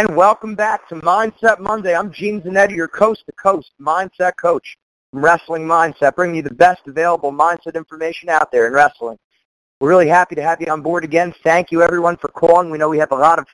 And 0.00 0.16
welcome 0.16 0.54
back 0.54 0.88
to 0.88 0.94
Mindset 0.94 1.58
Monday. 1.58 1.94
I'm 1.94 2.10
Gene 2.10 2.40
Zanetti, 2.40 2.74
your 2.74 2.88
coast-to-coast 2.88 3.72
mindset 3.78 4.32
coach 4.40 4.78
from 5.10 5.22
Wrestling 5.22 5.64
Mindset, 5.64 6.16
bringing 6.16 6.36
you 6.36 6.42
the 6.42 6.54
best 6.54 6.80
available 6.86 7.30
mindset 7.30 7.74
information 7.74 8.30
out 8.30 8.50
there 8.50 8.66
in 8.66 8.72
wrestling. 8.72 9.18
We're 9.78 9.90
really 9.90 10.08
happy 10.08 10.34
to 10.36 10.42
have 10.42 10.58
you 10.58 10.68
on 10.68 10.80
board 10.80 11.04
again. 11.04 11.34
Thank 11.44 11.70
you, 11.70 11.82
everyone, 11.82 12.16
for 12.16 12.28
calling. 12.28 12.70
We 12.70 12.78
know 12.78 12.88
we 12.88 12.96
have 12.96 13.12
a 13.12 13.14
lot 13.14 13.40
of 13.40 13.46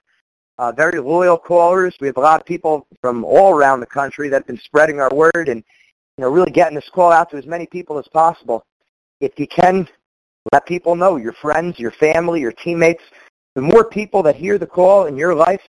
uh, 0.58 0.70
very 0.70 1.00
loyal 1.00 1.36
callers. 1.36 1.96
We 2.00 2.06
have 2.06 2.16
a 2.16 2.20
lot 2.20 2.40
of 2.40 2.46
people 2.46 2.86
from 3.00 3.24
all 3.24 3.52
around 3.52 3.80
the 3.80 3.86
country 3.86 4.28
that 4.28 4.36
have 4.36 4.46
been 4.46 4.60
spreading 4.62 5.00
our 5.00 5.10
word 5.12 5.48
and 5.48 5.64
you 6.16 6.22
know 6.22 6.30
really 6.30 6.52
getting 6.52 6.76
this 6.76 6.88
call 6.94 7.10
out 7.10 7.28
to 7.32 7.38
as 7.38 7.46
many 7.46 7.66
people 7.66 7.98
as 7.98 8.06
possible. 8.12 8.64
If 9.20 9.36
you 9.36 9.48
can, 9.48 9.88
let 10.52 10.64
people 10.64 10.94
know, 10.94 11.16
your 11.16 11.32
friends, 11.32 11.80
your 11.80 11.90
family, 11.90 12.40
your 12.40 12.52
teammates. 12.52 13.02
The 13.56 13.62
more 13.62 13.82
people 13.82 14.22
that 14.22 14.36
hear 14.36 14.58
the 14.58 14.66
call 14.68 15.06
in 15.06 15.16
your 15.16 15.34
life, 15.34 15.62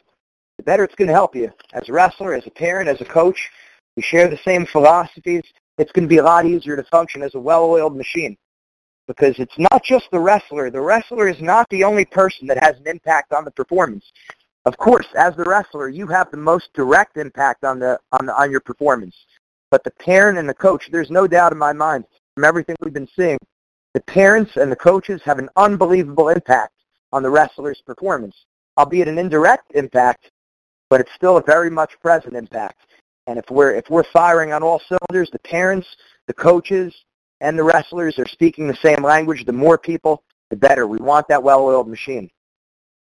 the 0.57 0.63
better 0.63 0.83
it's 0.83 0.95
going 0.95 1.07
to 1.07 1.13
help 1.13 1.35
you. 1.35 1.51
As 1.73 1.87
a 1.89 1.93
wrestler, 1.93 2.33
as 2.33 2.45
a 2.47 2.51
parent, 2.51 2.89
as 2.89 3.01
a 3.01 3.05
coach, 3.05 3.49
we 3.95 4.03
share 4.03 4.27
the 4.27 4.39
same 4.43 4.65
philosophies. 4.65 5.43
It's 5.77 5.91
going 5.91 6.05
to 6.05 6.09
be 6.09 6.17
a 6.17 6.23
lot 6.23 6.45
easier 6.45 6.75
to 6.75 6.83
function 6.83 7.21
as 7.21 7.35
a 7.35 7.39
well-oiled 7.39 7.95
machine 7.95 8.37
because 9.07 9.39
it's 9.39 9.57
not 9.57 9.83
just 9.83 10.05
the 10.11 10.19
wrestler. 10.19 10.69
The 10.69 10.81
wrestler 10.81 11.27
is 11.27 11.41
not 11.41 11.67
the 11.69 11.83
only 11.83 12.05
person 12.05 12.47
that 12.47 12.61
has 12.63 12.77
an 12.77 12.87
impact 12.87 13.31
on 13.31 13.45
the 13.45 13.51
performance. 13.51 14.05
Of 14.65 14.77
course, 14.77 15.07
as 15.17 15.35
the 15.35 15.45
wrestler, 15.45 15.87
you 15.87 16.07
have 16.07 16.29
the 16.29 16.37
most 16.37 16.73
direct 16.73 17.15
impact 17.17 17.63
on 17.63 17.79
the 17.79 17.99
on 18.11 18.25
the, 18.25 18.35
on 18.35 18.51
your 18.51 18.59
performance. 18.59 19.15
But 19.71 19.83
the 19.83 19.91
parent 19.91 20.37
and 20.37 20.49
the 20.49 20.53
coach, 20.53 20.89
there's 20.91 21.09
no 21.09 21.25
doubt 21.27 21.53
in 21.53 21.57
my 21.57 21.73
mind 21.73 22.05
from 22.35 22.43
everything 22.43 22.75
we've 22.81 22.93
been 22.93 23.07
seeing, 23.15 23.37
the 23.93 24.01
parents 24.01 24.57
and 24.57 24.71
the 24.71 24.75
coaches 24.75 25.21
have 25.23 25.39
an 25.39 25.49
unbelievable 25.55 26.29
impact 26.29 26.73
on 27.13 27.23
the 27.23 27.29
wrestler's 27.29 27.81
performance, 27.85 28.35
albeit 28.77 29.07
an 29.07 29.17
indirect 29.17 29.71
impact, 29.73 30.29
but 30.89 31.01
it's 31.01 31.13
still 31.15 31.37
a 31.37 31.43
very 31.43 31.69
much 31.69 31.99
present 32.01 32.35
impact. 32.35 32.79
And 33.27 33.37
if 33.37 33.45
we're 33.49 33.75
if 33.75 33.89
we're 33.89 34.05
firing 34.13 34.53
on 34.53 34.63
all 34.63 34.81
cylinders, 34.87 35.29
the 35.31 35.39
parents, 35.39 35.87
the 36.27 36.33
coaches, 36.33 36.95
and 37.41 37.57
the 37.57 37.63
wrestlers 37.63 38.17
are 38.19 38.27
speaking 38.27 38.67
the 38.67 38.75
same 38.75 39.03
language, 39.03 39.45
the 39.45 39.53
more 39.53 39.77
people, 39.77 40.23
the 40.49 40.55
better. 40.55 40.87
We 40.87 40.97
want 40.99 41.27
that 41.27 41.43
well-oiled 41.43 41.87
machine. 41.87 42.29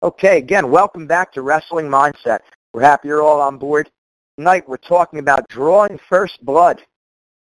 Okay, 0.04 0.38
again, 0.38 0.72
welcome 0.72 1.08
back 1.08 1.32
to 1.34 1.42
Wrestling 1.42 1.88
Mindset. 1.88 2.40
We're 2.74 2.82
happy 2.82 3.10
you're 3.10 3.24
all 3.24 3.42
on 3.42 3.58
board. 3.58 3.90
Tonight 4.38 4.68
we're 4.68 4.78
talking 4.78 5.20
about 5.20 5.48
drawing 5.50 6.00
first 6.10 6.44
blood. 6.46 6.82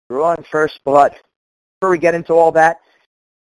Drawing 0.09 0.43
first 0.51 0.79
blood. 0.85 1.15
Before 1.79 1.91
we 1.91 1.97
get 1.97 2.15
into 2.15 2.33
all 2.33 2.51
that, 2.53 2.77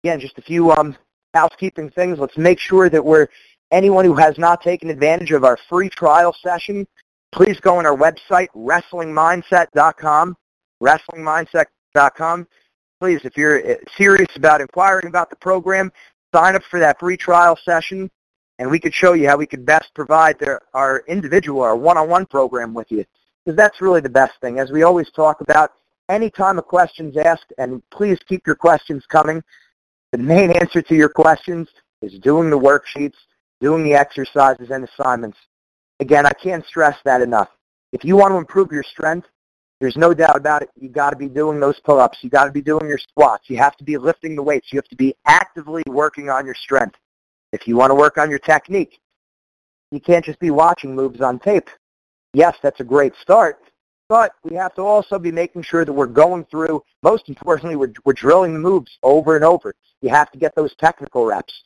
again, 0.05 0.21
just 0.21 0.39
a 0.39 0.43
few 0.43 0.71
um, 0.73 0.97
housekeeping 1.35 1.91
things. 1.91 2.19
Let's 2.19 2.37
make 2.37 2.59
sure 2.59 2.89
that 2.91 3.05
we're 3.05 3.29
anyone 3.71 4.05
who 4.05 4.15
has 4.15 4.39
not 4.39 4.63
taken 4.63 4.91
advantage 4.91 5.33
of 5.33 5.45
our 5.45 5.59
free 5.69 5.89
trial 5.89 6.35
session, 6.43 6.87
please 7.33 7.59
go 7.61 7.77
on 7.77 7.87
our 7.87 7.97
website, 7.97 8.49
wrestlingmindset.com, 8.57 10.37
wrestlingmindset.com. 10.83 12.47
Please, 13.01 13.21
if 13.25 13.37
you're 13.37 13.73
uh, 13.73 13.75
serious 13.97 14.29
about 14.37 14.61
inquiring 14.61 15.07
about 15.07 15.31
the 15.31 15.37
program, 15.37 15.91
sign 16.35 16.55
up 16.55 16.63
for 16.71 16.81
that 16.81 16.99
free 17.01 17.17
trial 17.17 17.59
session, 17.65 18.11
and 18.59 18.71
we 18.71 18.79
could 18.79 18.93
show 18.93 19.15
you 19.15 19.27
how 19.27 19.37
we 19.37 19.47
could 19.47 19.65
best 19.65 19.91
provide 19.95 20.37
our 20.75 21.03
individual, 21.09 21.63
our 21.63 21.77
one-on-one 21.77 22.27
program 22.27 22.75
with 22.75 22.91
you, 22.91 23.05
because 23.45 23.57
that's 23.57 23.81
really 23.81 24.01
the 24.01 24.09
best 24.09 24.35
thing. 24.41 24.59
As 24.59 24.71
we 24.71 24.83
always 24.83 25.11
talk 25.11 25.41
about, 25.41 25.73
any 26.11 26.29
time 26.29 26.59
a 26.59 26.63
question's 26.63 27.17
asked, 27.17 27.53
and 27.57 27.83
please 27.91 28.19
keep 28.29 28.47
your 28.47 28.57
questions 28.57 29.07
coming, 29.07 29.43
the 30.13 30.19
main 30.19 30.51
answer 30.51 30.83
to 30.83 30.95
your 30.95 31.09
questions 31.09 31.69
is 32.03 32.19
doing 32.19 32.51
the 32.51 32.59
worksheets, 32.59 33.15
doing 33.61 33.85
the 33.85 33.95
exercises 33.95 34.71
and 34.71 34.89
assignments. 34.89 35.39
Again, 36.01 36.27
I 36.27 36.33
can't 36.33 36.65
stress 36.67 36.97
that 37.05 37.21
enough. 37.21 37.49
If 37.93 38.05
you 38.05 38.17
want 38.17 38.33
to 38.33 38.37
improve 38.37 38.73
your 38.73 38.83
strength, 38.83 39.29
there's 39.81 39.97
no 39.97 40.13
doubt 40.13 40.37
about 40.37 40.63
it. 40.63 40.71
You've 40.79 40.93
got 40.93 41.11
to 41.11 41.17
be 41.17 41.29
doing 41.29 41.59
those 41.59 41.81
pull-ups. 41.81 42.19
You've 42.23 42.33
got 42.33 42.45
to 42.45 42.53
be 42.53 42.61
doing 42.61 42.87
your 42.87 42.99
squats. 42.99 43.45
You 43.49 43.57
have 43.59 43.77
to 43.79 43.85
be 43.85 43.97
lifting 43.97 44.37
the 44.37 44.43
weights. 44.43 44.69
You 44.73 44.79
have 44.79 44.89
to 44.89 44.97
be 44.97 45.15
actively 45.27 45.83
working 45.87 46.29
on 46.29 46.45
your 46.45 46.55
strength. 46.55 46.97
If 47.53 47.67
you 47.67 47.77
want 47.77 47.91
to 47.91 47.95
work 47.95 48.19
on 48.19 48.31
your 48.31 48.39
technique, 48.39 49.01
you 49.91 50.01
can't 50.01 50.25
just 50.25 50.39
be 50.39 50.51
watching 50.51 50.95
moves 50.95 51.21
on 51.21 51.39
tape. 51.39 51.69
Yes, 52.33 52.57
that's 52.63 52.81
a 52.81 52.85
great 52.85 53.15
start, 53.21 53.59
but 54.09 54.33
we 54.45 54.55
have 54.55 54.75
to 54.77 54.83
also 54.83 55.19
be 55.19 55.33
making 55.33 55.63
sure 55.63 55.85
that 55.85 55.93
we're 55.93 56.07
going 56.07 56.45
through, 56.45 56.83
most 57.03 57.29
importantly, 57.29 57.75
we're, 57.75 57.93
we're 58.05 58.13
drilling 58.13 58.53
the 58.53 58.61
moves 58.61 58.99
over 59.03 59.35
and 59.35 59.45
over. 59.45 59.75
You 60.01 60.11
have 60.11 60.31
to 60.31 60.39
get 60.39 60.55
those 60.55 60.75
technical 60.77 61.27
reps. 61.27 61.63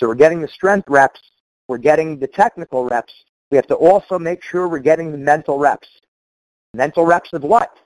So 0.00 0.08
we're 0.08 0.16
getting 0.16 0.40
the 0.40 0.48
strength 0.48 0.88
reps 0.88 1.20
we're 1.68 1.78
getting 1.78 2.18
the 2.18 2.26
technical 2.26 2.84
reps. 2.84 3.12
We 3.50 3.56
have 3.56 3.66
to 3.68 3.74
also 3.74 4.18
make 4.18 4.42
sure 4.42 4.68
we're 4.68 4.78
getting 4.78 5.12
the 5.12 5.18
mental 5.18 5.58
reps. 5.58 5.88
Mental 6.74 7.06
reps 7.06 7.32
of 7.32 7.44
what? 7.44 7.76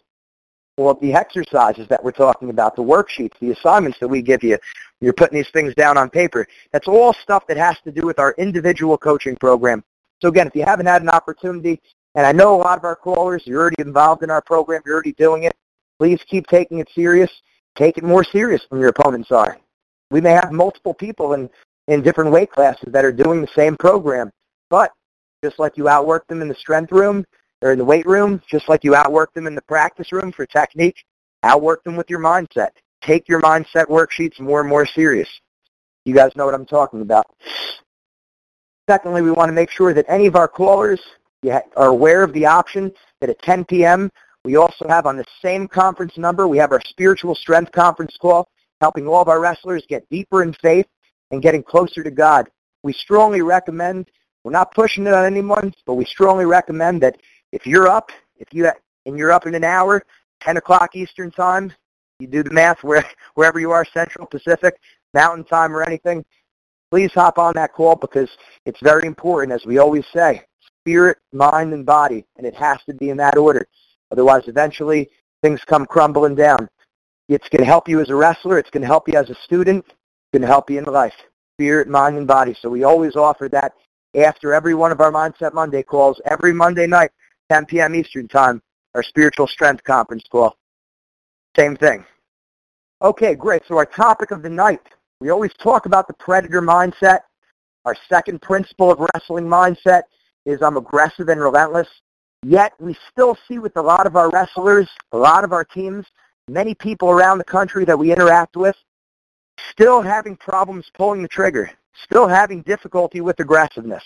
Well, 0.79 0.95
the 0.95 1.13
exercises 1.13 1.87
that 1.89 2.03
we're 2.03 2.13
talking 2.13 2.49
about, 2.49 2.75
the 2.77 2.83
worksheets, 2.83 3.39
the 3.41 3.51
assignments 3.51 3.99
that 3.99 4.09
we 4.09 4.23
give 4.23 4.43
you. 4.43 4.59
You're 5.01 5.13
putting 5.13 5.37
these 5.37 5.51
things 5.51 5.75
down 5.75 5.99
on 5.99 6.09
paper. 6.09 6.47
That's 6.73 6.89
all 6.89 7.13
stuff 7.13 7.47
that 7.49 7.57
has 7.59 7.77
to 7.85 7.93
do 7.93 8.07
with 8.07 8.19
our 8.19 8.35
individual 8.39 8.97
coaching 8.97 9.37
program. 9.37 9.85
So 10.21 10.29
again, 10.29 10.47
if 10.47 10.55
you 10.55 10.65
haven't 10.65 10.87
had 10.87 11.03
an 11.03 11.11
opportunity, 11.11 11.81
and 12.15 12.27
I 12.27 12.33
know 12.33 12.55
a 12.55 12.61
lot 12.63 12.79
of 12.79 12.85
our 12.85 12.97
callers, 12.97 13.43
you're 13.45 13.61
already 13.61 13.81
involved 13.81 14.23
in 14.23 14.31
our 14.31 14.41
program, 14.41 14.81
you're 14.87 14.95
already 14.95 15.13
doing 15.13 15.43
it, 15.43 15.53
Please 16.03 16.19
keep 16.29 16.49
taking 16.49 16.81
it 16.81 16.89
serious. 16.97 17.31
Take 17.77 17.97
it 17.97 18.03
more 18.03 18.25
serious 18.25 18.67
than 18.69 18.81
your 18.81 18.89
opponents 18.89 19.31
are. 19.31 19.57
We 20.11 20.21
may 20.21 20.33
have 20.33 20.51
multiple 20.51 20.93
people 20.93 21.35
in, 21.35 21.49
in 21.89 22.03
different 22.03 22.31
weight 22.31 22.51
classes 22.51 22.93
that 22.93 23.05
are 23.05 23.13
doing 23.13 23.41
the 23.41 23.49
same 23.55 23.77
program, 23.77 24.31
but 24.71 24.93
just 25.43 25.59
like 25.59 25.77
you 25.77 25.89
outwork 25.89 26.27
them 26.29 26.41
in 26.41 26.49
the 26.49 26.55
strength 26.55 26.93
room 26.93 27.25
or 27.61 27.73
in 27.73 27.79
the 27.79 27.85
weight 27.85 28.07
room, 28.07 28.41
just 28.49 28.69
like 28.69 28.85
you 28.85 28.95
outwork 28.95 29.33
them 29.35 29.47
in 29.47 29.55
the 29.55 29.63
practice 29.63 30.13
room 30.13 30.33
for 30.33 30.47
technique, 30.47 31.05
outwork 31.43 31.83
them 31.85 31.97
with 31.97 32.09
your 32.09 32.21
mindset. 32.21 32.71
Take 33.03 33.29
your 33.29 33.41
mindset 33.41 33.87
worksheets 33.87 34.39
more 34.39 34.61
and 34.61 34.69
more 34.69 34.87
serious. 34.87 35.29
You 36.05 36.15
guys 36.15 36.35
know 36.37 36.45
what 36.45 36.55
I'm 36.55 36.67
talking 36.67 37.01
about. 37.01 37.27
Secondly, 38.89 39.23
we 39.23 39.31
want 39.31 39.49
to 39.49 39.53
make 39.53 39.71
sure 39.71 39.93
that 39.95 40.05
any 40.09 40.27
of 40.27 40.37
our 40.37 40.49
callers 40.49 41.01
are 41.49 41.89
aware 41.89 42.23
of 42.23 42.33
the 42.33 42.47
option 42.47 42.93
that 43.21 43.31
at 43.31 43.41
10 43.43 43.65
p.m. 43.65 44.11
we 44.45 44.57
also 44.57 44.87
have 44.89 45.07
on 45.07 45.17
the 45.17 45.25
same 45.41 45.67
conference 45.67 46.17
number, 46.17 46.47
we 46.47 46.59
have 46.59 46.73
our 46.73 46.81
spiritual 46.87 47.35
strength 47.35 47.73
conference 47.73 48.17
call, 48.21 48.49
helping 48.81 49.07
all 49.07 49.23
of 49.23 49.29
our 49.29 49.41
wrestlers 49.41 49.85
get 49.89 50.09
deeper 50.11 50.43
in 50.43 50.53
faith 50.55 50.87
and 51.33 51.43
getting 51.43 51.63
closer 51.63 52.05
to 52.05 52.11
God. 52.11 52.49
We 52.85 52.93
strongly 52.93 53.43
recommend, 53.43 54.09
we're 54.45 54.53
not 54.53 54.75
pushing 54.75 55.07
it 55.07 55.15
on 55.15 55.25
anyone, 55.25 55.75
but 55.87 55.95
we 55.95 56.05
strongly 56.05 56.45
recommend 56.45 57.03
that 57.03 57.17
if 57.51 57.67
you're 57.67 57.89
up, 57.89 58.11
if 58.37 58.49
you 58.53 58.71
and 59.07 59.19
you're 59.19 59.33
up 59.33 59.47
in 59.47 59.55
an 59.55 59.65
hour, 59.65 60.05
10 60.43 60.59
o'clock 60.59 60.95
Eastern 60.95 61.31
time, 61.31 61.73
you 62.21 62.27
do 62.27 62.43
the 62.43 62.51
math 62.51 62.85
where, 62.85 63.05
wherever 63.35 63.59
you 63.59 63.71
are, 63.71 63.85
Central, 63.85 64.27
Pacific, 64.27 64.75
Mountain 65.15 65.45
Time, 65.45 65.75
or 65.75 65.83
anything, 65.83 66.25
please 66.91 67.13
hop 67.13 67.39
on 67.39 67.55
that 67.55 67.73
call 67.73 67.97
because 67.97 68.31
it's 68.67 68.81
very 68.81 69.07
important, 69.07 69.53
as 69.53 69.67
we 69.67 69.79
always 69.79 70.05
say, 70.13 70.43
spirit, 70.81 71.19
mind, 71.33 71.73
and 71.73 71.87
body, 71.87 72.25
and 72.37 72.47
it 72.47 72.55
has 72.55 72.79
to 72.87 72.95
be 72.95 73.11
in 73.11 73.17
that 73.17 73.37
order. 73.37 73.67
Otherwise, 74.11 74.43
eventually, 74.47 75.09
things 75.43 75.61
come 75.65 75.87
crumbling 75.87 76.35
down. 76.35 76.69
It's 77.29 77.49
going 77.49 77.61
to 77.61 77.67
help 77.67 77.89
you 77.89 78.01
as 78.01 78.11
a 78.11 78.15
wrestler. 78.15 78.59
It's 78.59 78.71
going 78.71 78.83
to 78.83 78.87
help 78.87 79.09
you 79.09 79.15
as 79.15 79.31
a 79.31 79.35
student. 79.37 79.85
To 80.33 80.47
help 80.47 80.71
you 80.71 80.79
in 80.79 80.85
life, 80.85 81.15
spirit, 81.57 81.89
mind, 81.89 82.17
and 82.17 82.27
body. 82.27 82.57
So 82.59 82.71
we 82.71 82.85
always 82.85 83.17
offer 83.17 83.51
that 83.51 83.75
after 84.17 84.55
every 84.55 84.75
one 84.75 84.91
of 84.91 85.01
our 85.01 85.13
Mindset 85.13 85.53
Monday 85.53 85.83
calls, 85.83 86.21
every 86.25 86.55
Monday 86.55 86.87
night, 86.87 87.11
10 87.51 87.67
p.m. 87.67 87.95
Eastern 87.95 88.29
Time, 88.29 88.63
our 88.95 89.03
Spiritual 89.03 89.47
Strength 89.47 89.85
Conference 89.85 90.25
call. 90.31 90.57
Same 91.55 91.77
thing. 91.77 92.05
Okay, 93.03 93.35
great. 93.35 93.63
So 93.69 93.77
our 93.77 93.85
topic 93.85 94.31
of 94.31 94.43
the 94.43 94.49
night, 94.49 94.81
we 95.21 95.29
always 95.29 95.53
talk 95.63 95.85
about 95.85 96.07
the 96.09 96.15
predator 96.15 96.63
mindset. 96.63 97.21
Our 97.85 97.97
second 98.09 98.41
principle 98.41 98.91
of 98.91 99.07
wrestling 99.13 99.45
mindset 99.45 100.03
is 100.47 100.63
I'm 100.63 100.79
aggressive 100.79 101.29
and 101.29 101.41
relentless. 101.41 101.89
Yet 102.43 102.73
we 102.81 102.97
still 103.11 103.37
see 103.47 103.59
with 103.59 103.77
a 103.77 103.83
lot 103.83 104.07
of 104.07 104.17
our 104.17 104.31
wrestlers, 104.31 104.89
a 105.13 105.19
lot 105.19 105.45
of 105.45 105.53
our 105.53 105.65
teams, 105.65 106.07
many 106.49 106.75
people 106.75 107.11
around 107.11 107.39
the 107.39 107.45
country 107.45 107.85
that 107.85 107.99
we 107.99 108.13
interact 108.13 108.57
with, 108.57 108.77
still 109.71 110.03
having 110.03 110.37
problems 110.37 110.91
pulling 110.95 111.23
the 111.23 111.29
trigger, 111.29 111.71
still 112.05 112.29
having 112.29 112.63
difficulty 112.63 113.21
with 113.21 113.41
aggressiveness. 113.41 114.03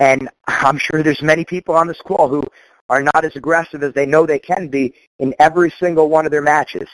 And 0.00 0.28
I'm 0.46 0.78
sure 0.78 1.02
there's 1.02 1.22
many 1.22 1.44
people 1.44 1.74
on 1.74 1.86
this 1.86 2.00
call 2.00 2.28
who 2.28 2.42
are 2.88 3.02
not 3.02 3.24
as 3.24 3.36
aggressive 3.36 3.82
as 3.82 3.94
they 3.94 4.06
know 4.06 4.26
they 4.26 4.38
can 4.38 4.68
be 4.68 4.94
in 5.18 5.34
every 5.38 5.70
single 5.78 6.08
one 6.08 6.26
of 6.26 6.32
their 6.32 6.42
matches. 6.42 6.88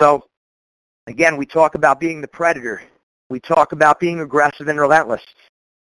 So, 0.00 0.26
again, 1.06 1.36
we 1.36 1.46
talk 1.46 1.74
about 1.74 2.00
being 2.00 2.20
the 2.20 2.28
predator. 2.28 2.82
We 3.28 3.40
talk 3.40 3.72
about 3.72 4.00
being 4.00 4.20
aggressive 4.20 4.68
and 4.68 4.78
relentless. 4.78 5.22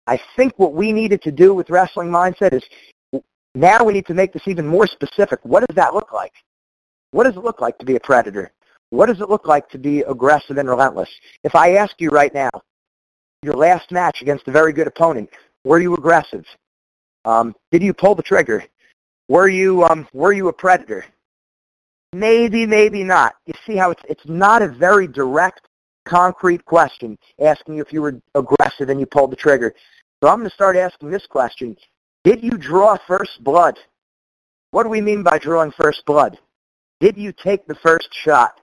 I 0.07 0.19
think 0.35 0.57
what 0.57 0.73
we 0.73 0.91
needed 0.91 1.21
to 1.23 1.31
do 1.31 1.53
with 1.53 1.69
wrestling 1.69 2.09
mindset 2.09 2.53
is 2.53 2.63
now 3.55 3.83
we 3.83 3.93
need 3.93 4.05
to 4.07 4.13
make 4.13 4.33
this 4.33 4.47
even 4.47 4.67
more 4.67 4.87
specific. 4.87 5.39
What 5.43 5.67
does 5.67 5.75
that 5.75 5.93
look 5.93 6.13
like? 6.13 6.33
What 7.11 7.25
does 7.25 7.35
it 7.35 7.43
look 7.43 7.61
like 7.61 7.77
to 7.79 7.85
be 7.85 7.95
a 7.95 7.99
predator? 7.99 8.51
What 8.91 9.05
does 9.05 9.21
it 9.21 9.29
look 9.29 9.47
like 9.47 9.69
to 9.69 9.77
be 9.77 10.01
aggressive 10.01 10.57
and 10.57 10.67
relentless? 10.67 11.09
If 11.43 11.55
I 11.55 11.75
ask 11.75 11.99
you 11.99 12.09
right 12.09 12.33
now, 12.33 12.49
your 13.43 13.53
last 13.53 13.91
match 13.91 14.21
against 14.21 14.47
a 14.47 14.51
very 14.51 14.73
good 14.73 14.87
opponent, 14.87 15.29
were 15.63 15.79
you 15.79 15.93
aggressive? 15.95 16.45
Um, 17.25 17.55
did 17.71 17.83
you 17.83 17.93
pull 17.93 18.15
the 18.15 18.23
trigger? 18.23 18.63
Were 19.27 19.47
you 19.47 19.83
um, 19.83 20.07
were 20.13 20.33
you 20.33 20.47
a 20.47 20.53
predator? 20.53 21.05
Maybe, 22.13 22.65
maybe 22.65 23.03
not. 23.03 23.35
You 23.45 23.53
see 23.67 23.75
how 23.75 23.91
it's 23.91 24.01
it's 24.09 24.25
not 24.25 24.63
a 24.63 24.67
very 24.67 25.07
direct, 25.07 25.67
concrete 26.05 26.65
question 26.65 27.17
asking 27.39 27.75
you 27.75 27.81
if 27.81 27.93
you 27.93 28.01
were 28.01 28.19
aggressive 28.33 28.89
and 28.89 28.99
you 28.99 29.05
pulled 29.05 29.31
the 29.31 29.35
trigger. 29.35 29.73
So 30.21 30.29
I'm 30.29 30.39
going 30.39 30.49
to 30.49 30.55
start 30.55 30.75
asking 30.75 31.11
this 31.11 31.27
question. 31.27 31.77
Did 32.23 32.43
you 32.43 32.57
draw 32.57 32.97
first 33.07 33.43
blood? 33.43 33.77
What 34.71 34.83
do 34.83 34.89
we 34.89 35.01
mean 35.01 35.23
by 35.23 35.37
drawing 35.37 35.71
first 35.71 36.03
blood? 36.05 36.37
Did 36.99 37.17
you 37.17 37.31
take 37.31 37.65
the 37.67 37.75
first 37.75 38.09
shot? 38.11 38.59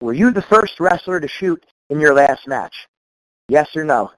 Were 0.00 0.14
you 0.14 0.30
the 0.30 0.42
first 0.42 0.80
wrestler 0.80 1.20
to 1.20 1.28
shoot 1.28 1.64
in 1.90 2.00
your 2.00 2.14
last 2.14 2.46
match? 2.46 2.74
Yes 3.48 3.68
or 3.76 3.84
no? 3.84 4.10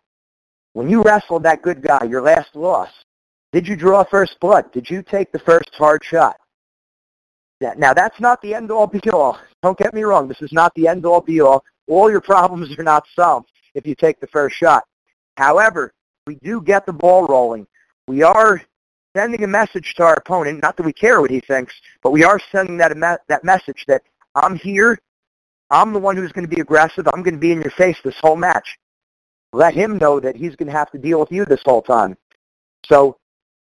When 0.75 0.88
you 0.88 1.02
wrestled 1.02 1.43
that 1.43 1.62
good 1.62 1.82
guy, 1.82 2.05
your 2.05 2.23
last 2.23 2.55
loss, 2.55 2.90
did 3.52 3.67
you 3.67 3.76
draw 3.76 4.05
first 4.05 4.38
blood? 4.40 4.70
Did 4.73 4.88
you 4.88 5.02
take 5.02 5.32
the 5.32 5.38
first 5.38 5.70
hard 5.75 6.05
shot? 6.05 6.37
Now, 7.76 7.94
that's 7.94 8.19
not 8.19 8.43
the 8.43 8.55
end-all 8.55 8.88
be-all. 8.88 9.38
Don't 9.62 9.79
get 9.79 9.94
me 9.94 10.02
wrong. 10.02 10.26
This 10.26 10.43
is 10.43 10.52
not 10.52 10.75
the 10.75 10.88
end-all 10.88 11.20
be-all. 11.20 11.62
All 11.87 12.11
your 12.11 12.20
problems 12.20 12.76
are 12.76 12.82
not 12.82 13.05
solved 13.14 13.50
if 13.75 13.87
you 13.87 13.94
take 13.94 14.19
the 14.19 14.26
first 14.26 14.56
shot. 14.56 14.84
However, 15.37 15.93
we 16.26 16.37
do 16.43 16.61
get 16.61 16.87
the 16.87 16.93
ball 16.93 17.26
rolling. 17.26 17.67
We 18.08 18.23
are 18.23 18.62
sending 19.17 19.44
a 19.44 19.46
message 19.46 19.94
to 19.96 20.05
our 20.05 20.14
opponent, 20.14 20.62
not 20.62 20.76
that 20.76 20.87
we 20.87 20.93
care 20.93 21.20
what 21.20 21.31
he 21.31 21.40
thinks, 21.40 21.75
but 22.02 22.11
we 22.11 22.25
are 22.25 22.40
sending 22.50 22.79
that, 22.79 22.96
that 23.29 23.44
message 23.44 23.84
that 23.87 24.02
I'm 24.34 24.56
here, 24.56 24.99
I'm 25.72 25.92
the 25.92 25.98
one 25.98 26.16
who's 26.16 26.32
going 26.32 26.48
to 26.48 26.54
be 26.54 26.60
aggressive, 26.60 27.08
I'm 27.12 27.22
going 27.22 27.34
to 27.34 27.40
be 27.40 27.50
in 27.52 27.60
your 27.60 27.72
face 27.72 27.96
this 28.04 28.19
whole 28.20 28.36
match. 28.36 28.78
Let 29.52 29.74
him 29.74 29.98
know 29.98 30.20
that 30.20 30.36
he's 30.36 30.54
going 30.54 30.70
to 30.70 30.78
have 30.78 30.90
to 30.92 30.98
deal 30.98 31.19
with 31.19 31.32
you 31.32 31.44
this 31.44 31.62
whole 31.64 31.82
time. 31.82 32.16
So 32.86 33.16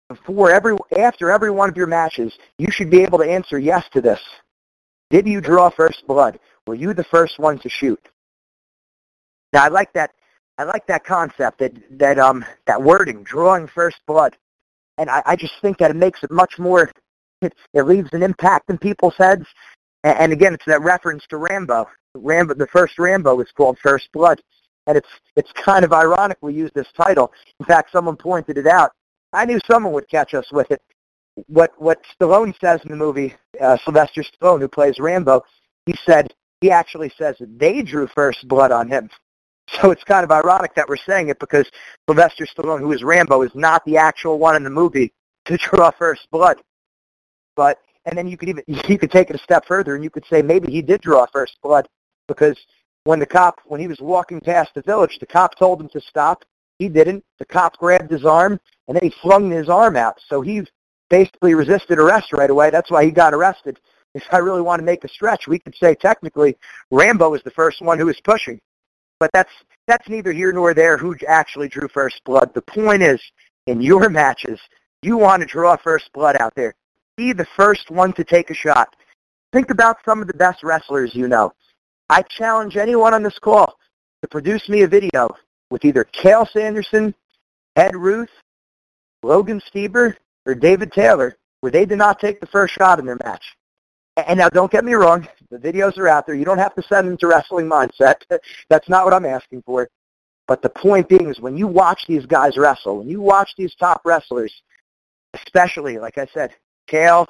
before 0.09 0.51
every, 0.51 0.75
after 0.97 1.31
every 1.31 1.49
one 1.49 1.69
of 1.69 1.77
your 1.77 1.87
matches, 1.87 2.33
you 2.57 2.67
should 2.69 2.89
be 2.91 3.01
able 3.01 3.17
to 3.19 3.29
answer 3.29 3.57
yes 3.57 3.85
to 3.93 4.01
this. 4.01 4.19
Did 5.09 5.27
you 5.27 5.41
draw 5.41 5.69
first 5.69 6.05
blood? 6.07 6.39
Were 6.67 6.75
you 6.75 6.93
the 6.93 7.03
first 7.05 7.39
one 7.39 7.57
to 7.59 7.69
shoot? 7.69 7.99
Now 9.53 9.65
I 9.65 9.67
like 9.69 9.93
that 9.93 10.11
I 10.57 10.63
like 10.63 10.85
that 10.87 11.03
concept, 11.03 11.59
that 11.59 11.73
that 11.97 12.19
um 12.19 12.45
that 12.67 12.81
wording, 12.81 13.23
drawing 13.23 13.67
first 13.67 13.97
blood, 14.05 14.37
and 14.97 15.09
I, 15.09 15.23
I 15.25 15.35
just 15.35 15.53
think 15.61 15.77
that 15.79 15.91
it 15.91 15.95
makes 15.95 16.23
it 16.23 16.31
much 16.31 16.59
more. 16.59 16.91
It, 17.41 17.53
it 17.73 17.83
leaves 17.83 18.09
an 18.13 18.23
impact 18.23 18.69
in 18.69 18.77
people's 18.77 19.15
heads, 19.17 19.45
and, 20.03 20.17
and 20.19 20.33
again, 20.33 20.53
it's 20.53 20.65
that 20.65 20.81
reference 20.81 21.25
to 21.29 21.37
Rambo. 21.37 21.87
Rambo, 22.15 22.53
the 22.53 22.67
first 22.67 22.99
Rambo 22.99 23.39
is 23.41 23.51
called 23.55 23.77
First 23.79 24.09
Blood, 24.13 24.41
and 24.87 24.97
it's 24.97 25.07
it's 25.35 25.51
kind 25.53 25.83
of 25.83 25.93
ironic 25.93 26.37
we 26.41 26.53
use 26.53 26.71
this 26.75 26.91
title. 26.95 27.31
In 27.59 27.65
fact, 27.65 27.91
someone 27.91 28.17
pointed 28.17 28.57
it 28.57 28.67
out. 28.67 28.91
I 29.31 29.45
knew 29.45 29.59
someone 29.65 29.93
would 29.93 30.09
catch 30.09 30.33
us 30.33 30.51
with 30.51 30.69
it. 30.71 30.81
What 31.47 31.71
what 31.77 32.03
Stallone 32.15 32.53
says 32.59 32.81
in 32.83 32.91
the 32.91 32.97
movie, 32.97 33.33
uh, 33.59 33.77
Sylvester 33.83 34.23
Stallone, 34.23 34.59
who 34.59 34.67
plays 34.67 34.99
Rambo, 34.99 35.43
he 35.85 35.95
said 36.05 36.33
he 36.61 36.71
actually 36.71 37.11
says 37.17 37.35
that 37.39 37.59
they 37.59 37.81
drew 37.81 38.07
first 38.07 38.47
blood 38.47 38.71
on 38.71 38.87
him. 38.87 39.09
So 39.81 39.91
it's 39.91 40.03
kind 40.03 40.25
of 40.25 40.31
ironic 40.31 40.75
that 40.75 40.89
we're 40.89 40.97
saying 40.97 41.29
it 41.29 41.39
because 41.39 41.65
Sylvester 42.05 42.45
Stallone, 42.45 42.81
who 42.81 42.91
is 42.91 43.01
Rambo, 43.01 43.43
is 43.43 43.55
not 43.55 43.83
the 43.85 43.95
actual 43.95 44.37
one 44.37 44.57
in 44.57 44.63
the 44.65 44.69
movie 44.69 45.13
to 45.45 45.55
draw 45.71 45.89
first 45.89 46.27
blood. 46.31 46.57
But 47.55 47.79
and 48.05 48.17
then 48.17 48.27
you 48.27 48.37
could 48.37 48.49
even 48.49 48.63
you 48.87 48.97
could 48.97 49.11
take 49.11 49.29
it 49.29 49.35
a 49.35 49.39
step 49.39 49.65
further 49.65 49.95
and 49.95 50.03
you 50.03 50.09
could 50.09 50.25
say 50.25 50.41
maybe 50.41 50.71
he 50.71 50.81
did 50.81 51.01
draw 51.01 51.25
first 51.27 51.57
blood 51.61 51.87
because 52.27 52.57
when 53.05 53.19
the 53.19 53.25
cop 53.25 53.59
when 53.65 53.81
he 53.81 53.87
was 53.87 53.99
walking 53.99 54.39
past 54.39 54.71
the 54.73 54.81
village, 54.81 55.17
the 55.19 55.25
cop 55.25 55.57
told 55.57 55.81
him 55.81 55.89
to 55.89 56.01
stop. 56.01 56.43
He 56.79 56.89
didn't. 56.89 57.23
The 57.39 57.45
cop 57.45 57.77
grabbed 57.77 58.11
his 58.11 58.25
arm 58.25 58.59
and 58.87 58.95
then 58.95 59.03
he 59.03 59.13
flung 59.21 59.51
his 59.51 59.69
arm 59.69 59.95
out. 59.95 60.19
So 60.27 60.41
he 60.41 60.63
basically 61.09 61.53
resisted 61.53 61.99
arrest 61.99 62.33
right 62.33 62.49
away. 62.49 62.69
That's 62.69 62.89
why 62.91 63.05
he 63.05 63.11
got 63.11 63.33
arrested. 63.33 63.79
If 64.15 64.31
I 64.31 64.37
really 64.37 64.61
want 64.61 64.79
to 64.79 64.85
make 64.85 65.03
a 65.03 65.07
stretch, 65.07 65.47
we 65.47 65.57
could 65.57 65.73
say 65.73 65.95
technically 65.95 66.55
Rambo 66.91 67.31
was 67.31 67.41
the 67.41 67.49
first 67.49 67.81
one 67.81 67.97
who 67.97 68.05
was 68.05 68.21
pushing. 68.23 68.61
But 69.19 69.31
that's 69.33 69.49
that's 69.87 70.07
neither 70.07 70.31
here 70.31 70.53
nor 70.53 70.75
there 70.75 70.97
who 70.97 71.15
actually 71.27 71.67
drew 71.67 71.87
first 71.87 72.23
blood. 72.23 72.53
The 72.53 72.61
point 72.61 73.01
is, 73.01 73.19
in 73.65 73.81
your 73.81 74.09
matches, 74.21 74.59
you 75.01 75.17
want 75.17 75.41
to 75.41 75.47
draw 75.47 75.75
first 75.77 76.13
blood 76.13 76.37
out 76.39 76.53
there. 76.53 76.75
Be 77.17 77.33
the 77.33 77.47
first 77.55 77.91
one 77.91 78.13
to 78.13 78.23
take 78.23 78.49
a 78.49 78.55
shot. 78.55 78.95
Think 79.51 79.69
about 79.69 79.97
some 80.05 80.21
of 80.21 80.27
the 80.27 80.33
best 80.33 80.63
wrestlers 80.63 81.13
you 81.13 81.27
know. 81.27 81.53
I 82.09 82.23
challenge 82.23 82.77
anyone 82.77 83.13
on 83.13 83.23
this 83.23 83.39
call 83.39 83.75
to 84.21 84.27
produce 84.27 84.67
me 84.69 84.81
a 84.81 84.87
video 84.87 85.29
with 85.69 85.85
either 85.85 86.05
Cael 86.05 86.49
Sanderson, 86.49 87.13
Ed 87.75 87.95
Ruth, 87.95 88.29
Logan 89.21 89.61
Stieber, 89.71 90.15
or 90.45 90.55
David 90.55 90.91
Taylor 90.91 91.37
where 91.63 91.71
they 91.71 91.85
did 91.85 91.97
not 91.97 92.19
take 92.19 92.41
the 92.41 92.47
first 92.47 92.73
shot 92.73 92.99
in 92.99 93.05
their 93.05 93.17
match. 93.23 93.55
And 94.17 94.37
now 94.37 94.49
don't 94.49 94.69
get 94.69 94.83
me 94.83 94.95
wrong, 94.95 95.25
the 95.49 95.57
videos 95.57 95.97
are 95.97 96.09
out 96.09 96.25
there. 96.25 96.35
You 96.35 96.43
don't 96.43 96.57
have 96.57 96.75
to 96.75 96.83
send 96.83 97.07
them 97.07 97.15
to 97.19 97.27
Wrestling 97.27 97.69
Mindset. 97.69 98.15
That's 98.69 98.89
not 98.89 99.05
what 99.05 99.13
I'm 99.13 99.25
asking 99.25 99.63
for. 99.65 99.87
But 100.45 100.61
the 100.61 100.67
point 100.67 101.07
being 101.07 101.29
is 101.29 101.39
when 101.39 101.55
you 101.55 101.67
watch 101.67 102.03
these 102.05 102.25
guys 102.25 102.57
wrestle, 102.57 102.97
when 102.97 103.07
you 103.07 103.21
watch 103.21 103.51
these 103.57 103.73
top 103.75 104.01
wrestlers, 104.03 104.53
especially, 105.35 105.97
like 105.99 106.17
I 106.17 106.27
said, 106.33 106.53
Cael, 106.87 107.27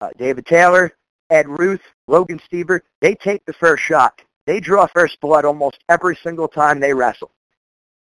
uh, 0.00 0.10
David 0.18 0.46
Taylor, 0.46 0.92
Ed 1.30 1.48
Ruth, 1.48 1.80
Logan 2.06 2.40
Stieber, 2.50 2.80
they 3.00 3.14
take 3.14 3.44
the 3.46 3.52
first 3.54 3.82
shot. 3.82 4.20
They 4.46 4.60
draw 4.60 4.86
first 4.86 5.20
blood 5.20 5.44
almost 5.44 5.78
every 5.88 6.16
single 6.22 6.48
time 6.48 6.78
they 6.78 6.94
wrestle. 6.94 7.32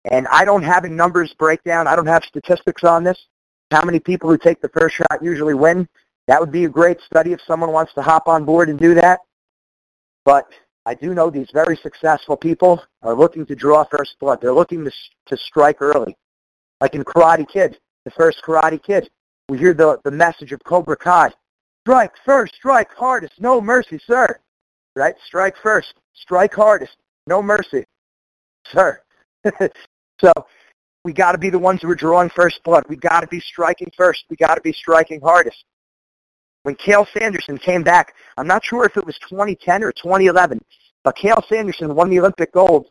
And 0.05 0.27
I 0.29 0.45
don't 0.45 0.63
have 0.63 0.85
a 0.85 0.89
numbers 0.89 1.35
breakdown. 1.35 1.87
I 1.87 1.97
don't 1.97 2.07
have 2.07 2.25
statistics 2.25 2.85
on 2.85 3.03
this. 3.05 3.27
How 3.71 3.85
many 3.85 3.99
people 3.99 4.31
who 4.31 4.39
take 4.39 4.61
the 4.61 4.69
first 4.69 4.97
shot 4.97 5.23
usually 5.23 5.55
win? 5.55 5.89
That 6.29 6.41
would 6.41 6.53
be 6.53 6.65
a 6.65 6.69
great 6.69 7.01
study 7.01 7.33
if 7.33 7.41
someone 7.43 7.73
wants 7.73 7.95
to 7.95 8.03
hop 8.03 8.29
on 8.29 8.45
board 8.45 8.69
and 8.69 8.79
do 8.79 8.95
that. 8.95 9.21
But 10.25 10.47
I 10.85 10.95
do 10.95 11.15
know 11.15 11.31
these 11.31 11.51
very 11.53 11.77
successful 11.77 12.37
people 12.37 12.83
are 13.03 13.15
looking 13.15 13.47
to 13.47 13.57
draw 13.57 13.85
first 13.85 14.17
blood. 14.21 14.41
They're 14.41 14.53
looking 14.53 14.85
to, 14.85 14.93
to 15.27 15.37
strike 15.37 15.81
early. 15.81 16.17
Like 16.81 16.95
in 16.95 17.03
Karate 17.05 17.49
Kid, 17.49 17.79
the 18.05 18.11
first 18.13 18.43
Karate 18.45 18.83
Kid, 18.83 19.09
we 19.49 19.59
hear 19.59 19.75
the, 19.75 19.99
the 20.05 20.11
message 20.11 20.53
of 20.53 20.63
Cobra 20.65 20.97
Kai. 20.97 21.31
Strike 21.85 22.13
first, 22.25 22.55
strike 22.55 22.91
hardest, 22.97 23.35
no 23.39 23.61
mercy, 23.61 23.99
sir. 24.07 24.39
Right? 24.97 25.15
Strike 25.27 25.55
first, 25.63 25.95
strike 26.15 26.55
hardest, 26.55 26.97
no 27.27 27.43
mercy, 27.43 27.85
sir. 28.73 29.01
so 30.21 30.33
we 31.05 31.13
got 31.13 31.33
to 31.33 31.39
be 31.39 31.51
the 31.51 31.59
ones 31.59 31.83
who 31.83 31.91
are 31.91 31.95
drawing 31.95 32.31
first 32.31 32.61
blood. 32.65 32.85
We 32.89 32.97
got 32.97 33.21
to 33.21 33.29
be 33.29 33.39
striking 33.41 33.93
first. 33.97 34.25
We 34.29 34.37
got 34.37 34.57
to 34.57 34.61
be 34.61 34.73
striking 34.73 35.21
hardest. 35.21 35.65
When 36.65 36.75
Cael 36.75 37.07
Sanderson 37.17 37.59
came 37.59 37.85
back, 37.85 38.15
I'm 38.37 38.49
not 38.49 38.65
sure 38.65 38.85
if 38.85 38.97
it 38.97 39.07
was 39.07 39.17
2010 39.29 39.85
or 39.85 39.93
2011, 39.93 40.61
but 41.05 41.17
Cael 41.17 41.47
Sanderson 41.49 41.95
won 41.95 42.11
the 42.11 42.19
Olympic 42.19 42.53
gold. 42.53 42.89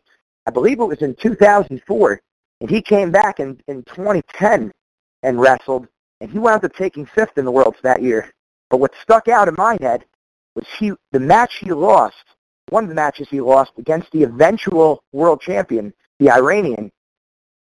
I 0.47 0.51
believe 0.51 0.79
it 0.79 0.85
was 0.85 1.01
in 1.01 1.15
2004, 1.15 2.21
and 2.61 2.69
he 2.69 2.81
came 2.81 3.11
back 3.11 3.41
in, 3.41 3.59
in 3.67 3.83
2010 3.83 4.71
and 5.23 5.41
wrestled, 5.41 5.87
and 6.25 6.33
he 6.33 6.39
wound 6.39 6.65
up 6.65 6.73
taking 6.73 7.05
fifth 7.05 7.37
in 7.37 7.45
the 7.45 7.51
worlds 7.51 7.77
that 7.83 8.01
year. 8.01 8.33
But 8.71 8.79
what 8.79 8.91
stuck 8.99 9.27
out 9.27 9.47
in 9.47 9.53
my 9.59 9.77
head 9.79 10.05
was 10.55 10.65
he 10.79 10.91
the 11.11 11.19
match 11.19 11.57
he 11.61 11.71
lost, 11.71 12.15
one 12.69 12.83
of 12.83 12.89
the 12.89 12.95
matches 12.95 13.27
he 13.29 13.41
lost 13.41 13.73
against 13.77 14.11
the 14.11 14.23
eventual 14.23 15.03
world 15.11 15.39
champion, 15.39 15.93
the 16.17 16.31
Iranian. 16.31 16.91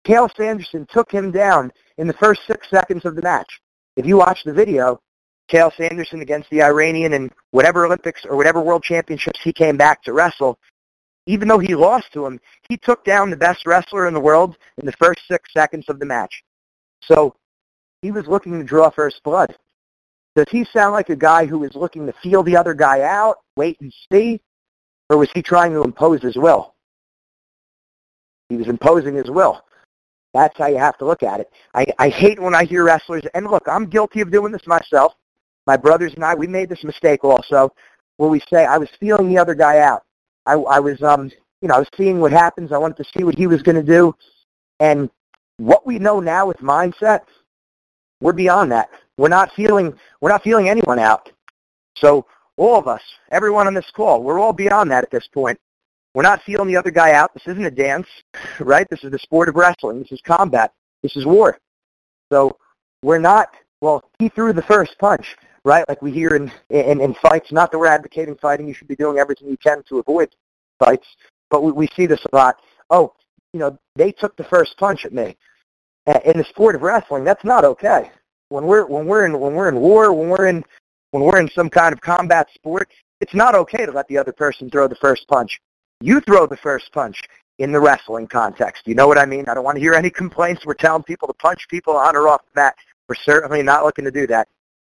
Cael 0.06 0.35
Sanderson 0.35 0.87
took 0.90 1.12
him 1.12 1.30
down 1.30 1.73
in 1.99 2.06
the 2.06 2.14
first 2.14 2.40
six 2.47 2.71
seconds 2.71 3.04
of 3.04 3.16
the 3.16 3.23
match. 3.23 3.61
If 3.97 4.06
you 4.06 4.16
watch 4.16 4.44
the 4.44 4.54
video, 4.54 4.99
Cael 5.52 5.71
Sanderson 5.76 6.23
against 6.23 6.49
the 6.49 6.62
Iranian 6.62 7.12
and 7.12 7.30
whatever 7.50 7.85
Olympics 7.85 8.25
or 8.25 8.35
whatever 8.35 8.62
World 8.62 8.83
Championships 8.83 9.40
he 9.44 9.52
came 9.52 9.76
back 9.76 10.02
to 10.04 10.14
wrestle, 10.14 10.59
even 11.26 11.49
though 11.49 11.59
he 11.59 11.75
lost 11.75 12.14
to 12.14 12.25
him, 12.25 12.40
he 12.66 12.78
took 12.78 13.04
down 13.04 13.28
the 13.28 13.37
best 13.37 13.66
wrestler 13.66 14.09
in 14.09 14.14
the 14.14 14.21
world 14.21 14.56
in 14.78 14.87
the 14.87 14.92
first 14.92 15.21
six 15.28 15.52
seconds 15.52 15.85
of 15.90 15.99
the 15.99 16.06
match. 16.06 16.42
So 17.02 17.37
he 18.04 18.11
was 18.11 18.26
looking 18.26 18.58
to 18.58 18.64
draw 18.64 18.90
first 18.90 19.23
blood. 19.23 19.56
Does 20.37 20.44
he 20.50 20.66
sound 20.66 20.92
like 20.92 21.08
a 21.08 21.16
guy 21.16 21.46
who 21.46 21.58
was 21.58 21.75
looking 21.75 22.04
to 22.04 22.12
feel 22.23 22.42
the 22.42 22.54
other 22.54 22.75
guy 22.75 23.00
out, 23.00 23.37
wait 23.56 23.80
and 23.80 23.90
see, 24.12 24.42
or 25.08 25.16
was 25.16 25.30
he 25.32 25.40
trying 25.40 25.73
to 25.73 25.82
impose 25.82 26.20
his 26.20 26.37
will? 26.37 26.75
He 28.50 28.56
was 28.56 28.68
imposing 28.68 29.14
his 29.14 29.30
will. 29.30 29.64
That's 30.34 30.58
how 30.58 30.66
you 30.66 30.76
have 30.76 30.99
to 30.99 31.06
look 31.06 31.23
at 31.23 31.40
it. 31.40 31.50
I, 31.73 31.87
I 31.99 32.11
hate 32.11 32.38
when 32.38 32.54
I 32.54 32.64
hear 32.64 32.84
wrestlers, 32.84 33.23
and 33.32 33.46
look, 33.46 33.62
I'm 33.66 33.87
guilty 33.87 34.20
of 34.20 34.30
doing 34.30 34.52
this 34.52 34.66
myself 34.66 35.14
my 35.66 35.78
brothers 35.78 36.12
and 36.14 36.23
I, 36.23 36.34
we 36.34 36.46
made 36.46 36.68
this 36.68 36.84
mistake 36.84 37.25
also, 37.25 37.73
where 38.18 38.28
we 38.28 38.40
say 38.52 38.66
I 38.66 38.76
was 38.76 38.90
feeling 39.00 39.30
the 39.30 39.38
other 39.38 39.54
guy 39.54 39.78
out. 39.78 40.02
I, 40.44 40.52
I 40.52 40.78
was, 40.78 41.02
um, 41.02 41.30
you 41.62 41.68
know, 41.68 41.76
I 41.76 41.78
was 41.78 41.88
seeing 41.96 42.20
what 42.20 42.32
happens. 42.32 42.70
I 42.70 42.76
wanted 42.76 42.99
to 42.99 43.11
see 43.16 43.25
what 43.25 43.34
he 43.34 43.46
was 43.46 43.62
going 43.62 43.76
to 43.76 43.82
do, 43.82 44.14
and 44.78 45.08
what 45.56 45.87
we 45.87 45.99
know 45.99 46.20
now 46.20 46.46
with 46.46 46.58
mindset, 46.58 47.20
we're 48.21 48.33
beyond 48.33 48.73
that. 48.73 48.90
We're 49.16 49.28
not 49.28 49.52
feeling, 49.54 49.94
we're 50.21 50.30
not 50.30 50.42
feeling 50.42 50.68
anyone 50.68 50.99
out. 50.99 51.30
So 51.97 52.26
all 52.56 52.78
of 52.78 52.88
us, 52.88 53.02
everyone 53.30 53.66
on 53.66 53.75
this 53.75 53.90
call, 53.94 54.23
we're 54.23 54.38
all 54.38 54.52
beyond 54.52 54.90
that 54.90 55.04
at 55.04 55.11
this 55.11 55.28
point. 55.33 55.59
We're 56.14 56.23
not 56.23 56.42
feeling 56.42 56.68
the 56.68 56.76
other 56.76 56.90
guy 56.90 57.12
out. 57.12 57.35
This 57.35 57.47
isn't 57.47 57.64
a 57.64 57.71
dance, 57.71 58.06
right? 58.61 58.87
This 58.90 59.04
is 59.04 59.11
the 59.11 59.18
sport 59.18 59.49
of 59.49 59.56
wrestling. 59.56 60.00
This 60.00 60.12
is 60.12 60.21
combat. 60.25 60.73
This 61.02 61.16
is 61.16 61.26
war. 61.26 61.59
So 62.33 62.56
we're 63.02 63.18
not, 63.18 63.49
well, 63.80 64.02
he 64.18 64.28
threw 64.28 64.52
the 64.52 64.62
first 64.62 64.97
punch 64.99 65.37
right? 65.64 65.85
Like 65.88 66.02
we 66.02 66.12
hear 66.12 66.37
in, 66.37 66.52
in, 66.71 67.00
in 67.00 67.14
fights, 67.14 67.50
not 67.50 67.73
that 67.73 67.78
we're 67.78 67.87
advocating 67.87 68.37
fighting, 68.37 68.68
you 68.68 68.75
should 68.75 68.88
be 68.88 68.97
doing 68.97 69.18
everything 69.18 69.49
you 69.49 69.56
can 69.56 69.83
to 69.88 69.99
avoid 69.99 70.35
fights, 70.78 71.06
but 71.50 71.62
we, 71.62 71.73
we 71.73 71.88
see 71.97 72.06
this 72.06 72.25
a 72.33 72.37
lot. 72.37 72.56
Oh, 72.90 73.12
you 73.52 73.61
know, 73.61 73.78
they 73.97 74.12
took 74.12 74.37
the 74.37 74.44
first 74.44 74.76
punch 74.78 75.04
at 75.04 75.12
me. 75.12 75.37
In 76.06 76.37
the 76.37 76.44
sport 76.44 76.75
of 76.75 76.82
wrestling, 76.82 77.25
that's 77.25 77.44
not 77.44 77.64
okay. 77.64 78.11
When 78.50 78.66
we're 78.66 78.84
when 78.84 79.06
we're 79.06 79.25
in 79.25 79.40
when 79.40 79.54
we're 79.54 79.68
in 79.68 79.76
war, 79.76 80.12
when 80.12 80.28
we're 80.28 80.46
in 80.46 80.64
when 81.12 81.23
we're 81.23 81.38
in 81.38 81.49
some 81.49 81.70
kind 81.70 81.94
of 81.94 82.00
combat 82.00 82.49
sport, 82.54 82.90
it's 83.20 83.34
not 83.34 83.54
okay 83.54 83.87
to 83.87 83.92
let 83.92 84.06
the 84.08 84.18
other 84.18 84.32
person 84.32 84.68
throw 84.68 84.87
the 84.87 84.96
first 84.96 85.26
punch. 85.28 85.61
You 86.00 86.20
throw 86.20 86.46
the 86.46 86.56
first 86.58 86.92
punch 86.92 87.23
in 87.58 87.73
the 87.73 87.80
wrestling 87.80 88.26
context. 88.26 88.82
You 88.87 88.94
know 88.94 89.06
what 89.06 89.16
I 89.16 89.25
mean? 89.25 89.49
I 89.49 89.54
don't 89.54 89.64
want 89.64 89.76
to 89.76 89.80
hear 89.80 89.94
any 89.94 90.11
complaints. 90.11 90.66
We're 90.66 90.75
telling 90.75 91.04
people 91.04 91.28
to 91.28 91.34
punch 91.34 91.68
people 91.68 91.96
on 91.96 92.16
or 92.16 92.28
off 92.28 92.42
the 92.52 92.61
mat. 92.61 92.75
We're 93.08 93.14
certainly 93.14 93.62
not 93.62 93.84
looking 93.84 94.04
to 94.04 94.11
do 94.11 94.26
that. 94.26 94.49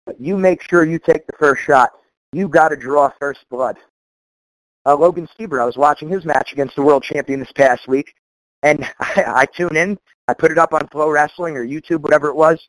But 0.06 0.20
you 0.20 0.36
make 0.36 0.62
sure 0.62 0.84
you 0.84 0.98
take 0.98 1.26
the 1.26 1.32
first 1.38 1.62
shot. 1.62 1.90
You 2.32 2.48
got 2.48 2.68
to 2.68 2.76
draw 2.76 3.10
first 3.18 3.40
blood. 3.50 3.76
Uh, 4.86 4.96
Logan 4.96 5.28
Stieber, 5.38 5.60
I 5.60 5.64
was 5.64 5.76
watching 5.76 6.08
his 6.08 6.24
match 6.24 6.52
against 6.52 6.76
the 6.76 6.82
world 6.82 7.02
champion 7.02 7.40
this 7.40 7.52
past 7.52 7.86
week, 7.86 8.14
and 8.62 8.84
I, 9.00 9.24
I 9.26 9.46
tune 9.46 9.76
in. 9.76 9.98
I 10.28 10.34
put 10.34 10.52
it 10.52 10.58
up 10.58 10.72
on 10.72 10.86
Flow 10.88 11.10
Wrestling 11.10 11.56
or 11.56 11.66
YouTube, 11.66 12.00
whatever 12.00 12.28
it 12.28 12.36
was, 12.36 12.68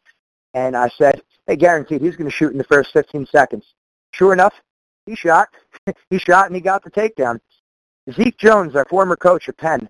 and 0.53 0.75
I 0.75 0.89
said, 0.97 1.21
hey, 1.47 1.55
guaranteed 1.55 2.01
he's 2.01 2.15
going 2.15 2.29
to 2.29 2.35
shoot 2.35 2.51
in 2.51 2.57
the 2.57 2.63
first 2.63 2.91
15 2.93 3.27
seconds. 3.27 3.65
Sure 4.11 4.33
enough, 4.33 4.53
he 5.05 5.15
shot. 5.15 5.49
he 6.09 6.17
shot 6.17 6.47
and 6.47 6.55
he 6.55 6.61
got 6.61 6.83
the 6.83 6.91
takedown. 6.91 7.39
Zeke 8.11 8.37
Jones, 8.37 8.75
our 8.75 8.85
former 8.85 9.15
coach 9.15 9.47
at 9.47 9.57
Penn, 9.57 9.87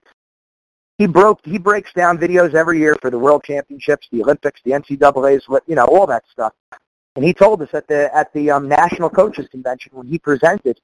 he 0.97 1.07
broke 1.07 1.39
he 1.43 1.57
breaks 1.57 1.91
down 1.93 2.17
videos 2.17 2.53
every 2.53 2.77
year 2.77 2.95
for 3.01 3.09
the 3.09 3.17
World 3.17 3.43
Championships, 3.43 4.07
the 4.11 4.21
Olympics, 4.21 4.61
the 4.63 4.71
NCAA's, 4.71 5.45
you 5.65 5.75
know, 5.75 5.85
all 5.85 6.05
that 6.05 6.23
stuff. 6.31 6.53
And 7.15 7.25
he 7.25 7.33
told 7.33 7.61
us 7.61 7.69
at 7.73 7.87
the 7.87 8.15
at 8.15 8.31
the 8.33 8.51
um, 8.51 8.67
National 8.67 9.09
Coaches 9.09 9.47
Convention 9.49 9.91
when 9.95 10.05
he 10.05 10.19
presented, 10.19 10.79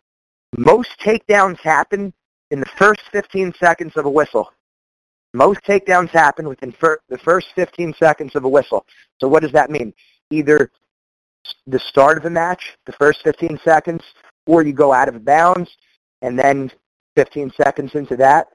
most 0.57 0.89
takedowns 0.99 1.59
happen 1.59 2.13
in 2.49 2.59
the 2.59 2.65
first 2.77 3.01
15 3.11 3.53
seconds 3.59 3.95
of 3.95 4.05
a 4.05 4.09
whistle. 4.09 4.51
Most 5.33 5.61
takedowns 5.63 6.09
happen 6.09 6.47
within 6.47 6.71
fir- 6.71 6.99
the 7.09 7.17
first 7.17 7.47
15 7.55 7.93
seconds 7.93 8.35
of 8.35 8.43
a 8.43 8.49
whistle. 8.49 8.85
So 9.19 9.27
what 9.27 9.43
does 9.43 9.51
that 9.51 9.69
mean? 9.69 9.93
Either 10.31 10.71
the 11.67 11.79
start 11.79 12.17
of 12.17 12.23
the 12.23 12.29
match, 12.29 12.77
the 12.85 12.93
first 12.93 13.21
15 13.23 13.59
seconds, 13.63 14.03
or 14.45 14.63
you 14.63 14.73
go 14.73 14.93
out 14.93 15.09
of 15.09 15.23
bounds, 15.23 15.69
and 16.21 16.37
then 16.37 16.71
15 17.15 17.51
seconds 17.61 17.95
into 17.95 18.15
that. 18.17 18.47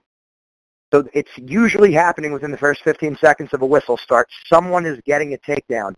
So 0.93 1.05
it's 1.15 1.31
usually 1.37 1.93
happening 1.93 2.33
within 2.33 2.51
the 2.51 2.59
first 2.59 2.83
15 2.83 3.17
seconds 3.17 3.51
of 3.53 3.63
a 3.63 3.67
whistle 3.67 3.97
start. 3.97 4.29
Someone 4.47 4.85
is 4.85 5.01
getting 5.07 5.35
a 5.35 5.39
takedown 5.39 5.95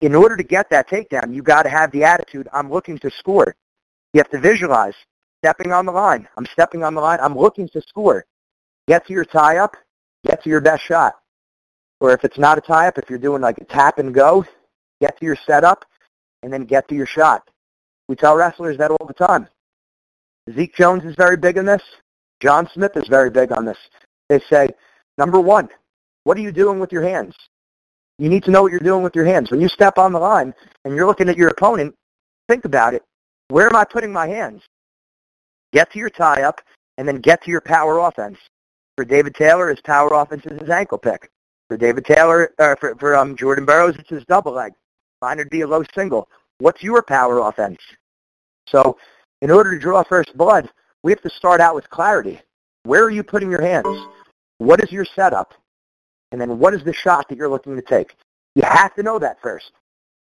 in 0.00 0.14
order 0.14 0.36
to 0.36 0.42
get 0.42 0.68
that 0.70 0.88
takedown, 0.88 1.34
you 1.34 1.42
got 1.42 1.62
to 1.62 1.70
have 1.70 1.90
the 1.90 2.04
attitude, 2.04 2.48
I'm 2.52 2.70
looking 2.70 2.98
to 2.98 3.10
score. 3.10 3.54
You 4.12 4.18
have 4.18 4.30
to 4.30 4.40
visualize 4.40 4.94
stepping 5.42 5.72
on 5.72 5.86
the 5.86 5.92
line. 5.92 6.28
I'm 6.36 6.46
stepping 6.46 6.82
on 6.82 6.94
the 6.94 7.00
line. 7.00 7.18
I'm 7.20 7.36
looking 7.36 7.68
to 7.70 7.80
score. 7.80 8.24
Get 8.88 9.06
to 9.06 9.12
your 9.12 9.24
tie-up. 9.24 9.76
Get 10.26 10.42
to 10.42 10.50
your 10.50 10.60
best 10.60 10.82
shot. 10.82 11.14
Or 12.00 12.12
if 12.12 12.24
it's 12.24 12.38
not 12.38 12.58
a 12.58 12.60
tie-up, 12.60 12.98
if 12.98 13.08
you're 13.08 13.18
doing 13.18 13.40
like 13.40 13.58
a 13.58 13.64
tap 13.64 13.98
and 13.98 14.12
go, 14.12 14.44
get 15.00 15.18
to 15.18 15.24
your 15.24 15.36
setup 15.46 15.84
and 16.42 16.52
then 16.52 16.64
get 16.64 16.88
to 16.88 16.94
your 16.94 17.06
shot. 17.06 17.48
We 18.08 18.16
tell 18.16 18.36
wrestlers 18.36 18.76
that 18.78 18.90
all 18.90 19.06
the 19.06 19.14
time. 19.14 19.48
Zeke 20.52 20.74
Jones 20.74 21.04
is 21.04 21.14
very 21.16 21.36
big 21.36 21.58
on 21.58 21.64
this. 21.64 21.82
John 22.40 22.68
Smith 22.72 22.96
is 22.96 23.08
very 23.08 23.30
big 23.30 23.52
on 23.52 23.64
this. 23.64 23.78
They 24.28 24.40
say, 24.50 24.68
number 25.16 25.40
one, 25.40 25.68
what 26.24 26.36
are 26.36 26.42
you 26.42 26.52
doing 26.52 26.78
with 26.80 26.92
your 26.92 27.02
hands? 27.02 27.34
You 28.18 28.28
need 28.28 28.44
to 28.44 28.50
know 28.50 28.62
what 28.62 28.72
you're 28.72 28.80
doing 28.80 29.02
with 29.02 29.14
your 29.14 29.24
hands. 29.24 29.50
When 29.50 29.60
you 29.60 29.68
step 29.68 29.98
on 29.98 30.12
the 30.12 30.18
line 30.18 30.54
and 30.84 30.94
you're 30.94 31.06
looking 31.06 31.28
at 31.28 31.36
your 31.36 31.48
opponent, 31.48 31.94
think 32.48 32.64
about 32.64 32.94
it. 32.94 33.02
Where 33.48 33.66
am 33.66 33.76
I 33.76 33.84
putting 33.84 34.12
my 34.12 34.26
hands? 34.26 34.62
Get 35.72 35.92
to 35.92 35.98
your 35.98 36.10
tie-up 36.10 36.60
and 36.98 37.06
then 37.06 37.20
get 37.20 37.42
to 37.44 37.50
your 37.50 37.60
power 37.60 37.98
offense. 37.98 38.38
For 38.96 39.04
David 39.04 39.34
Taylor, 39.34 39.68
his 39.68 39.80
power 39.80 40.08
offense 40.12 40.46
is 40.46 40.58
his 40.58 40.70
ankle 40.70 40.98
pick. 40.98 41.30
For 41.68 41.76
David 41.76 42.04
Taylor, 42.04 42.52
uh, 42.58 42.76
for, 42.76 42.94
for 42.96 43.14
um, 43.14 43.36
Jordan 43.36 43.66
Burroughs, 43.66 43.96
it's 43.98 44.08
his 44.08 44.24
double 44.24 44.52
leg. 44.52 44.72
Mine 45.20 45.38
would 45.38 45.50
be 45.50 45.62
a 45.62 45.66
low 45.66 45.82
single. 45.94 46.28
What's 46.58 46.82
your 46.82 47.02
power 47.02 47.38
offense? 47.38 47.78
So 48.66 48.96
in 49.42 49.50
order 49.50 49.72
to 49.72 49.78
draw 49.78 50.02
first 50.02 50.36
blood, 50.36 50.70
we 51.02 51.12
have 51.12 51.20
to 51.22 51.30
start 51.30 51.60
out 51.60 51.74
with 51.74 51.88
clarity. 51.90 52.40
Where 52.84 53.04
are 53.04 53.10
you 53.10 53.22
putting 53.22 53.50
your 53.50 53.62
hands? 53.62 53.86
What 54.58 54.82
is 54.82 54.90
your 54.90 55.04
setup? 55.04 55.52
And 56.32 56.40
then 56.40 56.58
what 56.58 56.74
is 56.74 56.82
the 56.84 56.92
shot 56.92 57.28
that 57.28 57.36
you're 57.36 57.48
looking 57.48 57.76
to 57.76 57.82
take? 57.82 58.16
You 58.54 58.62
have 58.62 58.94
to 58.94 59.02
know 59.02 59.18
that 59.18 59.40
first. 59.42 59.72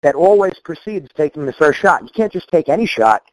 That 0.01 0.15
always 0.15 0.53
precedes 0.63 1.07
taking 1.15 1.45
the 1.45 1.53
first 1.53 1.79
shot. 1.79 2.03
You 2.03 2.09
can't 2.15 2.33
just 2.33 2.49
take 2.49 2.69
any 2.69 2.85
shot. 2.85 3.23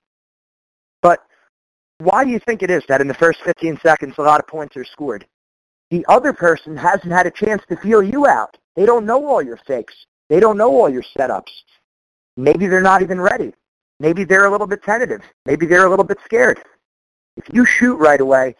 Why 1.98 2.24
do 2.24 2.30
you 2.30 2.40
think 2.40 2.62
it 2.62 2.70
is 2.70 2.82
that 2.88 3.00
in 3.00 3.08
the 3.08 3.14
first 3.14 3.40
15 3.44 3.78
seconds 3.82 4.14
a 4.18 4.22
lot 4.22 4.40
of 4.40 4.46
points 4.46 4.76
are 4.76 4.84
scored? 4.84 5.26
The 5.90 6.04
other 6.08 6.32
person 6.32 6.76
hasn't 6.76 7.12
had 7.12 7.26
a 7.26 7.30
chance 7.30 7.62
to 7.68 7.76
feel 7.76 8.02
you 8.02 8.26
out. 8.26 8.56
They 8.74 8.86
don't 8.86 9.06
know 9.06 9.26
all 9.26 9.42
your 9.42 9.58
fakes. 9.66 9.94
They 10.28 10.40
don't 10.40 10.56
know 10.56 10.70
all 10.70 10.88
your 10.88 11.04
setups. 11.16 11.52
Maybe 12.36 12.66
they're 12.66 12.80
not 12.80 13.02
even 13.02 13.20
ready. 13.20 13.52
maybe 14.00 14.24
they're 14.24 14.46
a 14.46 14.50
little 14.50 14.66
bit 14.66 14.82
tentative. 14.82 15.22
Maybe 15.46 15.66
they're 15.66 15.86
a 15.86 15.90
little 15.90 16.04
bit 16.04 16.18
scared. 16.24 16.60
If 17.36 17.44
you 17.52 17.64
shoot 17.64 17.96
right 17.96 18.20
away, 18.20 18.56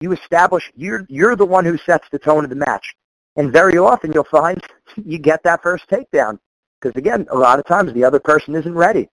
you 0.00 0.12
establish 0.12 0.70
you're 0.76 1.06
you're 1.08 1.36
the 1.36 1.46
one 1.46 1.64
who 1.64 1.78
sets 1.78 2.06
the 2.10 2.18
tone 2.18 2.44
of 2.44 2.50
the 2.50 2.56
match. 2.56 2.94
And 3.36 3.52
very 3.52 3.78
often 3.78 4.12
you'll 4.12 4.24
find 4.24 4.62
you 5.04 5.18
get 5.18 5.42
that 5.44 5.62
first 5.62 5.88
takedown 5.88 6.38
because 6.80 6.96
again, 6.98 7.26
a 7.30 7.36
lot 7.36 7.58
of 7.58 7.64
times 7.64 7.94
the 7.94 8.04
other 8.04 8.20
person 8.20 8.54
isn't 8.54 8.74
ready, 8.74 9.08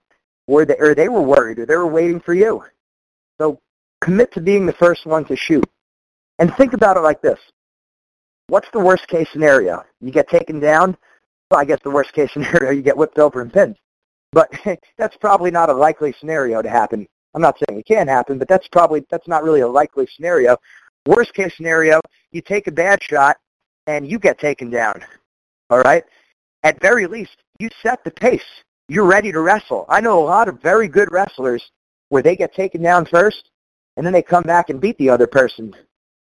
or 0.46 0.66
they 0.66 0.76
or 0.78 0.94
they 0.94 1.08
were 1.08 1.22
worried, 1.22 1.58
or 1.58 1.66
they 1.66 1.76
were 1.76 1.86
waiting 1.86 2.20
for 2.20 2.34
you. 2.34 2.62
So 3.40 3.60
commit 4.00 4.32
to 4.34 4.40
being 4.40 4.66
the 4.66 4.72
first 4.72 5.06
one 5.06 5.24
to 5.26 5.36
shoot, 5.36 5.64
and 6.38 6.54
think 6.56 6.72
about 6.72 6.96
it 6.96 7.00
like 7.00 7.22
this: 7.22 7.38
What's 8.48 8.68
the 8.72 8.80
worst 8.80 9.08
case 9.08 9.28
scenario? 9.32 9.82
You 10.00 10.10
get 10.10 10.28
taken 10.28 10.60
down. 10.60 10.96
Well, 11.50 11.60
I 11.60 11.64
guess 11.64 11.80
the 11.82 11.90
worst 11.90 12.12
case 12.12 12.30
scenario 12.34 12.70
you 12.70 12.82
get 12.82 12.96
whipped 12.96 13.18
over 13.18 13.40
and 13.40 13.52
pinned. 13.52 13.76
But 14.32 14.50
that's 14.98 15.16
probably 15.16 15.50
not 15.50 15.70
a 15.70 15.74
likely 15.74 16.14
scenario 16.18 16.62
to 16.62 16.68
happen. 16.68 17.06
I'm 17.34 17.42
not 17.42 17.58
saying 17.58 17.78
it 17.78 17.86
can 17.86 18.08
happen, 18.08 18.38
but 18.38 18.48
that's 18.48 18.68
probably 18.68 19.04
that's 19.10 19.28
not 19.28 19.42
really 19.42 19.60
a 19.60 19.68
likely 19.68 20.06
scenario. 20.14 20.56
Worst 21.06 21.34
case 21.34 21.56
scenario, 21.56 22.00
you 22.30 22.40
take 22.40 22.66
a 22.66 22.72
bad 22.72 23.02
shot 23.02 23.36
and 23.86 24.08
you 24.08 24.18
get 24.18 24.38
taken 24.38 24.70
down. 24.70 25.04
All 25.70 25.80
right? 25.80 26.04
At 26.62 26.80
very 26.80 27.06
least, 27.06 27.36
you 27.58 27.68
set 27.82 28.04
the 28.04 28.10
pace. 28.10 28.44
You're 28.88 29.06
ready 29.06 29.32
to 29.32 29.40
wrestle. 29.40 29.86
I 29.88 30.00
know 30.00 30.22
a 30.22 30.24
lot 30.24 30.48
of 30.48 30.60
very 30.60 30.88
good 30.88 31.10
wrestlers 31.10 31.70
where 32.12 32.22
they 32.22 32.36
get 32.36 32.54
taken 32.54 32.82
down 32.82 33.06
first 33.06 33.48
and 33.96 34.04
then 34.04 34.12
they 34.12 34.20
come 34.20 34.42
back 34.42 34.68
and 34.68 34.82
beat 34.82 34.98
the 34.98 35.08
other 35.08 35.26
person. 35.26 35.74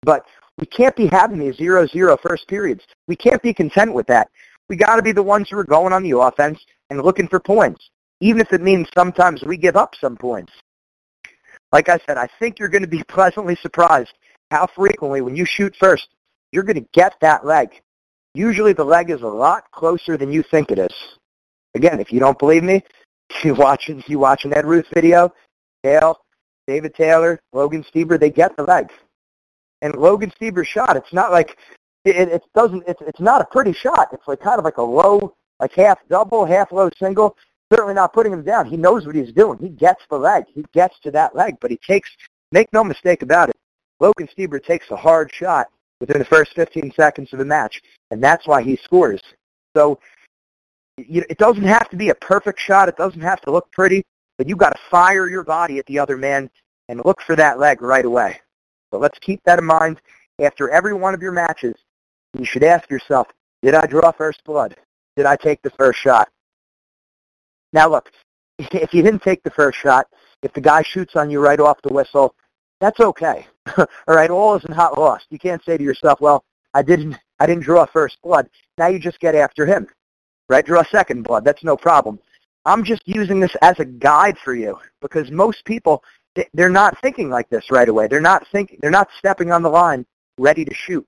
But 0.01 0.25
we 0.57 0.65
can't 0.65 0.95
be 0.97 1.07
having 1.07 1.39
these 1.39 1.55
zero-zero 1.55 2.17
first 2.21 2.45
periods. 2.49 2.83
We 3.07 3.15
can't 3.15 3.41
be 3.41 3.53
content 3.53 3.93
with 3.93 4.05
that. 4.07 4.29
We 4.67 4.75
got 4.75 4.97
to 4.97 5.01
be 5.01 5.13
the 5.13 5.23
ones 5.23 5.47
who 5.49 5.57
are 5.57 5.63
going 5.63 5.93
on 5.93 6.03
the 6.03 6.19
offense 6.19 6.59
and 6.89 7.01
looking 7.01 7.29
for 7.29 7.39
points, 7.39 7.89
even 8.19 8.41
if 8.41 8.51
it 8.51 8.61
means 8.61 8.89
sometimes 8.93 9.43
we 9.43 9.55
give 9.55 9.77
up 9.77 9.93
some 9.95 10.17
points. 10.17 10.51
Like 11.71 11.87
I 11.87 11.99
said, 12.05 12.17
I 12.17 12.27
think 12.37 12.59
you're 12.59 12.67
going 12.67 12.81
to 12.81 12.89
be 12.89 13.03
pleasantly 13.07 13.55
surprised 13.61 14.11
how 14.51 14.67
frequently 14.67 15.21
when 15.21 15.37
you 15.37 15.45
shoot 15.45 15.73
first, 15.79 16.09
you're 16.51 16.63
going 16.63 16.83
to 16.83 16.89
get 16.91 17.13
that 17.21 17.45
leg. 17.45 17.69
Usually 18.33 18.73
the 18.73 18.83
leg 18.83 19.09
is 19.09 19.21
a 19.21 19.27
lot 19.27 19.71
closer 19.71 20.17
than 20.17 20.33
you 20.33 20.43
think 20.51 20.69
it 20.69 20.79
is. 20.79 20.95
Again, 21.75 22.01
if 22.01 22.11
you 22.11 22.19
don't 22.19 22.37
believe 22.37 22.63
me, 22.63 22.83
you 23.45 23.53
watch 23.53 23.89
you 24.07 24.19
watch 24.19 24.43
an 24.43 24.53
Ed 24.53 24.65
Ruth 24.65 24.87
video, 24.93 25.33
Dale, 25.87 26.17
David 26.67 26.93
Taylor, 26.95 27.39
Logan 27.53 27.83
Stieber, 27.83 28.19
they 28.19 28.29
get 28.29 28.55
the 28.57 28.63
leg. 28.63 28.91
And 29.81 29.95
Logan 29.95 30.31
Stieber's 30.39 30.67
shot, 30.67 30.97
it's 30.97 31.13
not 31.13 31.31
like 31.31 31.57
it, 32.03 32.29
it 32.29 32.43
doesn't 32.55 32.83
it's 32.87 33.01
it's 33.01 33.19
not 33.19 33.41
a 33.41 33.45
pretty 33.45 33.73
shot. 33.73 34.09
It's 34.11 34.27
like 34.27 34.41
kind 34.41 34.59
of 34.59 34.65
like 34.65 34.77
a 34.77 34.81
low 34.81 35.35
like 35.59 35.73
half 35.73 35.99
double, 36.09 36.45
half 36.45 36.71
low 36.71 36.89
single. 36.97 37.37
Certainly 37.71 37.95
not 37.95 38.13
putting 38.13 38.33
him 38.33 38.43
down. 38.43 38.65
He 38.65 38.77
knows 38.77 39.05
what 39.05 39.15
he's 39.15 39.33
doing. 39.33 39.59
He 39.59 39.69
gets 39.69 40.01
the 40.09 40.17
leg. 40.17 40.45
He 40.53 40.65
gets 40.73 40.99
to 41.01 41.11
that 41.11 41.35
leg, 41.35 41.57
but 41.61 41.69
he 41.69 41.77
takes 41.85 42.09
make 42.51 42.71
no 42.73 42.83
mistake 42.83 43.21
about 43.21 43.49
it. 43.49 43.55
Logan 43.99 44.27
Stieber 44.35 44.63
takes 44.63 44.89
a 44.91 44.95
hard 44.95 45.31
shot 45.33 45.67
within 45.99 46.19
the 46.19 46.25
first 46.25 46.53
15 46.53 46.91
seconds 46.95 47.33
of 47.33 47.39
the 47.39 47.45
match, 47.45 47.81
and 48.11 48.23
that's 48.23 48.47
why 48.47 48.61
he 48.61 48.77
scores. 48.77 49.21
So 49.75 49.99
it 50.97 51.37
doesn't 51.37 51.63
have 51.63 51.89
to 51.89 51.97
be 51.97 52.09
a 52.09 52.15
perfect 52.15 52.59
shot. 52.59 52.89
It 52.89 52.97
doesn't 52.97 53.21
have 53.21 53.41
to 53.41 53.51
look 53.51 53.71
pretty, 53.71 54.03
but 54.37 54.47
you've 54.47 54.57
got 54.57 54.71
to 54.71 54.81
fire 54.89 55.27
your 55.27 55.43
body 55.43 55.79
at 55.79 55.85
the 55.85 55.99
other 55.99 56.17
man 56.17 56.49
and 56.89 57.01
look 57.05 57.21
for 57.21 57.35
that 57.35 57.59
leg 57.59 57.81
right 57.81 58.05
away. 58.05 58.39
So 58.91 58.99
let's 58.99 59.19
keep 59.19 59.41
that 59.43 59.59
in 59.59 59.65
mind. 59.65 60.01
After 60.39 60.69
every 60.69 60.93
one 60.93 61.13
of 61.13 61.21
your 61.21 61.31
matches, 61.31 61.75
you 62.37 62.45
should 62.45 62.63
ask 62.63 62.89
yourself, 62.89 63.27
did 63.61 63.73
I 63.73 63.85
draw 63.87 64.11
first 64.11 64.43
blood? 64.43 64.75
Did 65.15 65.25
I 65.25 65.35
take 65.35 65.61
the 65.63 65.71
first 65.71 65.99
shot? 65.99 66.29
Now 67.73 67.89
look, 67.89 68.11
if 68.59 68.93
you 68.93 69.01
didn't 69.01 69.23
take 69.23 69.43
the 69.43 69.51
first 69.51 69.79
shot, 69.79 70.07
if 70.43 70.53
the 70.53 70.61
guy 70.61 70.83
shoots 70.83 71.15
on 71.15 71.29
you 71.29 71.39
right 71.39 71.59
off 71.59 71.81
the 71.81 71.93
whistle, 71.93 72.35
that's 72.79 72.99
okay. 72.99 73.47
All 73.77 73.87
right, 74.07 74.29
all 74.29 74.55
isn't 74.55 74.73
hot 74.73 74.97
lost. 74.97 75.25
You 75.31 75.39
can't 75.39 75.63
say 75.65 75.77
to 75.77 75.83
yourself, 75.83 76.21
well, 76.21 76.45
I 76.73 76.83
didn't 76.83 77.17
I 77.39 77.45
didn't 77.45 77.63
draw 77.63 77.85
first 77.85 78.17
blood. 78.21 78.49
Now 78.77 78.87
you 78.87 78.99
just 78.99 79.19
get 79.19 79.35
after 79.35 79.65
him. 79.65 79.87
Right? 80.49 80.65
Draw 80.65 80.83
second 80.83 81.23
blood. 81.23 81.43
That's 81.43 81.63
no 81.63 81.75
problem. 81.75 82.19
I'm 82.67 82.83
just 82.83 83.01
using 83.05 83.39
this 83.39 83.55
as 83.61 83.79
a 83.79 83.85
guide 83.85 84.37
for 84.43 84.53
you 84.53 84.77
because 85.01 85.31
most 85.31 85.63
people 85.65 86.03
they're 86.53 86.69
not 86.69 86.99
thinking 87.01 87.29
like 87.29 87.49
this 87.49 87.71
right 87.71 87.89
away. 87.89 88.07
They're 88.07 88.21
not 88.21 88.45
thinking 88.51 88.77
they're 88.81 88.91
not 88.91 89.07
stepping 89.17 89.51
on 89.51 89.63
the 89.63 89.69
line 89.69 90.05
ready 90.37 90.65
to 90.65 90.73
shoot. 90.73 91.07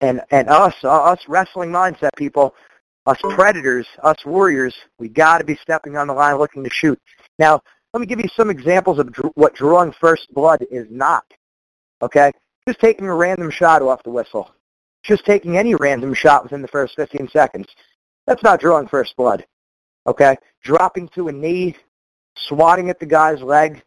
And 0.00 0.22
and 0.30 0.48
us 0.48 0.74
uh, 0.82 0.88
us 0.88 1.20
wrestling 1.28 1.70
mindset 1.70 2.10
people, 2.16 2.54
us 3.06 3.18
predators, 3.22 3.86
us 4.02 4.24
warriors, 4.24 4.74
we 4.98 5.08
got 5.08 5.38
to 5.38 5.44
be 5.44 5.56
stepping 5.56 5.96
on 5.96 6.06
the 6.06 6.14
line 6.14 6.38
looking 6.38 6.64
to 6.64 6.70
shoot. 6.70 6.98
Now, 7.38 7.60
let 7.92 8.00
me 8.00 8.06
give 8.06 8.20
you 8.20 8.28
some 8.34 8.50
examples 8.50 8.98
of 8.98 9.12
dr- 9.12 9.32
what 9.34 9.54
drawing 9.54 9.92
first 9.92 10.32
blood 10.32 10.64
is 10.70 10.86
not. 10.90 11.24
Okay? 12.02 12.32
Just 12.66 12.80
taking 12.80 13.06
a 13.06 13.14
random 13.14 13.50
shot 13.50 13.82
off 13.82 14.02
the 14.02 14.10
whistle. 14.10 14.50
Just 15.02 15.24
taking 15.24 15.56
any 15.56 15.74
random 15.74 16.14
shot 16.14 16.42
within 16.42 16.62
the 16.62 16.68
first 16.68 16.96
15 16.96 17.28
seconds. 17.28 17.66
That's 18.26 18.42
not 18.42 18.60
drawing 18.60 18.88
first 18.88 19.16
blood. 19.16 19.46
Okay? 20.06 20.36
Dropping 20.62 21.08
to 21.10 21.28
a 21.28 21.32
knee, 21.32 21.76
swatting 22.36 22.90
at 22.90 23.00
the 23.00 23.06
guy's 23.06 23.42
leg, 23.42 23.82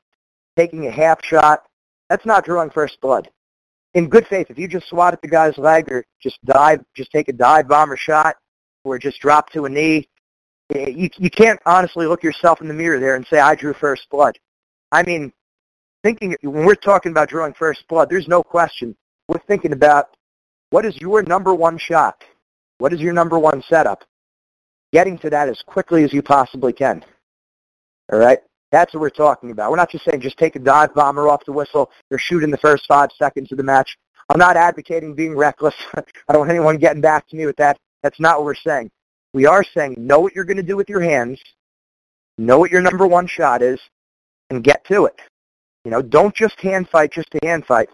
taking 0.58 0.88
a 0.88 0.92
half 0.92 1.24
shot. 1.24 1.64
That's 2.10 2.26
not 2.26 2.46
drawing 2.46 2.70
first 2.70 3.00
blood. 3.02 3.30
In 3.94 4.08
good 4.08 4.28
faith, 4.28 4.48
if 4.50 4.58
you 4.58 4.68
just 4.68 4.88
swat 4.88 5.14
at 5.14 5.22
the 5.22 5.28
guy's 5.28 5.58
leg 5.58 5.92
or 5.92 6.06
just 6.22 6.44
dive, 6.46 6.82
just 6.96 7.12
take 7.12 7.28
a 7.28 7.34
dive 7.34 7.68
bomber 7.68 7.98
shot 7.98 8.38
or 8.84 8.98
just 8.98 9.20
drop 9.20 9.50
to 9.52 9.66
a 9.66 9.70
knee, 9.70 10.08
eh, 10.74 10.90
you, 10.90 11.10
you 11.18 11.30
can't 11.30 11.60
honestly 11.66 12.06
look 12.06 12.24
yourself 12.24 12.62
in 12.62 12.68
the 12.68 12.74
mirror 12.74 13.00
there 13.00 13.16
and 13.16 13.26
say, 13.28 13.40
I 13.40 13.56
drew 13.56 13.74
first 13.74 14.10
blood. 14.10 14.38
I 14.92 15.04
mean, 15.04 15.34
thinking 16.04 16.36
when 16.42 16.66
we're 16.66 16.76
talking 16.76 17.12
about 17.12 17.30
drawing 17.30 17.54
first 17.54 17.86
blood, 17.88 18.10
there's 18.10 18.28
no 18.28 18.44
question. 18.44 18.96
We're 19.28 19.40
thinking 19.40 19.74
about 19.74 20.16
what 20.70 20.86
is 20.86 20.96
your 20.98 21.22
number 21.24 21.54
one 21.54 21.78
shot? 21.78 22.24
What 22.78 22.94
is 22.94 23.02
your 23.02 23.14
number 23.14 23.38
one 23.38 23.62
setup? 23.68 24.04
Getting 24.92 25.18
to 25.20 25.30
that 25.30 25.50
as 25.50 25.62
quickly 25.66 26.04
as 26.04 26.14
you 26.14 26.22
possibly 26.22 26.74
can. 26.74 27.04
All 28.12 28.20
right? 28.20 28.40
That's 28.72 28.94
what 28.94 29.02
we're 29.02 29.10
talking 29.10 29.52
about. 29.52 29.70
We're 29.70 29.78
not 29.78 29.92
just 29.92 30.06
saying 30.06 30.22
just 30.22 30.38
take 30.38 30.56
a 30.56 30.60
dive 30.60 30.94
bomber 30.94 31.28
off 31.28 31.46
the 31.46 31.52
whistle 31.52 31.92
or 32.10 32.18
shoot 32.18 32.44
in 32.44 32.52
the 32.52 32.58
first 32.58 32.86
five 32.88 33.10
seconds 33.18 33.52
of 33.52 33.58
the 33.58 33.64
match. 33.64 33.98
I'm 34.30 34.40
not 34.40 34.56
advocating 34.56 35.14
being 35.14 35.36
reckless. 35.36 35.76
I 35.96 36.04
don't 36.30 36.40
want 36.40 36.52
anyone 36.52 36.78
getting 36.78 37.02
back 37.02 37.28
to 37.28 37.36
me 37.36 37.46
with 37.46 37.58
that. 37.58 37.78
That's 38.02 38.20
not 38.20 38.38
what 38.38 38.46
we're 38.46 38.56
saying. 38.56 38.90
We 39.34 39.46
are 39.46 39.64
saying 39.64 39.96
know 39.98 40.20
what 40.20 40.34
you're 40.34 40.46
going 40.46 40.58
to 40.58 40.64
do 40.64 40.78
with 40.78 40.90
your 40.90 41.02
hands, 41.02 41.42
know 42.38 42.60
what 42.60 42.72
your 42.72 42.82
number 42.82 43.08
one 43.08 43.28
shot 43.28 43.62
is, 43.62 43.80
and 44.50 44.64
get 44.64 44.86
to 44.86 45.06
it. 45.06 45.20
You 45.86 45.92
know, 45.92 46.02
don't 46.02 46.36
just 46.36 46.60
hand 46.60 46.90
fight 46.90 47.12
just 47.12 47.32
to 47.32 47.40
hand 47.44 47.66
fight. 47.66 47.90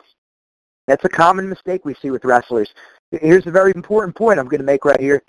That's 0.88 1.06
a 1.06 1.10
common 1.10 1.50
mistake 1.50 1.86
we 1.86 1.96
see 1.96 2.12
with 2.12 2.26
wrestlers. 2.26 2.70
Here's 3.12 3.48
a 3.48 3.52
very 3.52 3.72
important 3.76 4.16
point 4.16 4.40
I'm 4.40 4.48
going 4.48 4.60
to 4.60 4.66
make 4.66 4.86
right 4.86 5.00
here. 5.00 5.24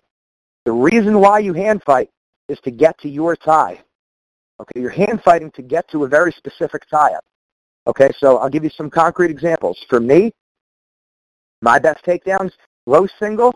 The 0.69 0.75
reason 0.75 1.19
why 1.19 1.39
you 1.39 1.55
hand 1.55 1.83
fight 1.87 2.11
is 2.51 2.59
to 2.65 2.71
get 2.71 3.01
to 3.01 3.09
your 3.09 3.35
tie. 3.35 3.81
Okay, 4.61 4.81
you're 4.83 4.91
hand 4.91 5.23
fighting 5.25 5.51
to 5.53 5.63
get 5.63 5.89
to 5.89 6.05
a 6.05 6.09
very 6.09 6.31
specific 6.31 6.83
tie-up. 6.91 7.25
Okay, 7.87 8.11
so 8.19 8.37
I'll 8.37 8.51
give 8.51 8.65
you 8.65 8.69
some 8.77 8.91
concrete 8.91 9.31
examples. 9.31 9.83
For 9.89 9.99
me, 9.99 10.31
my 11.63 11.79
best 11.79 12.05
takedowns, 12.05 12.53
low 12.85 13.07
single, 13.19 13.55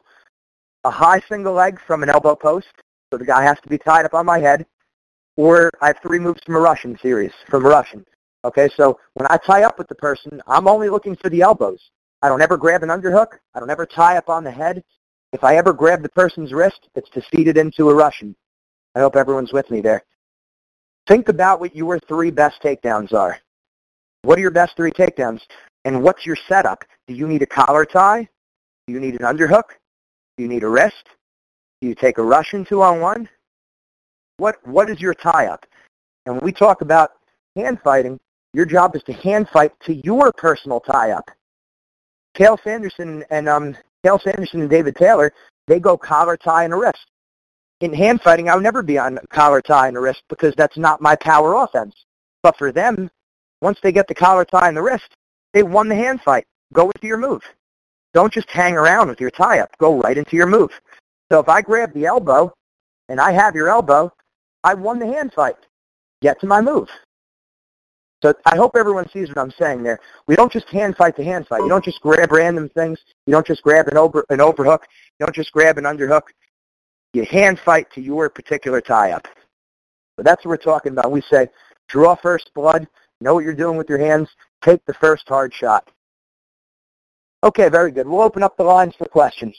a 0.84 0.90
high 0.90 1.20
single 1.28 1.52
leg 1.52 1.78
from 1.86 2.02
an 2.02 2.08
elbow 2.08 2.34
post, 2.34 2.68
so 3.10 3.18
the 3.18 3.26
guy 3.26 3.42
has 3.42 3.60
to 3.60 3.68
be 3.68 3.76
tied 3.76 4.06
up 4.06 4.14
on 4.14 4.24
my 4.24 4.38
head, 4.38 4.64
or 5.36 5.70
I 5.82 5.88
have 5.88 5.98
three 6.02 6.18
moves 6.18 6.40
from 6.46 6.56
a 6.56 6.60
Russian 6.60 6.98
series, 7.02 7.32
from 7.50 7.66
a 7.66 7.68
Russian. 7.68 8.06
Okay, 8.46 8.70
so 8.74 8.98
when 9.12 9.26
I 9.28 9.36
tie 9.36 9.64
up 9.64 9.76
with 9.76 9.88
the 9.88 9.96
person, 9.96 10.40
I'm 10.46 10.66
only 10.66 10.88
looking 10.88 11.16
for 11.16 11.28
the 11.28 11.42
elbows. 11.42 11.90
I 12.22 12.30
don't 12.30 12.40
ever 12.40 12.56
grab 12.56 12.82
an 12.82 12.88
underhook. 12.88 13.32
I 13.54 13.60
don't 13.60 13.68
ever 13.68 13.84
tie 13.84 14.16
up 14.16 14.30
on 14.30 14.44
the 14.44 14.50
head. 14.50 14.82
If 15.32 15.44
I 15.44 15.56
ever 15.56 15.72
grab 15.72 16.02
the 16.02 16.08
person's 16.10 16.52
wrist, 16.52 16.88
it's 16.94 17.08
to 17.10 17.22
feed 17.30 17.48
it 17.48 17.56
into 17.56 17.88
a 17.88 17.94
Russian. 17.94 18.36
I 18.94 19.00
hope 19.00 19.16
everyone's 19.16 19.52
with 19.52 19.70
me 19.70 19.80
there. 19.80 20.04
Think 21.08 21.28
about 21.28 21.58
what 21.58 21.74
your 21.74 21.98
three 21.98 22.30
best 22.30 22.62
takedowns 22.62 23.12
are. 23.12 23.38
What 24.22 24.38
are 24.38 24.42
your 24.42 24.50
best 24.50 24.76
three 24.76 24.92
takedowns? 24.92 25.40
And 25.84 26.02
what's 26.02 26.26
your 26.26 26.36
setup? 26.48 26.84
Do 27.08 27.14
you 27.14 27.26
need 27.26 27.42
a 27.42 27.46
collar 27.46 27.84
tie? 27.84 28.28
Do 28.86 28.92
you 28.92 29.00
need 29.00 29.20
an 29.20 29.26
underhook? 29.26 29.70
Do 30.36 30.42
you 30.42 30.48
need 30.48 30.62
a 30.62 30.68
wrist? 30.68 31.08
Do 31.80 31.88
you 31.88 31.94
take 31.94 32.18
a 32.18 32.22
Russian 32.22 32.64
two-on-one? 32.64 33.28
What, 34.36 34.56
what 34.66 34.90
is 34.90 35.00
your 35.00 35.14
tie-up? 35.14 35.66
And 36.26 36.36
when 36.36 36.44
we 36.44 36.52
talk 36.52 36.82
about 36.82 37.12
hand 37.56 37.80
fighting, 37.82 38.20
your 38.54 38.66
job 38.66 38.94
is 38.94 39.02
to 39.04 39.12
hand 39.12 39.48
fight 39.52 39.72
to 39.86 39.94
your 39.94 40.32
personal 40.32 40.78
tie-up. 40.78 41.30
Cael 42.36 42.58
Sanderson 42.62 43.24
and 43.30 43.48
um, 43.48 43.76
Cael 44.04 44.20
Sanderson 44.20 44.60
and 44.60 44.70
David 44.70 44.96
Taylor, 44.96 45.32
they 45.66 45.78
go 45.78 45.96
collar, 45.96 46.36
tie, 46.36 46.64
and 46.64 46.72
a 46.72 46.76
wrist. 46.76 47.06
In 47.80 47.92
hand 47.92 48.20
fighting, 48.22 48.48
I 48.48 48.54
would 48.54 48.62
never 48.62 48.82
be 48.82 48.98
on 48.98 49.18
collar, 49.30 49.60
tie, 49.60 49.88
and 49.88 49.96
a 49.96 50.00
wrist 50.00 50.22
because 50.28 50.54
that's 50.56 50.76
not 50.76 51.00
my 51.00 51.16
power 51.16 51.54
offense. 51.54 51.94
But 52.42 52.56
for 52.56 52.72
them, 52.72 53.10
once 53.60 53.78
they 53.82 53.92
get 53.92 54.08
the 54.08 54.14
collar, 54.14 54.44
tie, 54.44 54.68
and 54.68 54.76
the 54.76 54.82
wrist, 54.82 55.16
they 55.52 55.62
won 55.62 55.88
the 55.88 55.94
hand 55.94 56.20
fight. 56.22 56.46
Go 56.72 56.86
with 56.86 57.02
your 57.02 57.16
move. 57.16 57.42
Don't 58.14 58.32
just 58.32 58.50
hang 58.50 58.74
around 58.74 59.08
with 59.08 59.20
your 59.20 59.30
tie-up. 59.30 59.70
Go 59.78 60.00
right 60.00 60.18
into 60.18 60.36
your 60.36 60.46
move. 60.46 60.70
So 61.30 61.38
if 61.40 61.48
I 61.48 61.62
grab 61.62 61.92
the 61.94 62.06
elbow 62.06 62.52
and 63.08 63.20
I 63.20 63.32
have 63.32 63.54
your 63.54 63.68
elbow, 63.68 64.12
I 64.64 64.74
won 64.74 64.98
the 64.98 65.06
hand 65.06 65.32
fight. 65.32 65.56
get 66.20 66.40
to 66.40 66.46
my 66.46 66.60
move. 66.60 66.88
So 68.22 68.32
I 68.46 68.56
hope 68.56 68.76
everyone 68.76 69.08
sees 69.10 69.28
what 69.28 69.38
I'm 69.38 69.50
saying 69.50 69.82
there. 69.82 69.98
We 70.28 70.36
don't 70.36 70.52
just 70.52 70.68
hand 70.68 70.96
fight 70.96 71.16
to 71.16 71.24
hand 71.24 71.48
fight. 71.48 71.62
You 71.62 71.68
don't 71.68 71.84
just 71.84 72.00
grab 72.00 72.30
random 72.30 72.68
things. 72.68 73.00
You 73.26 73.32
don't 73.32 73.46
just 73.46 73.62
grab 73.62 73.88
an 73.88 73.96
over 73.96 74.24
an 74.30 74.40
overhook. 74.40 74.86
You 75.18 75.26
don't 75.26 75.34
just 75.34 75.50
grab 75.50 75.76
an 75.76 75.84
underhook. 75.84 76.22
You 77.14 77.24
hand 77.24 77.58
fight 77.64 77.88
to 77.94 78.00
your 78.00 78.30
particular 78.30 78.80
tie-up. 78.80 79.26
But 80.16 80.24
that's 80.24 80.44
what 80.44 80.50
we're 80.50 80.56
talking 80.58 80.92
about. 80.92 81.10
We 81.10 81.20
say, 81.22 81.48
draw 81.88 82.14
first 82.14 82.52
blood, 82.54 82.86
know 83.20 83.34
what 83.34 83.44
you're 83.44 83.54
doing 83.54 83.76
with 83.76 83.88
your 83.88 83.98
hands, 83.98 84.28
take 84.62 84.84
the 84.86 84.94
first 84.94 85.28
hard 85.28 85.52
shot. 85.52 85.90
Okay, 87.42 87.68
very 87.68 87.90
good. 87.90 88.06
We'll 88.06 88.22
open 88.22 88.44
up 88.44 88.56
the 88.56 88.62
lines 88.62 88.94
for 88.96 89.06
questions. 89.06 89.56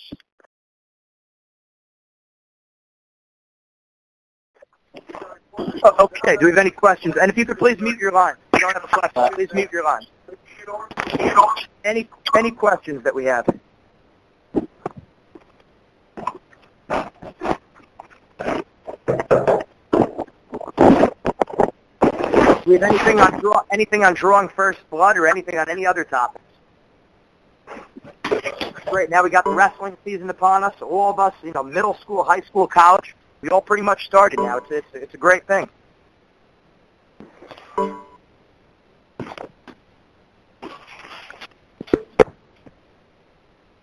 Okay, 6.00 6.38
do 6.38 6.46
we 6.46 6.52
have 6.52 6.58
any 6.58 6.72
questions? 6.72 7.16
And 7.22 7.30
if 7.30 7.38
you 7.38 7.46
could 7.46 7.58
please 7.58 7.78
mute 7.82 8.00
your 8.00 8.14
line. 8.14 8.36
Don't 8.64 8.74
have 8.76 8.86
a 8.86 8.88
question, 8.88 9.36
please 9.36 9.54
mute 9.54 9.70
your 9.74 9.84
line. 9.84 10.04
Any 11.84 12.08
any 12.34 12.50
questions 12.50 13.04
that 13.04 13.14
we 13.14 13.26
have? 13.26 13.46
Do 13.46 13.58
we 22.66 22.76
have 22.76 22.84
anything 22.84 23.20
on 23.20 23.38
draw 23.42 23.64
anything 23.70 24.06
on 24.06 24.14
drawing 24.14 24.48
first 24.48 24.80
blood 24.90 25.18
or 25.18 25.28
anything 25.28 25.58
on 25.58 25.70
any 25.70 25.86
other 25.86 26.06
topics? 26.06 26.46
Great. 28.86 29.10
Now 29.10 29.24
we 29.24 29.30
got 29.30 29.44
the 29.44 29.52
wrestling 29.52 29.98
season 30.06 30.30
upon 30.30 30.64
us. 30.64 30.82
All 30.82 31.10
of 31.10 31.20
us, 31.20 31.34
you 31.44 31.52
know, 31.52 31.64
middle 31.64 31.96
school, 31.96 32.24
high 32.24 32.40
school, 32.40 32.68
college, 32.68 33.14
we 33.42 33.50
all 33.50 33.60
pretty 33.60 33.84
much 33.84 34.06
started 34.06 34.40
now. 34.40 34.60
It's 34.60 34.72
it's, 34.72 34.88
it's 34.94 35.14
a 35.16 35.18
great 35.18 35.46
thing. 35.48 35.68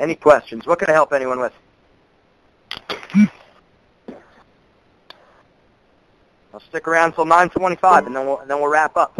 Any 0.01 0.15
questions? 0.15 0.67
What 0.67 0.79
can 0.79 0.89
I 0.89 0.93
help 0.93 1.13
anyone 1.13 1.39
with? 1.41 1.53
I'll 6.55 6.61
stick 6.61 6.89
around 6.89 7.11
until 7.11 7.27
9:25, 7.27 8.07
and 8.07 8.17
then 8.17 8.27
we'll 8.27 8.39
and 8.39 8.51
then 8.51 8.59
we'll 8.59 8.71
wrap 8.71 8.97
up. 8.97 9.15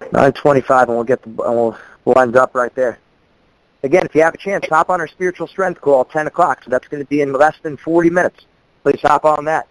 9:25, 0.00 0.82
and 0.82 0.88
we'll 0.90 1.04
get 1.04 1.22
the 1.22 1.30
and 1.30 1.56
we'll 1.56 1.78
we'll 2.04 2.18
end 2.18 2.36
up 2.36 2.54
right 2.54 2.74
there. 2.74 2.98
Again, 3.82 4.04
if 4.04 4.14
you 4.14 4.22
have 4.22 4.34
a 4.34 4.38
chance, 4.38 4.66
hop 4.68 4.90
on 4.90 5.00
our 5.00 5.08
spiritual 5.08 5.46
strength 5.46 5.80
call 5.80 6.02
at 6.02 6.10
10 6.10 6.26
o'clock. 6.26 6.62
So 6.62 6.70
that's 6.70 6.88
going 6.88 7.02
to 7.02 7.08
be 7.08 7.20
in 7.22 7.32
less 7.32 7.56
than 7.62 7.76
40 7.76 8.10
minutes. 8.10 8.44
Please 8.82 9.00
hop 9.00 9.24
on 9.24 9.44
that. 9.44 9.68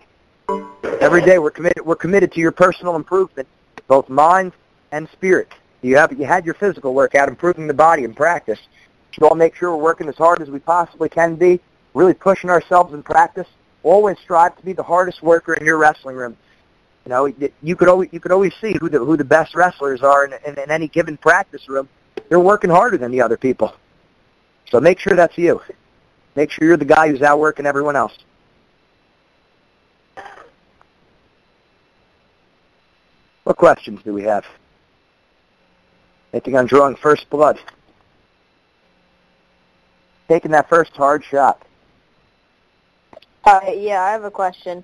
Every 1.02 1.22
day 1.22 1.38
we're 1.38 1.52
committed. 1.52 1.86
We're 1.86 1.96
committed 1.96 2.32
to 2.34 2.40
your 2.40 2.52
personal 2.52 2.96
improvement, 2.96 3.48
both 3.88 4.10
mind 4.10 4.54
and 4.92 5.08
spirit. 5.10 5.52
You 5.82 5.98
have 5.98 6.12
you 6.18 6.26
had 6.26 6.46
your 6.46 6.56
physical 6.56 6.94
workout, 6.94 7.30
improving 7.30 7.68
the 7.68 7.74
body 7.74 8.04
in 8.04 8.14
practice. 8.14 8.60
Should 9.12 9.24
all 9.24 9.36
make 9.36 9.56
sure 9.56 9.76
we're 9.76 9.84
working 9.84 10.10
as 10.10 10.16
hard 10.16 10.42
as 10.42 10.50
we 10.50 10.60
possibly 10.60 11.10
can 11.10 11.36
be, 11.36 11.60
really 11.94 12.14
pushing 12.14 12.50
ourselves 12.50 12.94
in 12.94 13.04
practice. 13.04 13.48
Always 13.84 14.18
strive 14.20 14.58
to 14.58 14.66
be 14.66 14.74
the 14.74 14.84
hardest 14.84 15.22
worker 15.22 15.54
in 15.54 15.66
your 15.66 15.78
wrestling 15.78 16.16
room. 16.16 16.36
You 17.06 17.10
know, 17.12 17.34
you 17.62 17.76
could 17.76 17.88
always 17.88 18.10
you 18.12 18.20
could 18.20 18.32
always 18.32 18.54
see 18.60 18.76
who 18.80 18.90
the 18.90 19.00
who 19.00 19.16
the 19.16 19.24
best 19.24 19.54
wrestlers 19.56 20.02
are 20.02 20.26
in, 20.26 20.34
in, 20.46 20.58
in 20.58 20.72
any 20.72 20.88
given 20.88 21.18
practice 21.18 21.70
room. 21.70 21.88
They're 22.30 22.40
working 22.40 22.72
harder 22.72 22.98
than 22.98 23.12
the 23.12 23.22
other 23.22 23.38
people. 23.38 23.74
So 24.72 24.82
make 24.82 25.00
sure 25.00 25.16
that's 25.16 25.38
you. 25.38 25.62
Make 26.36 26.50
sure 26.50 26.68
you're 26.68 26.78
the 26.78 26.86
guy 26.86 27.10
who's 27.10 27.22
outworking 27.22 27.66
everyone 27.68 27.96
else. 27.96 28.18
What 33.44 33.58
questions 33.58 34.02
do 34.04 34.12
we 34.12 34.24
have? 34.24 34.44
Anything 36.36 36.58
on 36.58 36.66
drawing 36.66 36.98
first 36.98 37.30
blood? 37.30 37.58
Taking 40.28 40.52
that 40.52 40.68
first 40.68 40.92
hard 40.92 41.24
shot. 41.24 41.62
Uh, 43.46 43.62
yeah, 43.74 44.02
I 44.02 44.12
have 44.12 44.26
a 44.26 44.32
question. 44.32 44.84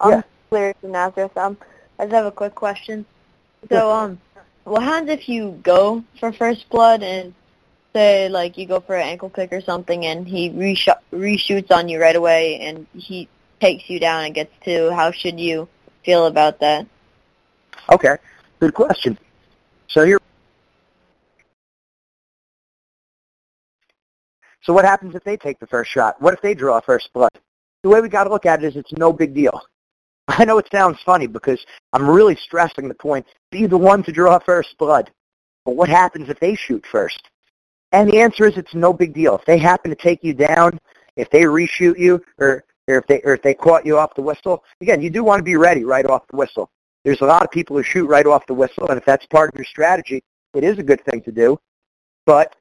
I'm 0.00 0.10
Yeah. 0.12 0.22
Larry 0.52 0.74
from 0.80 0.92
Nazareth. 0.92 1.36
Um, 1.36 1.56
I 1.98 2.04
just 2.04 2.14
have 2.14 2.26
a 2.26 2.30
quick 2.30 2.54
question. 2.54 3.04
So, 3.72 3.90
um, 3.90 4.20
what 4.62 4.84
happens 4.84 5.10
if 5.10 5.28
you 5.28 5.58
go 5.64 6.04
for 6.20 6.30
first 6.30 6.68
blood 6.70 7.02
and 7.02 7.34
say 7.92 8.28
like 8.28 8.56
you 8.56 8.64
go 8.64 8.78
for 8.78 8.94
an 8.94 9.08
ankle 9.08 9.30
kick 9.30 9.52
or 9.52 9.62
something 9.62 10.06
and 10.06 10.28
he 10.28 10.50
resho- 10.50 11.00
reshoots 11.12 11.72
on 11.72 11.88
you 11.88 12.00
right 12.00 12.14
away 12.14 12.60
and 12.60 12.86
he 12.94 13.28
takes 13.60 13.90
you 13.90 13.98
down 13.98 14.26
and 14.26 14.32
gets 14.32 14.52
two? 14.64 14.92
How 14.92 15.10
should 15.10 15.40
you 15.40 15.66
feel 16.04 16.26
about 16.26 16.60
that? 16.60 16.86
Okay, 17.90 18.16
good 18.60 18.74
question. 18.74 19.18
So 19.88 20.06
here. 20.06 20.20
So 24.64 24.72
what 24.72 24.84
happens 24.84 25.14
if 25.14 25.22
they 25.24 25.36
take 25.36 25.58
the 25.60 25.66
first 25.66 25.90
shot? 25.90 26.20
What 26.20 26.34
if 26.34 26.40
they 26.40 26.54
draw 26.54 26.80
first 26.80 27.12
blood? 27.12 27.30
The 27.82 27.90
way 27.90 28.00
we 28.00 28.08
got 28.08 28.24
to 28.24 28.30
look 28.30 28.46
at 28.46 28.64
it 28.64 28.66
is 28.66 28.76
it's 28.76 28.92
no 28.92 29.12
big 29.12 29.34
deal. 29.34 29.60
I 30.28 30.46
know 30.46 30.56
it 30.56 30.68
sounds 30.72 30.98
funny 31.04 31.26
because 31.26 31.64
I'm 31.92 32.08
really 32.08 32.34
stressing 32.34 32.88
the 32.88 32.94
point. 32.94 33.26
Be 33.50 33.66
the 33.66 33.76
one 33.76 34.02
to 34.04 34.12
draw 34.12 34.38
first 34.38 34.76
blood. 34.78 35.10
But 35.66 35.76
what 35.76 35.90
happens 35.90 36.30
if 36.30 36.40
they 36.40 36.54
shoot 36.54 36.84
first? 36.90 37.28
And 37.92 38.10
the 38.10 38.18
answer 38.20 38.46
is 38.46 38.56
it's 38.56 38.74
no 38.74 38.92
big 38.92 39.12
deal. 39.12 39.36
If 39.36 39.44
they 39.44 39.58
happen 39.58 39.90
to 39.90 39.96
take 39.96 40.24
you 40.24 40.32
down, 40.34 40.78
if 41.16 41.30
they 41.30 41.42
reshoot 41.42 41.98
you, 41.98 42.24
or, 42.38 42.64
or 42.88 42.96
if 42.96 43.06
they 43.06 43.20
or 43.20 43.34
if 43.34 43.42
they 43.42 43.54
caught 43.54 43.86
you 43.86 43.98
off 43.98 44.14
the 44.14 44.22
whistle, 44.22 44.64
again, 44.80 45.00
you 45.00 45.10
do 45.10 45.22
want 45.22 45.38
to 45.40 45.44
be 45.44 45.56
ready 45.56 45.84
right 45.84 46.04
off 46.06 46.26
the 46.28 46.36
whistle. 46.36 46.70
There's 47.04 47.20
a 47.20 47.26
lot 47.26 47.44
of 47.44 47.50
people 47.50 47.76
who 47.76 47.82
shoot 47.82 48.06
right 48.06 48.26
off 48.26 48.46
the 48.46 48.54
whistle, 48.54 48.88
and 48.88 48.98
if 48.98 49.04
that's 49.04 49.26
part 49.26 49.52
of 49.52 49.58
your 49.58 49.66
strategy, 49.66 50.22
it 50.54 50.64
is 50.64 50.78
a 50.78 50.82
good 50.82 51.04
thing 51.04 51.20
to 51.22 51.32
do. 51.32 51.58
But 52.26 52.56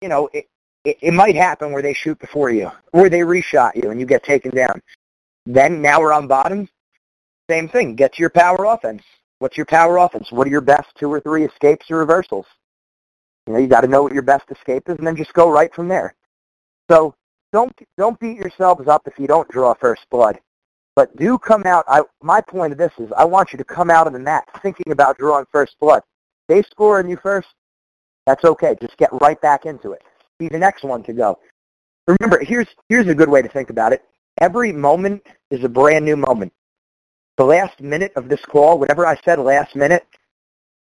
you 0.00 0.08
know, 0.08 0.28
it, 0.32 0.46
it, 0.84 0.98
it 1.00 1.14
might 1.14 1.34
happen 1.34 1.72
where 1.72 1.82
they 1.82 1.94
shoot 1.94 2.18
before 2.18 2.50
you, 2.50 2.70
or 2.92 3.08
they 3.08 3.20
reshot 3.20 3.74
you 3.74 3.90
and 3.90 3.98
you 3.98 4.06
get 4.06 4.22
taken 4.22 4.50
down. 4.54 4.80
Then 5.46 5.82
now 5.82 6.00
we're 6.00 6.12
on 6.12 6.26
bottom. 6.26 6.68
Same 7.50 7.68
thing. 7.68 7.94
Get 7.94 8.14
to 8.14 8.20
your 8.20 8.30
power 8.30 8.64
offense. 8.64 9.02
What's 9.38 9.56
your 9.56 9.66
power 9.66 9.98
offense? 9.98 10.30
What 10.30 10.46
are 10.46 10.50
your 10.50 10.60
best 10.60 10.88
two 10.98 11.12
or 11.12 11.20
three 11.20 11.44
escapes 11.44 11.90
or 11.90 11.98
reversals? 11.98 12.46
You 13.46 13.52
know, 13.52 13.58
you 13.58 13.66
got 13.66 13.82
to 13.82 13.88
know 13.88 14.02
what 14.02 14.14
your 14.14 14.22
best 14.22 14.44
escape 14.50 14.88
is, 14.88 14.96
and 14.96 15.06
then 15.06 15.16
just 15.16 15.34
go 15.34 15.50
right 15.50 15.74
from 15.74 15.88
there. 15.88 16.14
So 16.90 17.14
don't 17.52 17.72
don't 17.98 18.18
beat 18.18 18.38
yourselves 18.38 18.88
up 18.88 19.02
if 19.06 19.18
you 19.18 19.26
don't 19.26 19.48
draw 19.50 19.74
first 19.74 20.02
blood, 20.10 20.40
but 20.96 21.14
do 21.16 21.38
come 21.38 21.64
out. 21.66 21.84
I 21.88 22.02
my 22.22 22.40
point 22.40 22.72
of 22.72 22.78
this 22.78 22.92
is 22.98 23.12
I 23.16 23.24
want 23.24 23.52
you 23.52 23.58
to 23.58 23.64
come 23.64 23.90
out 23.90 24.06
of 24.06 24.12
the 24.12 24.18
mat 24.18 24.44
thinking 24.62 24.92
about 24.92 25.18
drawing 25.18 25.46
first 25.52 25.76
blood. 25.78 26.02
They 26.48 26.62
score 26.62 26.98
on 26.98 27.08
you 27.08 27.18
first. 27.22 27.48
That's 28.26 28.44
okay. 28.44 28.76
Just 28.80 28.96
get 28.96 29.10
right 29.20 29.40
back 29.40 29.66
into 29.66 29.92
it. 29.92 30.02
Be 30.38 30.48
the 30.48 30.58
next 30.58 30.84
one 30.84 31.02
to 31.04 31.12
go. 31.12 31.38
Remember, 32.06 32.42
here's 32.44 32.68
here's 32.88 33.08
a 33.08 33.14
good 33.14 33.28
way 33.28 33.42
to 33.42 33.48
think 33.48 33.70
about 33.70 33.92
it. 33.92 34.02
Every 34.40 34.72
moment 34.72 35.22
is 35.50 35.64
a 35.64 35.68
brand 35.68 36.04
new 36.04 36.16
moment. 36.16 36.52
The 37.36 37.44
last 37.44 37.80
minute 37.80 38.12
of 38.16 38.28
this 38.28 38.44
call, 38.44 38.78
whatever 38.78 39.06
I 39.06 39.16
said 39.24 39.38
last 39.38 39.74
minute, 39.74 40.06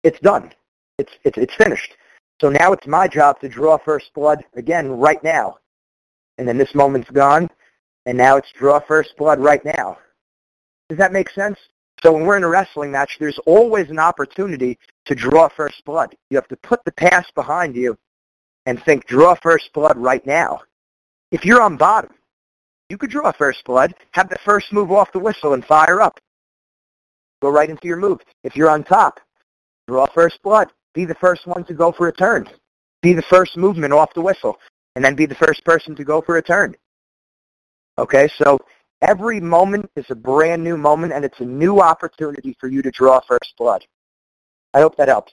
it's 0.03 0.19
done. 0.19 0.51
It's 0.97 1.11
it's 1.23 1.37
it's 1.37 1.55
finished. 1.55 1.93
So 2.41 2.49
now 2.49 2.71
it's 2.71 2.85
my 2.87 3.07
job 3.07 3.39
to 3.41 3.49
draw 3.49 3.77
first 3.77 4.13
blood 4.13 4.43
again 4.55 4.89
right 4.89 5.23
now. 5.23 5.57
And 6.37 6.47
then 6.47 6.57
this 6.57 6.75
moment's 6.75 7.09
gone, 7.09 7.49
and 8.05 8.17
now 8.17 8.37
it's 8.37 8.51
draw 8.51 8.79
first 8.79 9.15
blood 9.17 9.39
right 9.39 9.63
now. 9.65 9.97
Does 10.89 10.97
that 10.97 11.13
make 11.13 11.29
sense? 11.29 11.57
So 12.03 12.13
when 12.13 12.25
we're 12.25 12.37
in 12.37 12.43
a 12.43 12.49
wrestling 12.49 12.91
match, 12.91 13.17
there's 13.19 13.39
always 13.47 13.89
an 13.89 13.97
opportunity 13.97 14.77
to 15.05 15.15
draw 15.15 15.49
first 15.49 15.83
blood. 15.83 16.15
You 16.29 16.37
have 16.37 16.47
to 16.49 16.57
put 16.57 16.83
the 16.85 16.91
past 16.91 17.33
behind 17.33 17.75
you 17.75 17.97
and 18.67 18.83
think, 18.83 19.07
draw 19.07 19.33
first 19.33 19.71
blood 19.73 19.97
right 19.97 20.23
now. 20.27 20.59
If 21.31 21.45
you're 21.45 21.61
on 21.61 21.77
bottom, 21.77 22.11
you 22.89 22.97
could 22.97 23.09
draw 23.09 23.31
first 23.31 23.63
blood, 23.63 23.95
have 24.11 24.29
the 24.29 24.37
first 24.43 24.71
move 24.73 24.91
off 24.91 25.11
the 25.13 25.19
whistle 25.19 25.53
and 25.53 25.65
fire 25.65 26.01
up. 26.01 26.19
Go 27.41 27.49
right 27.49 27.69
into 27.69 27.87
your 27.87 27.97
move. 27.97 28.19
If 28.43 28.55
you're 28.55 28.69
on 28.69 28.83
top, 28.83 29.19
draw 29.87 30.05
first 30.07 30.43
blood. 30.43 30.67
Be 30.93 31.05
the 31.05 31.15
first 31.15 31.47
one 31.47 31.63
to 31.63 31.73
go 31.73 31.93
for 31.93 32.09
a 32.09 32.13
turn. 32.13 32.49
Be 33.01 33.13
the 33.13 33.21
first 33.23 33.55
movement 33.55 33.93
off 33.93 34.13
the 34.13 34.21
whistle, 34.21 34.57
and 34.95 35.05
then 35.05 35.15
be 35.15 35.25
the 35.25 35.35
first 35.35 35.63
person 35.63 35.95
to 35.95 36.03
go 36.03 36.21
for 36.21 36.37
a 36.37 36.43
turn. 36.43 36.75
Okay, 37.97 38.27
so 38.37 38.59
every 39.01 39.39
moment 39.39 39.89
is 39.95 40.05
a 40.09 40.15
brand 40.15 40.61
new 40.61 40.75
moment, 40.75 41.13
and 41.13 41.23
it's 41.23 41.39
a 41.39 41.45
new 41.45 41.79
opportunity 41.79 42.57
for 42.59 42.67
you 42.67 42.81
to 42.81 42.91
draw 42.91 43.21
first 43.27 43.53
blood. 43.57 43.85
I 44.73 44.81
hope 44.81 44.97
that 44.97 45.07
helps. 45.07 45.31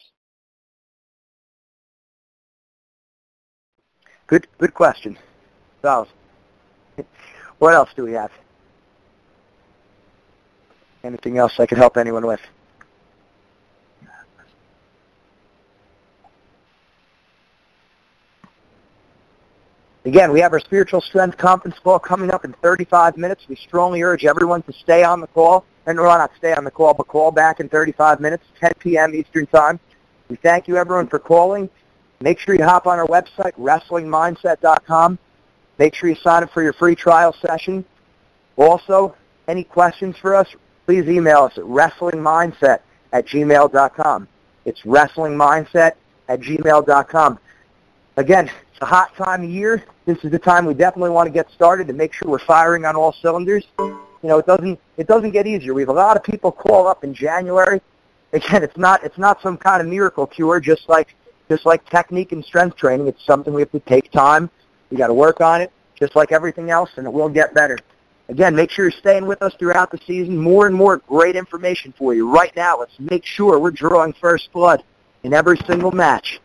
Good, 4.27 4.47
good 4.59 4.75
question. 4.75 5.19
So, 5.83 6.07
what 7.59 7.75
else 7.75 7.91
do 7.95 8.05
we 8.05 8.13
have? 8.13 8.31
Anything 11.03 11.37
else 11.37 11.61
I 11.61 11.67
could 11.67 11.79
help 11.79 11.97
anyone 11.99 12.27
with? 12.27 12.41
Again, 20.07 20.33
we 20.33 20.41
have 20.41 20.53
our 20.53 20.61
spiritual 20.61 21.01
strength 21.01 21.39
conference 21.39 21.79
call 21.79 21.99
coming 21.99 22.31
up 22.31 22.45
in 22.45 22.53
35 22.55 23.17
minutes. 23.17 23.45
We 23.49 23.57
strongly 23.57 24.03
urge 24.03 24.27
everyone 24.27 24.63
to 24.63 24.73
stay 24.73 25.03
on 25.03 25.21
the 25.21 25.27
call, 25.29 25.65
and 25.87 25.99
well, 25.99 26.19
not 26.19 26.31
stay 26.37 26.53
on 26.53 26.65
the 26.65 26.71
call, 26.71 26.93
but 26.93 27.09
call 27.09 27.31
back 27.31 27.59
in 27.59 27.71
35 27.71 28.21
minutes, 28.21 28.45
10 28.61 28.73
p.m. 28.79 29.15
Eastern 29.15 29.47
Time. 29.47 29.81
We 30.29 30.37
thank 30.37 30.69
you, 30.69 30.77
everyone, 30.77 31.07
for 31.07 31.19
calling. 31.19 31.71
Make 32.21 32.39
sure 32.39 32.55
you 32.55 32.65
hop 32.65 32.87
on 32.87 32.99
our 32.99 33.07
website, 33.07 33.53
wrestlingmindset.com. 33.59 35.19
Make 35.79 35.95
sure 35.95 36.09
you 36.09 36.17
sign 36.17 36.43
up 36.43 36.53
for 36.53 36.63
your 36.63 36.73
free 36.73 36.95
trial 36.95 37.35
session. 37.41 37.85
Also, 38.57 39.15
any 39.49 39.65
questions 39.65 40.17
for 40.17 40.35
us, 40.35 40.49
please 40.87 41.09
email 41.09 41.43
us 41.45 41.59
at 41.59 41.65
wrestlingmindset 41.65 42.81
at 43.13 43.27
gmail.com. 43.27 44.29
It's 44.65 44.83
wrestlingmindset 44.83 45.93
at 46.29 46.41
gmail.com. 46.41 47.39
Again, 48.17 48.51
it's 48.73 48.81
a 48.81 48.87
hot 48.87 49.15
time 49.17 49.43
of 49.45 49.51
year. 49.51 49.85
This 50.07 50.25
is 50.25 50.31
the 50.31 50.39
time 50.39 50.67
we 50.67 50.75
definitely 50.75 51.11
want 51.11 51.27
to 51.27 51.33
get 51.33 51.51
started 51.51 51.89
and 51.89 51.99
make 51.99 52.13
sure 52.13 52.29
we're 52.29 52.39
firing 52.39 52.85
on 52.85 52.97
all 52.97 53.13
cylinders. 53.13 53.65
You 53.79 53.99
know, 54.23 54.39
it 54.39 54.47
doesn't 54.47 54.79
it 54.97 55.07
doesn't 55.07 55.33
get 55.33 55.47
easier. 55.47 55.75
We 55.75 55.83
have 55.83 55.89
a 55.89 55.93
lot 55.93 56.17
of 56.17 56.23
people 56.23 56.53
call 56.53 56.87
up 56.87 57.05
in 57.05 57.13
January. 57.13 57.81
Again, 58.33 58.63
it's 58.63 58.77
not 58.77 59.05
it's 59.05 59.19
not 59.19 59.43
some 59.43 59.57
kind 59.57 59.83
of 59.83 59.89
miracle 59.89 60.27
cure. 60.27 60.61
Just 60.61 60.89
like 60.89 61.15
just 61.55 61.67
like 61.67 61.89
technique 61.89 62.33
and 62.33 62.45
strength 62.45 62.77
training, 62.77 63.07
it's 63.07 63.25
something 63.25 63.55
we 63.55 63.63
have 63.63 63.71
to 63.71 63.79
take 63.81 64.11
time. 64.11 64.51
We 64.91 64.97
got 64.97 65.07
to 65.07 65.15
work 65.15 65.41
on 65.41 65.61
it, 65.61 65.71
just 65.95 66.17
like 66.17 66.33
everything 66.33 66.69
else, 66.71 66.91
and 66.97 67.07
it 67.07 67.13
will 67.13 67.29
get 67.29 67.55
better. 67.55 67.79
Again, 68.29 68.57
make 68.57 68.71
sure 68.71 68.87
you're 68.87 68.93
staying 68.99 69.27
with 69.27 69.41
us 69.41 69.55
throughout 69.55 69.93
the 69.93 69.99
season. 70.05 70.37
More 70.37 70.67
and 70.67 70.75
more 70.75 70.97
great 70.97 71.37
information 71.37 71.95
for 71.97 72.13
you. 72.13 72.29
Right 72.29 72.55
now, 72.57 72.81
let's 72.81 72.99
make 72.99 73.25
sure 73.25 73.61
we're 73.61 73.71
drawing 73.71 74.15
first 74.15 74.51
blood 74.53 74.83
in 75.23 75.33
every 75.33 75.59
single 75.59 75.93
match. 75.93 76.41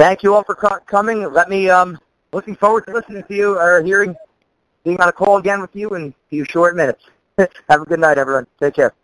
Thank 0.00 0.22
you 0.22 0.34
all 0.34 0.42
for 0.44 0.54
coming. 0.54 1.30
Let 1.30 1.50
me, 1.50 1.68
um, 1.68 1.98
looking 2.32 2.56
forward 2.56 2.86
to 2.86 2.92
listening 2.92 3.22
to 3.24 3.34
you 3.34 3.58
or 3.58 3.82
hearing, 3.82 4.16
being 4.82 4.98
on 4.98 5.08
a 5.08 5.12
call 5.12 5.36
again 5.36 5.60
with 5.60 5.76
you 5.76 5.90
in 5.90 6.08
a 6.08 6.14
few 6.30 6.44
short 6.46 6.74
minutes. 6.74 7.04
Have 7.38 7.82
a 7.82 7.84
good 7.84 8.00
night, 8.00 8.16
everyone. 8.16 8.46
Take 8.58 8.74
care. 8.74 8.94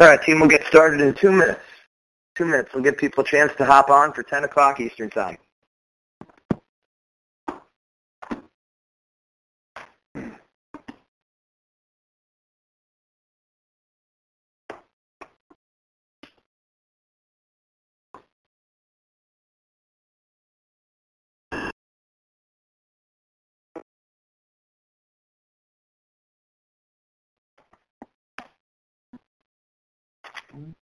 All 0.00 0.08
right, 0.08 0.20
team, 0.20 0.40
we'll 0.40 0.48
get 0.48 0.66
started 0.66 1.00
in 1.00 1.14
two 1.14 1.30
minutes. 1.30 1.60
Two 2.34 2.46
minutes. 2.46 2.70
We'll 2.74 2.82
give 2.82 2.98
people 2.98 3.22
a 3.22 3.26
chance 3.26 3.52
to 3.58 3.64
hop 3.64 3.90
on 3.90 4.12
for 4.12 4.24
10 4.24 4.42
o'clock 4.42 4.80
Eastern 4.80 5.08
Time. 5.08 5.38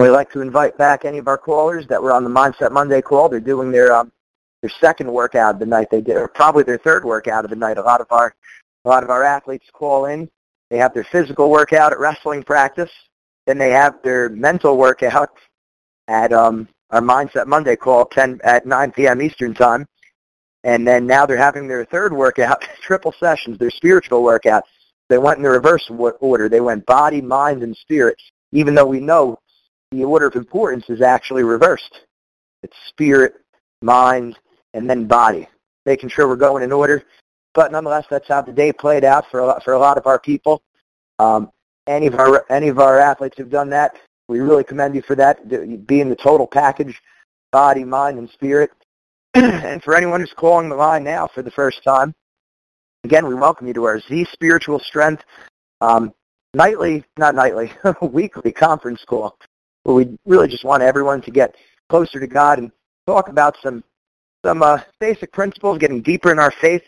We'd 0.00 0.08
like 0.08 0.32
to 0.32 0.40
invite 0.40 0.78
back 0.78 1.04
any 1.04 1.18
of 1.18 1.28
our 1.28 1.36
callers 1.36 1.86
that 1.88 2.02
were 2.02 2.10
on 2.10 2.24
the 2.24 2.30
Mindset 2.30 2.72
Monday 2.72 3.02
call. 3.02 3.28
They're 3.28 3.38
doing 3.38 3.70
their 3.70 3.94
um, 3.94 4.10
their 4.62 4.70
second 4.80 5.12
workout 5.12 5.56
of 5.56 5.60
the 5.60 5.66
night. 5.66 5.88
They 5.90 6.00
did, 6.00 6.16
or 6.16 6.26
probably 6.26 6.62
their 6.62 6.78
third 6.78 7.04
workout 7.04 7.44
of 7.44 7.50
the 7.50 7.56
night. 7.56 7.76
A 7.76 7.82
lot 7.82 8.00
of 8.00 8.06
our 8.10 8.34
a 8.86 8.88
lot 8.88 9.02
of 9.02 9.10
our 9.10 9.24
athletes 9.24 9.66
call 9.74 10.06
in. 10.06 10.26
They 10.70 10.78
have 10.78 10.94
their 10.94 11.04
physical 11.04 11.50
workout 11.50 11.92
at 11.92 11.98
wrestling 11.98 12.42
practice. 12.44 12.90
Then 13.46 13.58
they 13.58 13.72
have 13.72 14.02
their 14.02 14.30
mental 14.30 14.78
workout 14.78 15.28
at 16.08 16.32
um, 16.32 16.66
our 16.88 17.02
Mindset 17.02 17.46
Monday 17.46 17.76
call 17.76 18.06
10 18.06 18.40
at 18.42 18.64
9 18.64 18.92
p.m. 18.92 19.20
Eastern 19.20 19.52
Time. 19.52 19.86
And 20.64 20.86
then 20.86 21.06
now 21.06 21.26
they're 21.26 21.36
having 21.36 21.68
their 21.68 21.84
third 21.84 22.14
workout, 22.14 22.64
triple 22.82 23.12
sessions, 23.20 23.58
their 23.58 23.70
spiritual 23.70 24.22
workout. 24.22 24.64
They 25.10 25.18
went 25.18 25.36
in 25.36 25.42
the 25.42 25.50
reverse 25.50 25.90
order. 25.90 26.48
They 26.48 26.60
went 26.60 26.86
body, 26.86 27.20
mind, 27.20 27.62
and 27.62 27.76
spirit, 27.76 28.16
even 28.52 28.74
though 28.74 28.86
we 28.86 29.00
know 29.00 29.38
the 29.90 30.04
order 30.04 30.26
of 30.26 30.36
importance 30.36 30.84
is 30.88 31.00
actually 31.00 31.42
reversed. 31.42 32.00
It's 32.62 32.76
spirit, 32.88 33.34
mind, 33.82 34.38
and 34.74 34.88
then 34.88 35.06
body. 35.06 35.48
Making 35.86 36.10
sure 36.10 36.28
we're 36.28 36.36
going 36.36 36.62
in 36.62 36.72
order. 36.72 37.02
But 37.54 37.72
nonetheless, 37.72 38.06
that's 38.08 38.28
how 38.28 38.42
the 38.42 38.52
day 38.52 38.72
played 38.72 39.04
out 39.04 39.24
for 39.30 39.40
a 39.40 39.46
lot, 39.46 39.64
for 39.64 39.72
a 39.72 39.78
lot 39.78 39.98
of 39.98 40.06
our 40.06 40.18
people. 40.18 40.62
Um, 41.18 41.50
any 41.86 42.06
of 42.06 42.14
our 42.14 42.44
any 42.50 42.68
of 42.68 42.78
our 42.78 42.98
athletes 42.98 43.36
who've 43.36 43.50
done 43.50 43.70
that, 43.70 43.96
we 44.28 44.40
really 44.40 44.62
commend 44.62 44.94
you 44.94 45.02
for 45.02 45.16
that. 45.16 45.48
Being 45.86 46.08
the 46.08 46.16
total 46.16 46.46
package, 46.46 47.00
body, 47.50 47.84
mind, 47.84 48.18
and 48.18 48.30
spirit. 48.30 48.70
and 49.34 49.82
for 49.82 49.94
anyone 49.94 50.20
who's 50.20 50.32
calling 50.36 50.68
the 50.68 50.76
line 50.76 51.04
now 51.04 51.28
for 51.34 51.42
the 51.42 51.50
first 51.50 51.82
time, 51.82 52.14
Again, 53.04 53.26
we 53.26 53.34
welcome 53.34 53.66
you 53.66 53.72
to 53.74 53.84
our 53.84 53.98
Z 53.98 54.26
Spiritual 54.30 54.78
Strength 54.78 55.24
um, 55.80 56.12
nightly, 56.52 57.02
not 57.16 57.34
nightly, 57.34 57.72
weekly 58.02 58.52
conference 58.52 59.02
call 59.06 59.38
where 59.84 59.94
we 59.96 60.18
really 60.26 60.48
just 60.48 60.64
want 60.64 60.82
everyone 60.82 61.22
to 61.22 61.30
get 61.30 61.54
closer 61.88 62.20
to 62.20 62.26
God 62.26 62.58
and 62.58 62.70
talk 63.06 63.28
about 63.28 63.56
some 63.62 63.82
some 64.44 64.62
uh, 64.62 64.78
basic 65.00 65.32
principles, 65.32 65.78
getting 65.78 66.00
deeper 66.00 66.32
in 66.32 66.38
our 66.38 66.50
faith, 66.50 66.82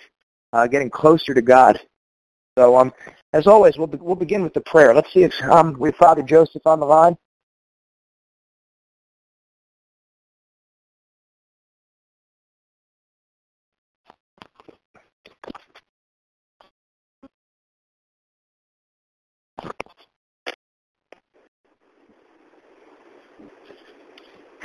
uh, 0.52 0.66
getting 0.66 0.88
closer 0.88 1.34
to 1.34 1.42
God. 1.42 1.78
So, 2.56 2.76
um, 2.78 2.92
as 3.32 3.46
always, 3.46 3.76
we'll 3.76 3.86
be, 3.86 3.98
we'll 3.98 4.16
begin 4.16 4.42
with 4.42 4.54
the 4.54 4.60
prayer. 4.62 4.94
Let's 4.94 5.12
see 5.12 5.22
if 5.24 5.34
um, 5.42 5.76
we 5.78 5.88
have 5.88 5.96
Father 5.96 6.22
Joseph 6.22 6.66
on 6.66 6.80
the 6.80 6.86
line. 6.86 7.16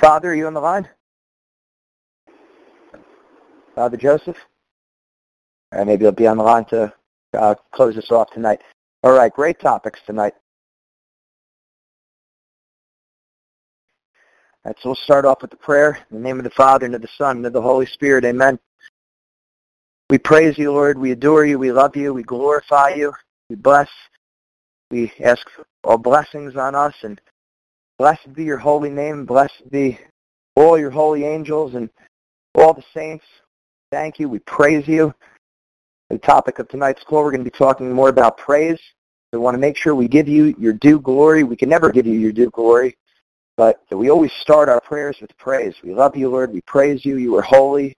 Father, 0.00 0.30
are 0.30 0.34
you 0.34 0.46
on 0.46 0.54
the 0.54 0.60
line? 0.60 0.88
Father 3.74 3.96
Joseph? 3.96 4.36
Right, 5.72 5.86
maybe 5.86 6.04
he'll 6.04 6.12
be 6.12 6.26
on 6.26 6.36
the 6.36 6.44
line 6.44 6.64
to 6.66 6.92
uh, 7.34 7.54
close 7.72 7.96
us 7.96 8.10
off 8.10 8.30
tonight. 8.30 8.60
All 9.02 9.12
right, 9.12 9.32
great 9.32 9.58
topics 9.58 10.00
tonight. 10.06 10.34
All 14.64 14.70
right, 14.70 14.76
so 14.80 14.90
we'll 14.90 14.96
start 14.96 15.24
off 15.24 15.42
with 15.42 15.50
the 15.50 15.56
prayer. 15.56 15.98
In 16.10 16.16
the 16.16 16.22
name 16.22 16.38
of 16.38 16.44
the 16.44 16.50
Father, 16.50 16.86
and 16.86 16.94
of 16.94 17.02
the 17.02 17.08
Son, 17.16 17.38
and 17.38 17.46
of 17.46 17.52
the 17.52 17.62
Holy 17.62 17.86
Spirit, 17.86 18.24
amen. 18.24 18.58
We 20.10 20.18
praise 20.18 20.56
you, 20.56 20.72
Lord. 20.72 20.98
We 20.98 21.10
adore 21.10 21.44
you. 21.44 21.58
We 21.58 21.72
love 21.72 21.96
you. 21.96 22.14
We 22.14 22.22
glorify 22.22 22.90
you. 22.90 23.12
We 23.50 23.56
bless. 23.56 23.90
We 24.90 25.12
ask 25.22 25.46
for 25.50 25.66
all 25.84 25.98
blessings 25.98 26.56
on 26.56 26.74
us 26.74 26.94
and 27.02 27.20
Blessed 27.98 28.32
be 28.32 28.44
your 28.44 28.58
holy 28.58 28.90
name. 28.90 29.24
Blessed 29.24 29.70
be 29.70 29.98
all 30.54 30.78
your 30.78 30.90
holy 30.90 31.24
angels 31.24 31.74
and 31.74 31.90
all 32.54 32.72
the 32.72 32.84
saints. 32.94 33.24
Thank 33.90 34.20
you. 34.20 34.28
We 34.28 34.38
praise 34.40 34.86
you. 34.86 35.12
The 36.10 36.18
topic 36.18 36.58
of 36.58 36.68
tonight's 36.68 37.02
call, 37.02 37.24
we're 37.24 37.32
going 37.32 37.44
to 37.44 37.50
be 37.50 37.56
talking 37.56 37.92
more 37.92 38.08
about 38.08 38.38
praise. 38.38 38.80
We 39.32 39.38
want 39.38 39.54
to 39.54 39.58
make 39.58 39.76
sure 39.76 39.94
we 39.94 40.08
give 40.08 40.28
you 40.28 40.54
your 40.58 40.72
due 40.72 41.00
glory. 41.00 41.42
We 41.44 41.56
can 41.56 41.68
never 41.68 41.90
give 41.90 42.06
you 42.06 42.14
your 42.14 42.32
due 42.32 42.50
glory, 42.50 42.96
but 43.56 43.82
we 43.90 44.10
always 44.10 44.32
start 44.40 44.68
our 44.68 44.80
prayers 44.80 45.18
with 45.20 45.36
praise. 45.36 45.74
We 45.82 45.92
love 45.92 46.16
you, 46.16 46.30
Lord. 46.30 46.52
We 46.52 46.62
praise 46.62 47.04
you. 47.04 47.16
You 47.16 47.36
are 47.36 47.42
holy. 47.42 47.94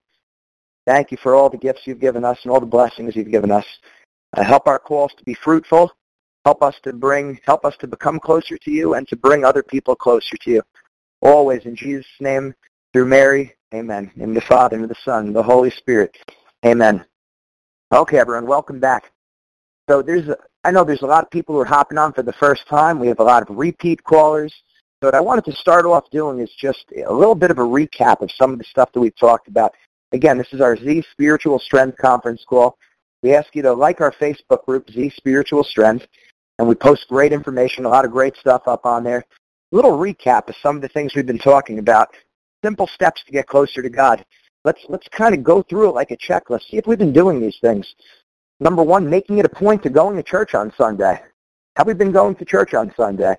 Thank 0.86 1.12
you 1.12 1.18
for 1.22 1.34
all 1.34 1.50
the 1.50 1.58
gifts 1.58 1.82
you've 1.84 2.00
given 2.00 2.24
us 2.24 2.38
and 2.42 2.50
all 2.50 2.58
the 2.58 2.66
blessings 2.66 3.14
you've 3.14 3.30
given 3.30 3.50
us. 3.50 3.66
Uh, 4.36 4.42
help 4.42 4.66
our 4.66 4.78
calls 4.78 5.12
to 5.18 5.24
be 5.24 5.34
fruitful. 5.34 5.92
Help 6.44 6.62
us 6.62 6.76
to 6.84 6.92
bring, 6.92 7.38
help 7.44 7.64
us 7.64 7.76
to 7.80 7.86
become 7.86 8.18
closer 8.18 8.56
to 8.56 8.70
you 8.70 8.94
and 8.94 9.06
to 9.08 9.16
bring 9.16 9.44
other 9.44 9.62
people 9.62 9.94
closer 9.94 10.36
to 10.40 10.50
you. 10.50 10.62
Always 11.20 11.66
in 11.66 11.76
Jesus' 11.76 12.06
name, 12.18 12.54
through 12.92 13.06
Mary, 13.06 13.54
amen. 13.74 14.10
In 14.16 14.32
the 14.32 14.40
Father, 14.40 14.76
and 14.76 14.88
the 14.88 14.94
Son, 15.04 15.26
and 15.26 15.36
the 15.36 15.42
Holy 15.42 15.70
Spirit, 15.70 16.16
amen. 16.64 17.04
Okay, 17.92 18.18
everyone, 18.18 18.46
welcome 18.46 18.80
back. 18.80 19.12
So 19.88 20.00
there's, 20.00 20.28
a, 20.28 20.36
I 20.64 20.70
know 20.70 20.82
there's 20.82 21.02
a 21.02 21.06
lot 21.06 21.24
of 21.24 21.30
people 21.30 21.54
who 21.54 21.60
are 21.60 21.66
hopping 21.66 21.98
on 21.98 22.14
for 22.14 22.22
the 22.22 22.32
first 22.34 22.66
time. 22.68 22.98
We 22.98 23.08
have 23.08 23.20
a 23.20 23.24
lot 23.24 23.42
of 23.42 23.54
repeat 23.54 24.02
callers. 24.02 24.54
So 25.02 25.08
what 25.08 25.14
I 25.14 25.20
wanted 25.20 25.44
to 25.46 25.52
start 25.52 25.84
off 25.84 26.08
doing 26.10 26.40
is 26.40 26.50
just 26.58 26.86
a 26.96 27.12
little 27.12 27.34
bit 27.34 27.50
of 27.50 27.58
a 27.58 27.62
recap 27.62 28.22
of 28.22 28.30
some 28.30 28.52
of 28.52 28.58
the 28.58 28.64
stuff 28.64 28.92
that 28.92 29.00
we've 29.00 29.16
talked 29.16 29.48
about. 29.48 29.74
Again, 30.12 30.38
this 30.38 30.52
is 30.52 30.60
our 30.60 30.76
Z 30.76 31.04
Spiritual 31.12 31.58
Strength 31.58 31.98
Conference 31.98 32.44
call. 32.48 32.78
We 33.22 33.34
ask 33.34 33.54
you 33.54 33.62
to 33.62 33.72
like 33.72 34.00
our 34.00 34.12
Facebook 34.12 34.64
group, 34.64 34.90
Z 34.90 35.12
Spiritual 35.16 35.64
Strength 35.64 36.06
and 36.60 36.68
we 36.68 36.74
post 36.74 37.08
great 37.08 37.32
information, 37.32 37.86
a 37.86 37.88
lot 37.88 38.04
of 38.04 38.10
great 38.10 38.36
stuff 38.36 38.68
up 38.68 38.84
on 38.84 39.02
there. 39.02 39.24
A 39.72 39.76
little 39.76 39.92
recap 39.92 40.46
of 40.46 40.54
some 40.62 40.76
of 40.76 40.82
the 40.82 40.88
things 40.88 41.14
we've 41.14 41.24
been 41.24 41.38
talking 41.38 41.78
about. 41.78 42.10
Simple 42.62 42.86
steps 42.86 43.24
to 43.24 43.32
get 43.32 43.46
closer 43.46 43.80
to 43.80 43.88
God. 43.88 44.22
Let's 44.62 44.84
let's 44.90 45.08
kind 45.08 45.34
of 45.34 45.42
go 45.42 45.62
through 45.62 45.88
it 45.88 45.94
like 45.94 46.10
a 46.10 46.18
checklist. 46.18 46.68
See 46.68 46.76
if 46.76 46.86
we've 46.86 46.98
been 46.98 47.14
doing 47.14 47.40
these 47.40 47.56
things. 47.62 47.94
Number 48.60 48.82
one, 48.82 49.08
making 49.08 49.38
it 49.38 49.46
a 49.46 49.48
point 49.48 49.82
to 49.84 49.88
going 49.88 50.16
to 50.16 50.22
church 50.22 50.54
on 50.54 50.70
Sunday. 50.76 51.22
Have 51.76 51.86
we 51.86 51.94
been 51.94 52.12
going 52.12 52.34
to 52.34 52.44
church 52.44 52.74
on 52.74 52.92
Sunday? 52.94 53.36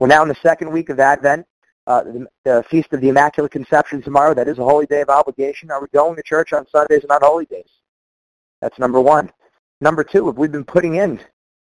We're 0.00 0.06
now 0.06 0.22
in 0.22 0.28
the 0.28 0.36
second 0.42 0.72
week 0.72 0.88
of 0.88 0.98
Advent, 0.98 1.46
uh, 1.86 2.04
the, 2.04 2.26
the 2.44 2.64
Feast 2.70 2.94
of 2.94 3.02
the 3.02 3.10
Immaculate 3.10 3.52
Conception 3.52 4.00
tomorrow. 4.00 4.32
That 4.32 4.48
is 4.48 4.58
a 4.58 4.64
holy 4.64 4.86
day 4.86 5.02
of 5.02 5.10
obligation. 5.10 5.70
Are 5.70 5.82
we 5.82 5.88
going 5.92 6.16
to 6.16 6.22
church 6.22 6.54
on 6.54 6.66
Sundays 6.68 7.00
and 7.00 7.10
not 7.10 7.22
holy 7.22 7.44
days? 7.44 7.68
That's 8.62 8.78
number 8.78 9.02
one. 9.02 9.30
Number 9.82 10.02
two, 10.02 10.28
have 10.28 10.38
we 10.38 10.48
been 10.48 10.64
putting 10.64 10.94
in 10.94 11.20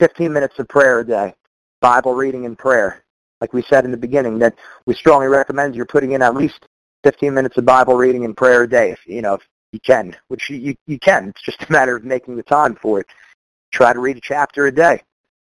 15 0.01 0.33
minutes 0.33 0.59
of 0.59 0.69
prayer 0.69 1.01
a 1.01 1.07
day, 1.07 1.35
Bible 1.81 2.15
reading 2.15 2.47
and 2.47 2.59
prayer. 2.59 3.05
Like 3.41 3.53
we 3.53 3.63
said 3.63 3.85
in 3.85 3.91
the 3.91 3.97
beginning, 3.97 4.39
that 4.39 4.55
we 4.87 4.95
strongly 4.95 5.27
recommend 5.27 5.75
you're 5.75 5.85
putting 5.85 6.13
in 6.13 6.23
at 6.23 6.35
least 6.35 6.67
15 7.05 7.35
minutes 7.35 7.57
of 7.59 7.65
Bible 7.65 7.95
reading 7.95 8.25
and 8.25 8.37
prayer 8.37 8.63
a 8.63 8.69
day, 8.69 8.91
if 8.91 9.01
you 9.07 9.23
know 9.23 9.35
if 9.35 9.43
you 9.73 9.81
can, 9.81 10.17
which 10.29 10.49
you, 10.49 10.75
you, 10.87 10.99
can. 10.99 11.29
It's 11.29 11.43
just 11.43 11.63
a 11.69 11.73
matter 11.73 11.97
of 11.97 12.05
making 12.05 12.37
the 12.37 12.43
time 12.43 12.77
for 12.77 13.01
it. 13.01 13.07
Try 13.71 13.93
to 13.93 13.99
read 13.99 14.17
a 14.17 14.21
chapter 14.21 14.67
a 14.67 14.73
day. 14.73 15.03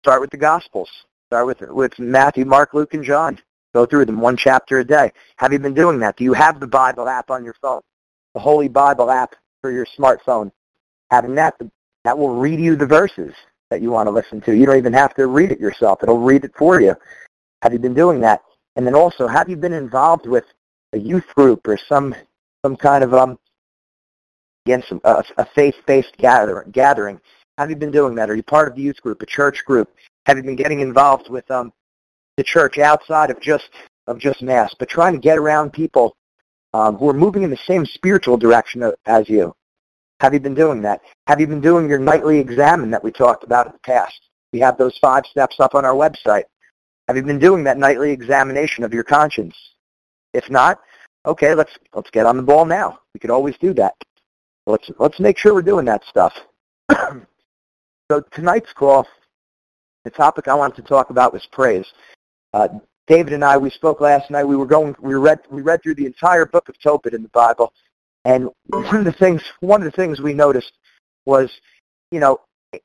Start 0.03 0.21
with 0.21 0.31
the 0.31 0.37
Gospels. 0.37 0.91
Start 1.29 1.47
with 1.47 1.61
with 1.61 1.99
Matthew, 1.99 2.45
Mark, 2.45 2.75
Luke, 2.75 2.95
and 2.95 3.05
John. 3.05 3.39
Go 3.75 3.87
through 3.87 4.07
them 4.07 4.21
one 4.21 4.37
chapter 4.37 4.79
a 4.79 4.85
day. 4.85 5.13
Have 5.37 5.53
you 5.53 5.59
been 5.59 5.75
doing 5.75 5.99
that? 6.01 6.17
Do 6.17 6.25
you 6.25 6.33
have 6.33 6.61
the 6.61 6.67
Bible 6.67 7.09
app 7.09 7.31
on 7.31 7.45
your 7.45 7.55
phone? 7.61 7.81
The 8.35 8.41
Holy 8.41 8.69
Bible 8.69 9.11
app 9.11 9.35
for 9.61 9.71
your 9.71 9.87
smartphone. 9.87 10.51
Having 11.11 11.35
that, 11.37 11.55
that 12.05 12.17
will 12.17 12.37
read 12.37 12.61
you 12.61 12.77
the 12.77 12.87
verses 12.87 13.35
that 13.75 13.83
you 13.83 13.91
want 13.91 14.07
to 14.07 14.13
listen 14.13 14.41
to. 14.43 14.57
You 14.57 14.67
don't 14.67 14.79
even 14.79 14.93
have 14.93 15.15
to 15.15 15.27
read 15.27 15.51
it 15.51 15.59
yourself. 15.59 15.99
It'll 16.01 16.21
read 16.21 16.45
it 16.45 16.53
for 16.57 16.81
you. 16.81 16.95
Have 17.63 17.73
you 17.73 17.81
been 17.81 17.93
doing 17.93 18.21
that? 18.21 18.41
And 18.77 18.87
then 18.87 18.95
also, 18.95 19.27
have 19.27 19.49
you 19.49 19.57
been 19.57 19.73
involved 19.73 20.27
with 20.27 20.45
a 20.93 20.99
youth 20.99 21.27
group 21.35 21.67
or 21.67 21.77
some 21.77 22.15
some 22.65 22.77
kind 22.77 23.03
of 23.03 23.13
um 23.13 23.37
again 24.65 24.85
some 24.89 25.01
uh, 25.03 25.25
a 25.39 25.45
faith-based 25.45 26.17
gathering? 26.19 26.71
Gathering. 26.71 27.21
Have 27.59 27.69
you 27.69 27.75
been 27.75 27.91
doing 27.91 28.15
that? 28.15 28.31
Are 28.31 28.37
you 28.37 28.45
part 28.45 28.69
of 28.69 28.77
the 28.77 28.83
youth 28.83 29.01
group, 29.03 29.23
a 29.23 29.27
church 29.27 29.65
group? 29.65 29.93
Have 30.27 30.37
you 30.37 30.45
been 30.45 30.57
getting 30.57 30.79
involved 30.79 31.29
with 31.29 31.51
um 31.51 31.73
the 32.37 32.45
church 32.45 32.79
outside 32.79 33.31
of 33.31 33.41
just 33.41 33.71
of 34.07 34.21
just 34.21 34.41
mass, 34.41 34.73
but 34.79 34.89
trying 34.89 35.15
to 35.15 35.19
get 35.19 35.37
around 35.37 35.73
people 35.73 36.17
um, 36.75 36.95
who 36.97 37.09
are 37.09 37.15
moving 37.15 37.43
in 37.43 37.51
the 37.51 37.65
same 37.67 37.85
spiritual 37.85 38.37
direction 38.37 38.89
as 39.07 39.29
you? 39.29 39.53
Have 40.25 40.33
you 40.33 40.41
been 40.41 40.55
doing 40.55 40.81
that? 40.81 41.03
Have 41.27 41.39
you 41.39 41.47
been 41.47 41.61
doing 41.61 41.87
your 41.87 41.99
nightly 41.99 42.39
examen 42.39 42.91
that 42.93 43.05
we 43.05 43.13
talked 43.13 43.45
about 43.45 43.67
in 43.67 43.73
the 43.73 43.79
past? 43.81 44.19
We 44.55 44.61
have 44.61 44.79
those 44.79 44.97
five 44.97 45.27
steps 45.27 45.61
up 45.61 45.75
on 45.75 45.85
our 45.85 45.93
website. 45.93 46.45
Have 47.09 47.19
you 47.19 47.23
been 47.23 47.39
doing 47.39 47.63
that 47.65 47.77
nightly 47.77 48.11
examination 48.11 48.85
of 48.85 48.95
your 48.95 49.05
conscience? 49.05 49.55
If 50.33 50.49
not, 50.49 50.81
okay, 51.27 51.55
let's 51.55 51.73
let's 51.93 52.09
get 52.09 52.25
on 52.25 52.39
the 52.39 52.43
ball 52.43 52.65
now. 52.65 53.01
We 53.13 53.21
could 53.21 53.29
always 53.29 53.59
do 53.59 53.75
that. 53.75 53.93
Let's 54.67 54.91
let's 54.99 55.21
make 55.21 55.37
sure 55.37 55.53
we're 55.53 55.61
doing 55.61 55.85
that 55.85 56.03
stuff. 56.09 56.33
so 58.11 58.23
tonight's 58.33 58.73
call, 58.73 59.07
the 60.05 60.11
topic 60.11 60.49
I 60.49 60.55
wanted 60.55 60.77
to 60.77 60.89
talk 60.89 61.11
about 61.11 61.35
was 61.35 61.47
praise. 61.53 61.93
Uh, 62.55 62.69
David 63.09 63.35
and 63.35 63.45
I, 63.45 63.59
we 63.59 63.69
spoke 63.69 64.01
last 64.01 64.31
night. 64.31 64.45
We 64.45 64.57
were 64.57 64.65
going, 64.65 64.97
we 65.03 65.17
read, 65.17 65.41
we 65.51 65.61
read 65.61 65.83
through 65.83 65.97
the 65.97 66.07
entire 66.07 66.47
book 66.47 66.71
of 66.71 66.81
Tobit 66.81 67.13
in 67.13 67.23
the 67.23 67.29
Bible, 67.29 67.75
and 68.25 68.49
one 68.69 68.97
of 68.97 69.05
the 69.05 69.13
things, 69.13 69.43
one 69.61 69.83
of 69.83 69.85
the 69.85 69.97
things 69.97 70.21
we 70.21 70.33
noticed 70.35 70.73
was, 71.27 71.51
you 72.11 72.21
know, 72.21 72.41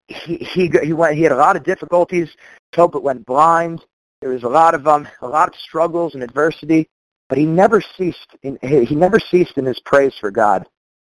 he 0.08 0.38
he 0.38 0.70
he 0.84 0.94
went 0.94 1.16
he 1.16 1.24
had 1.24 1.32
a 1.32 1.38
lot 1.38 1.56
of 1.56 1.64
difficulties. 1.64 2.30
Tobit 2.72 3.02
went 3.04 3.26
blind. 3.26 3.84
There 4.22 4.32
was 4.32 4.44
a 4.44 4.50
lot 4.50 4.76
of 4.76 4.88
um 4.88 5.08
a 5.22 5.28
lot 5.28 5.48
of 5.48 5.56
struggles 5.56 6.14
and 6.14 6.24
adversity, 6.24 6.90
but 7.28 7.38
he 7.38 7.46
never 7.46 7.82
ceased 7.82 8.36
in 8.44 8.60
he 8.62 8.96
never 8.96 9.20
ceased 9.20 9.58
in 9.58 9.66
his 9.66 9.80
praise 9.80 10.14
for 10.20 10.32
God. 10.32 10.68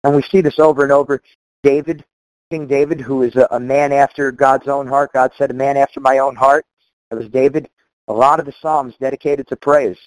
And 0.04 0.16
we 0.16 0.22
see 0.24 0.42
this 0.42 0.60
over 0.60 0.84
and 0.84 0.92
over. 0.92 1.22
David, 1.64 2.04
King 2.52 2.68
David, 2.68 3.02
who 3.02 3.24
is 3.24 3.36
a, 3.36 3.48
a 3.52 3.60
man 3.60 3.92
after 3.92 4.32
God's 4.32 4.68
own 4.68 4.88
heart. 4.88 5.14
God 5.14 5.32
said, 5.38 5.52
"A 5.52 5.54
man 5.54 5.78
after 5.78 6.00
my 6.00 6.20
own 6.20 6.36
heart." 6.36 6.66
It 7.12 7.16
was 7.16 7.30
David. 7.30 7.70
A 8.08 8.14
lot 8.14 8.40
of 8.40 8.46
the 8.46 8.54
psalms 8.62 8.96
dedicated 9.00 9.48
to 9.48 9.56
praise. 9.56 9.98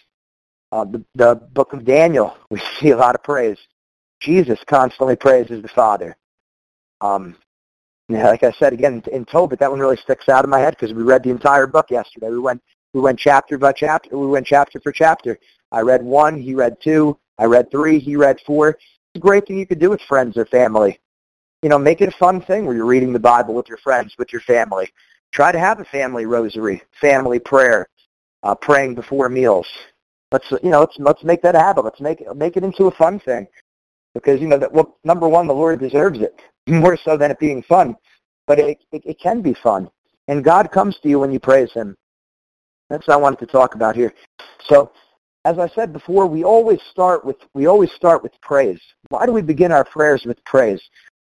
Uh, 0.71 0.85
the, 0.85 1.05
the 1.15 1.35
book 1.35 1.73
of 1.73 1.85
Daniel, 1.85 2.37
we 2.51 2.61
see 2.79 2.91
a 2.91 2.97
lot 2.97 3.15
of 3.15 3.23
praise. 3.23 3.59
Jesus 4.21 4.59
constantly 4.67 5.17
praises 5.17 5.63
the 5.63 5.69
Father. 5.69 6.17
Um, 7.01 7.37
yeah, 8.09 8.29
like 8.29 8.43
I 8.43 8.53
said 8.53 8.73
again 8.73 9.03
in 9.13 9.25
Tobit, 9.25 9.59
that 9.61 9.71
one 9.71 9.81
really 9.81 9.97
sticks 9.97 10.29
out 10.29 10.45
in 10.45 10.51
my 10.51 10.59
head 10.59 10.77
because 10.79 10.95
we 10.95 11.03
read 11.03 11.23
the 11.23 11.31
entire 11.31 11.67
book 11.67 11.91
yesterday. 11.91 12.31
We 12.31 12.39
went 12.39 12.63
we 12.95 13.01
went 13.01 13.19
chapter 13.19 13.59
by 13.59 13.73
chapter. 13.73 14.17
We 14.17 14.27
went 14.27 14.47
chapter 14.47 14.81
for 14.81 14.93
chapter. 14.93 15.39
I 15.71 15.81
read 15.81 16.03
one, 16.03 16.41
he 16.41 16.55
read 16.55 16.77
two, 16.83 17.19
I 17.39 17.45
read 17.45 17.71
three, 17.71 17.99
he 17.99 18.17
read 18.17 18.41
four. 18.47 18.71
It's 18.71 19.17
a 19.17 19.19
great 19.19 19.47
thing 19.47 19.59
you 19.59 19.67
could 19.67 19.79
do 19.79 19.91
with 19.91 20.01
friends 20.03 20.39
or 20.39 20.47
family. 20.47 20.99
You 21.63 21.69
know, 21.69 21.79
make 21.79 22.01
it 22.01 22.09
a 22.09 22.17
fun 22.17 22.41
thing 22.41 22.65
where 22.65 22.75
you're 22.75 22.87
reading 22.87 23.13
the 23.13 23.19
Bible 23.19 23.55
with 23.55 23.69
your 23.69 23.79
friends, 23.79 24.15
with 24.19 24.33
your 24.33 24.41
family. 24.43 24.91
Try 25.33 25.53
to 25.53 25.59
have 25.59 25.81
a 25.81 25.85
family 25.85 26.25
rosary, 26.25 26.81
family 26.99 27.39
prayer, 27.39 27.89
uh, 28.43 28.55
praying 28.55 28.95
before 28.95 29.29
meals. 29.29 29.67
Let's 30.33 30.51
you 30.51 30.71
know, 30.71 30.81
let's 30.81 30.97
let's 30.99 31.25
make 31.25 31.43
that 31.43 31.55
a 31.55 31.59
habit. 31.59 31.85
Let's 31.85 32.01
make 32.01 32.23
make 32.35 32.57
it 32.57 32.65
into 32.65 32.87
a 32.87 32.91
fun 32.93 33.21
thing 33.21 33.47
because 34.19 34.41
you 34.41 34.49
know 34.49 34.59
that 34.59 34.73
well, 34.73 34.99
number 35.05 35.29
one, 35.29 35.47
the 35.47 35.55
Lord 35.55 35.79
deserves 35.81 36.21
it 36.21 36.41
more 36.67 36.97
so 36.97 37.17
than 37.17 37.31
it 37.31 37.39
being 37.39 37.63
fun. 37.63 37.97
but 38.47 38.59
it, 38.59 38.79
it, 38.93 39.03
it 39.05 39.21
can 39.21 39.43
be 39.43 39.55
fun. 39.63 39.89
And 40.27 40.43
God 40.45 40.73
comes 40.73 40.99
to 41.03 41.09
you 41.09 41.21
when 41.21 41.33
you 41.33 41.39
praise 41.39 41.73
him. 41.73 41.97
That's 42.91 43.07
what 43.07 43.15
I 43.15 43.19
wanted 43.19 43.39
to 43.41 43.47
talk 43.47 43.75
about 43.75 43.95
here. 43.95 44.13
So, 44.67 44.91
as 45.45 45.59
I 45.59 45.69
said 45.69 45.93
before, 45.93 46.27
we 46.27 46.43
always 46.45 46.81
start 46.91 47.25
with 47.25 47.37
we 47.55 47.67
always 47.67 47.93
start 47.93 48.23
with 48.23 48.33
praise. 48.43 48.81
Why 49.09 49.25
do 49.25 49.33
we 49.33 49.43
begin 49.43 49.73
our 49.73 49.85
prayers 49.85 50.25
with 50.27 50.43
praise? 50.45 50.83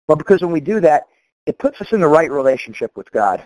Well, 0.08 0.16
because 0.16 0.42
when 0.42 0.52
we 0.52 0.62
do 0.62 0.80
that, 0.82 1.04
it 1.46 1.58
puts 1.58 1.82
us 1.82 1.92
in 1.92 2.00
the 2.00 2.08
right 2.08 2.30
relationship 2.30 2.92
with 2.96 3.12
God. 3.12 3.44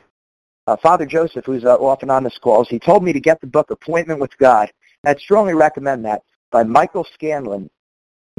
Uh, 0.67 0.75
Father 0.77 1.05
Joseph, 1.05 1.45
who's 1.45 1.63
uh, 1.63 1.75
often 1.75 2.09
on 2.09 2.23
this 2.23 2.37
calls, 2.37 2.67
he 2.69 2.77
told 2.77 3.03
me 3.03 3.13
to 3.13 3.19
get 3.19 3.39
the 3.41 3.47
book 3.47 3.71
Appointment 3.71 4.19
with 4.19 4.37
God. 4.37 4.69
And 5.03 5.09
I'd 5.09 5.19
strongly 5.19 5.53
recommend 5.53 6.05
that 6.05 6.21
by 6.51 6.63
Michael 6.63 7.07
Scanlon. 7.13 7.69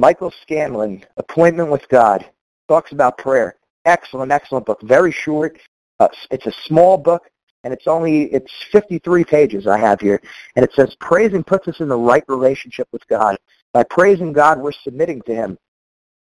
Michael 0.01 0.33
Scanlon, 0.41 1.05
Appointment 1.17 1.69
with 1.69 1.87
God, 1.87 2.25
talks 2.67 2.91
about 2.91 3.19
prayer. 3.19 3.57
Excellent, 3.85 4.31
excellent 4.31 4.65
book. 4.65 4.81
Very 4.81 5.11
short. 5.11 5.59
Uh, 5.99 6.07
it's 6.31 6.47
a 6.47 6.51
small 6.65 6.97
book, 6.97 7.29
and 7.63 7.71
it's 7.71 7.85
only 7.85 8.23
it's 8.33 8.51
53 8.71 9.23
pages 9.23 9.67
I 9.67 9.77
have 9.77 10.01
here, 10.01 10.19
and 10.55 10.65
it 10.65 10.73
says 10.73 10.95
praising 10.99 11.43
puts 11.43 11.67
us 11.67 11.81
in 11.81 11.87
the 11.87 11.95
right 11.95 12.23
relationship 12.27 12.87
with 12.91 13.07
God. 13.09 13.37
By 13.73 13.83
praising 13.83 14.33
God, 14.33 14.59
we're 14.59 14.71
submitting 14.71 15.21
to 15.27 15.35
Him. 15.35 15.55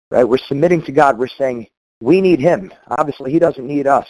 Right? 0.09 0.26
We're 0.26 0.38
submitting 0.38 0.82
to 0.84 0.91
God. 0.91 1.17
We're 1.17 1.28
saying 1.30 1.67
we 2.01 2.19
need 2.19 2.41
Him. 2.41 2.74
Obviously, 2.89 3.32
He 3.32 3.39
doesn't 3.39 3.65
need 3.65 3.88
us. 3.88 4.07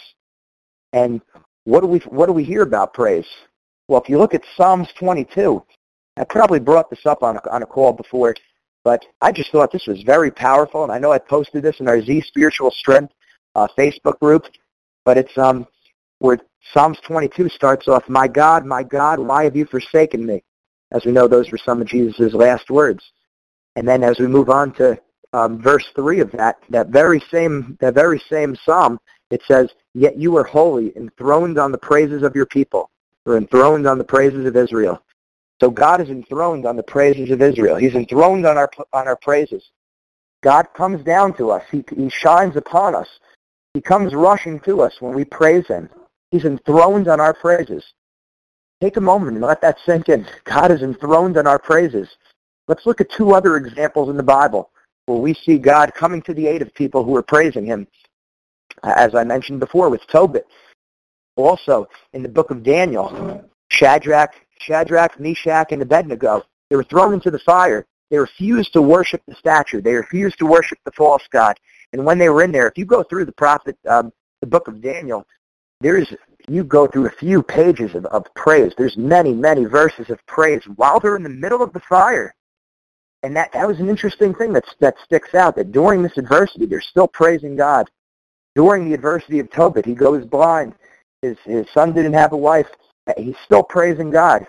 And 0.92 1.22
what 1.62 1.82
do 1.82 1.86
we 1.86 2.00
what 2.00 2.26
do 2.26 2.32
we 2.32 2.42
hear 2.42 2.62
about 2.62 2.94
praise? 2.94 3.28
Well, 3.86 4.00
if 4.00 4.08
you 4.08 4.18
look 4.18 4.34
at 4.34 4.42
Psalms 4.56 4.88
22, 4.98 5.64
I 6.16 6.24
probably 6.24 6.58
brought 6.58 6.90
this 6.90 7.06
up 7.06 7.22
on 7.22 7.36
a, 7.36 7.50
on 7.50 7.62
a 7.62 7.66
call 7.66 7.92
before, 7.92 8.34
but 8.84 9.04
I 9.20 9.32
just 9.32 9.50
thought 9.52 9.72
this 9.72 9.86
was 9.86 10.02
very 10.02 10.30
powerful, 10.30 10.82
and 10.82 10.92
I 10.92 10.98
know 10.98 11.12
I 11.12 11.18
posted 11.18 11.62
this 11.62 11.80
in 11.80 11.88
our 11.88 12.00
Z 12.02 12.22
Spiritual 12.22 12.70
Strength 12.70 13.12
uh, 13.54 13.68
Facebook 13.78 14.18
group, 14.20 14.46
but 15.04 15.18
it's 15.18 15.36
um 15.38 15.66
where 16.18 16.38
Psalms 16.72 16.98
22 17.06 17.48
starts 17.48 17.88
off, 17.88 18.08
"My 18.08 18.28
God, 18.28 18.64
my 18.64 18.82
God, 18.82 19.18
why 19.18 19.44
have 19.44 19.56
you 19.56 19.66
forsaken 19.66 20.24
me?" 20.24 20.42
As 20.92 21.04
we 21.04 21.12
know, 21.12 21.26
those 21.26 21.50
were 21.50 21.58
some 21.58 21.80
of 21.80 21.86
Jesus' 21.86 22.34
last 22.34 22.70
words. 22.70 23.02
And 23.76 23.88
then 23.88 24.04
as 24.04 24.18
we 24.18 24.26
move 24.26 24.50
on 24.50 24.72
to 24.74 25.00
um, 25.32 25.60
verse 25.60 25.86
three 25.94 26.20
of 26.20 26.30
that 26.32 26.56
that 26.68 26.88
very 26.88 27.20
same 27.30 27.76
that 27.80 27.94
very 27.94 28.20
same 28.30 28.56
psalm, 28.64 28.98
it 29.30 29.42
says, 29.46 29.70
"Yet 29.94 30.18
you 30.18 30.36
are 30.36 30.44
holy, 30.44 30.96
enthroned 30.96 31.58
on 31.58 31.72
the 31.72 31.78
praises 31.78 32.22
of 32.22 32.34
your 32.34 32.46
people, 32.46 32.90
or 33.26 33.36
enthroned 33.36 33.86
on 33.86 33.98
the 33.98 34.04
praises 34.04 34.44
of 34.46 34.56
Israel." 34.56 35.02
So 35.62 35.70
God 35.70 36.00
is 36.00 36.10
enthroned 36.10 36.66
on 36.66 36.76
the 36.76 36.82
praises 36.82 37.30
of 37.30 37.40
Israel. 37.40 37.76
He's 37.76 37.94
enthroned 37.94 38.44
on 38.46 38.58
our 38.58 38.68
on 38.92 39.06
our 39.06 39.14
praises. 39.14 39.70
God 40.42 40.66
comes 40.74 41.04
down 41.04 41.36
to 41.36 41.52
us. 41.52 41.62
He, 41.70 41.84
he 41.96 42.10
shines 42.10 42.56
upon 42.56 42.96
us. 42.96 43.06
He 43.72 43.80
comes 43.80 44.12
rushing 44.12 44.58
to 44.60 44.82
us 44.82 45.00
when 45.00 45.14
we 45.14 45.24
praise 45.24 45.68
him. 45.68 45.88
He's 46.32 46.44
enthroned 46.44 47.06
on 47.06 47.20
our 47.20 47.32
praises. 47.32 47.84
Take 48.80 48.96
a 48.96 49.00
moment 49.00 49.36
and 49.36 49.40
let 49.40 49.60
that 49.60 49.78
sink 49.86 50.08
in. 50.08 50.26
God 50.42 50.72
is 50.72 50.82
enthroned 50.82 51.36
on 51.36 51.46
our 51.46 51.60
praises. 51.60 52.08
Let's 52.66 52.84
look 52.84 53.00
at 53.00 53.12
two 53.12 53.32
other 53.32 53.56
examples 53.56 54.08
in 54.08 54.16
the 54.16 54.22
Bible 54.24 54.70
where 55.06 55.18
we 55.18 55.32
see 55.32 55.58
God 55.58 55.94
coming 55.94 56.22
to 56.22 56.34
the 56.34 56.48
aid 56.48 56.62
of 56.62 56.74
people 56.74 57.04
who 57.04 57.14
are 57.14 57.22
praising 57.22 57.64
him. 57.64 57.86
As 58.82 59.14
I 59.14 59.22
mentioned 59.22 59.60
before 59.60 59.90
with 59.90 60.04
Tobit. 60.08 60.46
Also, 61.36 61.88
in 62.14 62.24
the 62.24 62.28
book 62.28 62.50
of 62.50 62.64
Daniel, 62.64 63.48
Shadrach, 63.68 64.41
Shadrach, 64.64 65.18
Meshach, 65.18 65.72
and 65.72 65.82
Abednego, 65.82 66.42
they 66.70 66.76
were 66.76 66.84
thrown 66.84 67.14
into 67.14 67.30
the 67.30 67.38
fire. 67.40 67.86
They 68.10 68.18
refused 68.18 68.72
to 68.74 68.82
worship 68.82 69.22
the 69.26 69.34
statue. 69.34 69.80
They 69.80 69.94
refused 69.94 70.38
to 70.38 70.46
worship 70.46 70.78
the 70.84 70.92
false 70.92 71.22
god. 71.30 71.58
And 71.92 72.04
when 72.04 72.18
they 72.18 72.28
were 72.28 72.42
in 72.42 72.52
there, 72.52 72.68
if 72.68 72.76
you 72.76 72.84
go 72.84 73.02
through 73.02 73.24
the 73.24 73.32
prophet, 73.32 73.76
um, 73.88 74.12
the 74.40 74.46
book 74.46 74.68
of 74.68 74.82
Daniel, 74.82 75.26
there's 75.80 76.12
you 76.48 76.64
go 76.64 76.86
through 76.86 77.06
a 77.06 77.10
few 77.10 77.42
pages 77.42 77.94
of, 77.94 78.04
of 78.06 78.26
praise. 78.34 78.72
There's 78.76 78.96
many, 78.96 79.32
many 79.32 79.64
verses 79.64 80.10
of 80.10 80.18
praise 80.26 80.62
while 80.76 80.98
they're 80.98 81.16
in 81.16 81.22
the 81.22 81.28
middle 81.28 81.62
of 81.62 81.72
the 81.72 81.80
fire. 81.80 82.34
And 83.22 83.36
that, 83.36 83.52
that 83.52 83.68
was 83.68 83.78
an 83.78 83.88
interesting 83.88 84.34
thing 84.34 84.52
that, 84.54 84.64
that 84.80 84.96
sticks 85.04 85.34
out, 85.34 85.54
that 85.56 85.70
during 85.70 86.02
this 86.02 86.18
adversity, 86.18 86.66
they're 86.66 86.80
still 86.80 87.06
praising 87.06 87.54
God. 87.54 87.88
During 88.54 88.88
the 88.88 88.94
adversity 88.94 89.38
of 89.38 89.50
Tobit, 89.50 89.86
he 89.86 89.94
goes 89.94 90.26
blind. 90.26 90.74
His, 91.22 91.36
his 91.44 91.66
son 91.72 91.92
didn't 91.92 92.14
have 92.14 92.32
a 92.32 92.36
wife. 92.36 92.66
He's 93.16 93.36
still 93.44 93.62
praising 93.62 94.10
God. 94.10 94.46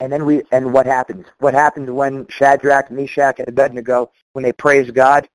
And 0.00 0.12
then 0.12 0.24
we, 0.24 0.42
and 0.52 0.72
what 0.72 0.86
happens? 0.86 1.26
What 1.40 1.54
happens 1.54 1.90
when 1.90 2.26
Shadrach, 2.28 2.90
Meshach, 2.90 3.40
and 3.40 3.48
Abednego, 3.48 4.10
when 4.32 4.44
they 4.44 4.52
praise 4.52 4.90
God? 4.90 5.28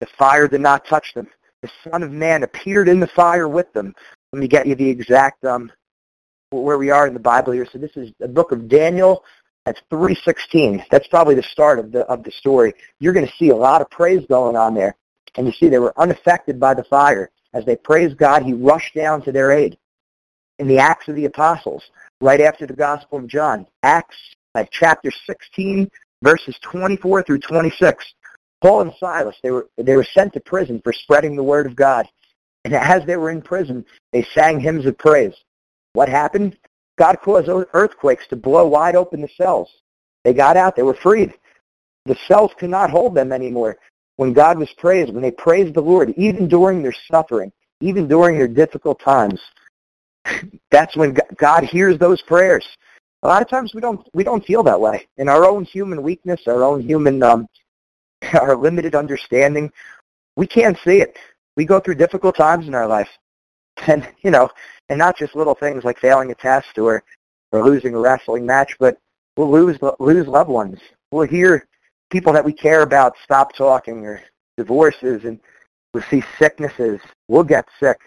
The 0.00 0.06
fire 0.18 0.48
did 0.48 0.62
not 0.62 0.86
touch 0.86 1.12
them. 1.14 1.28
The 1.60 1.70
Son 1.88 2.02
of 2.02 2.10
Man 2.10 2.42
appeared 2.42 2.88
in 2.88 3.00
the 3.00 3.06
fire 3.06 3.48
with 3.48 3.72
them. 3.72 3.94
Let 4.32 4.40
me 4.40 4.48
get 4.48 4.66
you 4.66 4.74
the 4.74 4.88
exact 4.88 5.44
um, 5.44 5.70
where 6.50 6.78
we 6.78 6.90
are 6.90 7.06
in 7.06 7.14
the 7.14 7.20
Bible 7.20 7.52
here. 7.52 7.66
So 7.70 7.78
this 7.78 7.96
is 7.96 8.10
the 8.18 8.28
book 8.28 8.50
of 8.50 8.68
Daniel. 8.68 9.24
That's 9.66 9.80
316. 9.90 10.84
That's 10.90 11.06
probably 11.06 11.34
the 11.34 11.42
start 11.42 11.78
of 11.78 11.92
the 11.92 12.00
of 12.06 12.24
the 12.24 12.32
story. 12.32 12.74
You're 12.98 13.12
going 13.12 13.26
to 13.26 13.32
see 13.38 13.50
a 13.50 13.56
lot 13.56 13.80
of 13.80 13.90
praise 13.90 14.26
going 14.26 14.56
on 14.56 14.74
there, 14.74 14.96
and 15.36 15.46
you 15.46 15.52
see 15.52 15.68
they 15.68 15.78
were 15.78 15.98
unaffected 16.00 16.58
by 16.58 16.74
the 16.74 16.84
fire 16.84 17.30
as 17.52 17.64
they 17.64 17.76
praised 17.76 18.16
God. 18.16 18.42
He 18.42 18.54
rushed 18.54 18.94
down 18.94 19.22
to 19.22 19.32
their 19.32 19.52
aid. 19.52 19.78
In 20.58 20.68
the 20.68 20.78
Acts 20.78 21.08
of 21.08 21.16
the 21.16 21.24
Apostles, 21.24 21.82
right 22.20 22.40
after 22.40 22.66
the 22.66 22.74
Gospel 22.74 23.18
of 23.18 23.26
John, 23.26 23.66
Acts 23.82 24.16
chapter 24.70 25.10
16, 25.26 25.90
verses 26.22 26.56
24 26.62 27.22
through 27.22 27.40
26. 27.40 28.04
Paul 28.60 28.82
and 28.82 28.92
Silas, 29.00 29.36
they 29.42 29.50
were, 29.50 29.68
they 29.76 29.96
were 29.96 30.06
sent 30.14 30.32
to 30.34 30.40
prison 30.40 30.80
for 30.84 30.92
spreading 30.92 31.34
the 31.34 31.42
word 31.42 31.66
of 31.66 31.74
God. 31.74 32.06
And 32.64 32.74
as 32.74 33.04
they 33.06 33.16
were 33.16 33.30
in 33.30 33.42
prison, 33.42 33.84
they 34.12 34.22
sang 34.34 34.60
hymns 34.60 34.86
of 34.86 34.96
praise. 34.98 35.34
What 35.94 36.08
happened? 36.08 36.56
God 36.96 37.18
caused 37.22 37.48
earthquakes 37.48 38.26
to 38.28 38.36
blow 38.36 38.68
wide 38.68 38.94
open 38.94 39.20
the 39.20 39.28
cells. 39.36 39.68
They 40.22 40.32
got 40.32 40.56
out. 40.56 40.76
They 40.76 40.82
were 40.82 40.94
freed. 40.94 41.34
The 42.04 42.16
cells 42.28 42.52
could 42.58 42.70
not 42.70 42.90
hold 42.90 43.14
them 43.14 43.32
anymore. 43.32 43.78
When 44.16 44.32
God 44.32 44.58
was 44.58 44.70
praised, 44.78 45.12
when 45.12 45.22
they 45.22 45.30
praised 45.32 45.74
the 45.74 45.80
Lord, 45.80 46.14
even 46.16 46.46
during 46.46 46.82
their 46.82 46.94
suffering, 47.10 47.50
even 47.80 48.06
during 48.06 48.38
their 48.38 48.46
difficult 48.46 49.00
times, 49.00 49.40
that's 50.70 50.96
when 50.96 51.16
God 51.36 51.64
hears 51.64 51.98
those 51.98 52.22
prayers. 52.22 52.66
A 53.22 53.28
lot 53.28 53.42
of 53.42 53.48
times 53.48 53.74
we 53.74 53.80
don't 53.80 54.06
we 54.14 54.24
don't 54.24 54.44
feel 54.44 54.62
that 54.64 54.80
way 54.80 55.06
in 55.16 55.28
our 55.28 55.44
own 55.44 55.64
human 55.64 56.02
weakness, 56.02 56.42
our 56.46 56.64
own 56.64 56.80
human 56.80 57.22
um, 57.22 57.46
our 58.40 58.56
limited 58.56 58.94
understanding, 58.94 59.70
we 60.36 60.46
can't 60.46 60.78
see 60.84 61.00
it. 61.00 61.16
We 61.56 61.64
go 61.64 61.80
through 61.80 61.96
difficult 61.96 62.36
times 62.36 62.66
in 62.66 62.74
our 62.74 62.86
life. 62.86 63.08
And, 63.86 64.06
you 64.22 64.30
know, 64.30 64.50
and 64.90 64.98
not 64.98 65.16
just 65.16 65.34
little 65.34 65.54
things 65.54 65.82
like 65.82 65.98
failing 65.98 66.30
a 66.30 66.34
test 66.34 66.76
or, 66.76 67.02
or 67.52 67.64
losing 67.64 67.94
a 67.94 67.98
wrestling 67.98 68.44
match, 68.44 68.76
but 68.78 68.98
we'll 69.34 69.50
lose, 69.50 69.78
lose 69.98 70.26
loved 70.26 70.50
ones. 70.50 70.78
We'll 71.10 71.26
hear 71.26 71.66
people 72.10 72.34
that 72.34 72.44
we 72.44 72.52
care 72.52 72.82
about 72.82 73.14
stop 73.24 73.54
talking 73.56 74.04
or 74.04 74.22
divorces 74.58 75.24
and 75.24 75.40
we'll 75.94 76.02
see 76.10 76.22
sicknesses. 76.38 77.00
We'll 77.28 77.44
get 77.44 77.66
sick. 77.80 77.98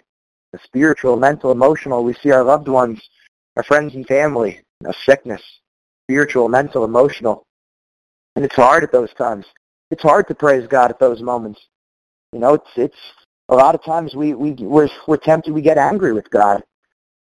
The 0.56 0.62
spiritual, 0.64 1.16
mental, 1.18 1.52
emotional. 1.52 2.02
We 2.02 2.14
see 2.14 2.30
our 2.30 2.42
loved 2.42 2.66
ones, 2.66 2.98
our 3.58 3.62
friends 3.62 3.94
and 3.94 4.06
family, 4.06 4.62
a 4.86 4.94
sickness, 5.04 5.42
spiritual, 6.06 6.48
mental, 6.48 6.84
emotional. 6.84 7.42
And 8.36 8.44
it's 8.44 8.56
hard 8.56 8.82
at 8.82 8.90
those 8.90 9.12
times 9.12 9.44
it's 9.90 10.02
hard 10.02 10.26
to 10.28 10.34
praise 10.34 10.66
God 10.66 10.90
at 10.90 10.98
those 10.98 11.22
moments. 11.22 11.60
You 12.32 12.40
know, 12.40 12.54
it's 12.54 12.70
it's 12.76 12.96
a 13.48 13.54
lot 13.54 13.74
of 13.74 13.84
times 13.84 14.14
we 14.14 14.34
we 14.34 14.52
we're 14.52 14.88
we're 15.06 15.16
tempted 15.16 15.52
we 15.52 15.62
get 15.62 15.78
angry 15.78 16.12
with 16.12 16.30
God, 16.30 16.62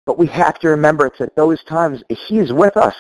but 0.06 0.18
we 0.18 0.26
have 0.26 0.58
to 0.60 0.68
remember 0.68 1.06
it's 1.06 1.20
at 1.20 1.34
those 1.36 1.62
times 1.64 2.02
He 2.08 2.38
is 2.38 2.52
with 2.52 2.76
us. 2.76 2.96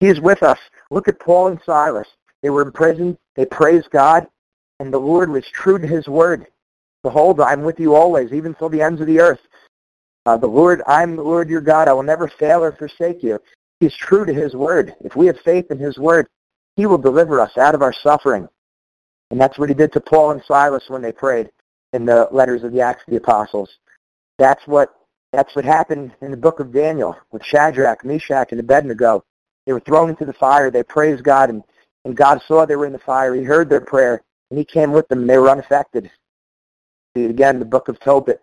He 0.00 0.08
is 0.08 0.20
with 0.20 0.42
us. 0.42 0.58
Look 0.90 1.08
at 1.08 1.20
Paul 1.20 1.48
and 1.48 1.60
Silas. 1.64 2.08
They 2.42 2.50
were 2.50 2.62
in 2.62 2.72
prison. 2.72 3.18
They 3.36 3.44
praised 3.44 3.90
God, 3.90 4.26
and 4.80 4.92
the 4.92 4.98
Lord 4.98 5.30
was 5.30 5.46
true 5.52 5.78
to 5.78 5.86
His 5.86 6.08
word. 6.08 6.46
Behold, 7.04 7.40
I'm 7.40 7.62
with 7.62 7.78
you 7.78 7.94
always, 7.94 8.32
even 8.32 8.54
till 8.54 8.68
the 8.68 8.82
ends 8.82 9.00
of 9.00 9.06
the 9.06 9.20
earth. 9.20 9.40
Uh, 10.28 10.36
the 10.36 10.46
Lord, 10.46 10.82
I'm 10.86 11.16
the 11.16 11.22
Lord 11.22 11.48
your 11.48 11.62
God. 11.62 11.88
I 11.88 11.94
will 11.94 12.02
never 12.02 12.28
fail 12.28 12.62
or 12.62 12.72
forsake 12.72 13.22
you. 13.22 13.38
He's 13.80 13.96
true 13.96 14.26
to 14.26 14.34
His 14.34 14.54
word. 14.54 14.94
If 15.00 15.16
we 15.16 15.24
have 15.24 15.40
faith 15.40 15.70
in 15.70 15.78
His 15.78 15.96
word, 15.96 16.26
He 16.76 16.84
will 16.84 16.98
deliver 16.98 17.40
us 17.40 17.56
out 17.56 17.74
of 17.74 17.80
our 17.80 17.94
suffering. 17.94 18.46
And 19.30 19.40
that's 19.40 19.58
what 19.58 19.70
he 19.70 19.74
did 19.74 19.90
to 19.94 20.00
Paul 20.00 20.32
and 20.32 20.42
Silas 20.44 20.84
when 20.88 21.00
they 21.00 21.12
prayed 21.12 21.48
in 21.94 22.04
the 22.04 22.28
letters 22.30 22.62
of 22.62 22.72
the 22.72 22.82
Acts 22.82 23.04
of 23.06 23.10
the 23.12 23.16
Apostles. 23.16 23.70
That's 24.38 24.66
what 24.66 24.94
that's 25.32 25.56
what 25.56 25.64
happened 25.64 26.12
in 26.20 26.30
the 26.30 26.36
book 26.36 26.60
of 26.60 26.74
Daniel 26.74 27.16
with 27.32 27.42
Shadrach, 27.42 28.04
Meshach, 28.04 28.48
and 28.50 28.60
Abednego. 28.60 29.24
They 29.64 29.72
were 29.72 29.80
thrown 29.80 30.10
into 30.10 30.26
the 30.26 30.34
fire. 30.34 30.70
They 30.70 30.82
praised 30.82 31.24
God, 31.24 31.48
and, 31.48 31.62
and 32.04 32.14
God 32.14 32.42
saw 32.46 32.66
they 32.66 32.76
were 32.76 32.86
in 32.86 32.92
the 32.92 32.98
fire. 32.98 33.34
He 33.34 33.44
heard 33.44 33.70
their 33.70 33.80
prayer, 33.80 34.22
and 34.50 34.58
he 34.58 34.64
came 34.64 34.92
with 34.92 35.08
them, 35.08 35.20
and 35.20 35.30
they 35.30 35.38
were 35.38 35.48
unaffected. 35.48 36.10
Again, 37.14 37.58
the 37.58 37.64
book 37.64 37.88
of 37.88 37.98
Tobit. 38.00 38.42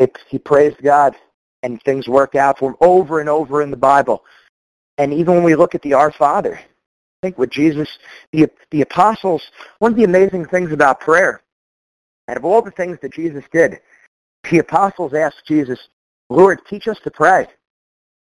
It, 0.00 0.18
he 0.28 0.38
praised 0.38 0.82
God, 0.82 1.14
and 1.62 1.80
things 1.82 2.08
work 2.08 2.34
out 2.34 2.58
for 2.58 2.70
him 2.70 2.76
over 2.80 3.20
and 3.20 3.28
over 3.28 3.62
in 3.62 3.70
the 3.70 3.76
Bible. 3.76 4.24
And 4.98 5.14
even 5.14 5.34
when 5.34 5.44
we 5.44 5.54
look 5.54 5.76
at 5.76 5.82
the 5.82 5.94
Our 5.94 6.10
Father, 6.10 6.56
I 6.58 7.20
think 7.22 7.38
with 7.38 7.50
Jesus, 7.50 7.88
the, 8.32 8.50
the 8.72 8.80
apostles, 8.80 9.42
one 9.78 9.92
of 9.92 9.98
the 9.98 10.04
amazing 10.04 10.46
things 10.46 10.72
about 10.72 11.00
prayer, 11.00 11.42
out 12.28 12.36
of 12.36 12.44
all 12.44 12.62
the 12.62 12.70
things 12.72 12.98
that 13.02 13.12
Jesus 13.12 13.44
did, 13.52 13.80
The 14.50 14.58
apostles 14.58 15.12
asked 15.14 15.42
Jesus, 15.46 15.78
Lord, 16.28 16.60
teach 16.68 16.88
us 16.88 16.98
to 17.04 17.10
pray. 17.10 17.46